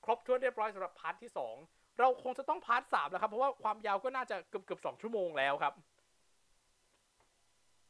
[0.05, 1.55] ครบถ้วนเรียบร้อยสำหรับ part ที่สอง
[1.99, 5.73] เราคงจะต้อง part สามแล้วครับ เพราะว่าความยาวก็น่าจะเกือบเกือบสองชั่วโมงแล้วครับ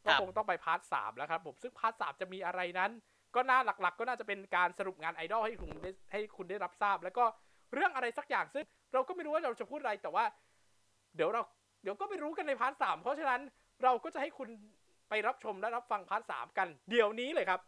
[0.05, 2.91] ครัก็บคงต้องไป part สามแล้วครับผมซึ่ง part สามจะมีอะไรนั้น
[3.35, 7.23] ก็น่าหลัก ๆ ก็น่าจะเป็นการสรุปงานไอดอลให้คุณได้ให้คุณได้รับทราบ แล้วก็
[7.73, 10.25] เรื่องอะไรสักอย่างซึ่ง เราก็ไม่รู้ว่าเราจะพูดอะไรแต่ว่า
[11.15, 11.41] เดี๋ยวเรา
[11.83, 13.41] เดี๋ยวก็ไปรู้กันใน part สามเพราะฉะนั้น
[13.83, 14.49] เราก็จะให้คุณ
[15.09, 17.59] ไปรับชมและรับฟัง part สามกัน เดี๋ยวนี้เลยครับ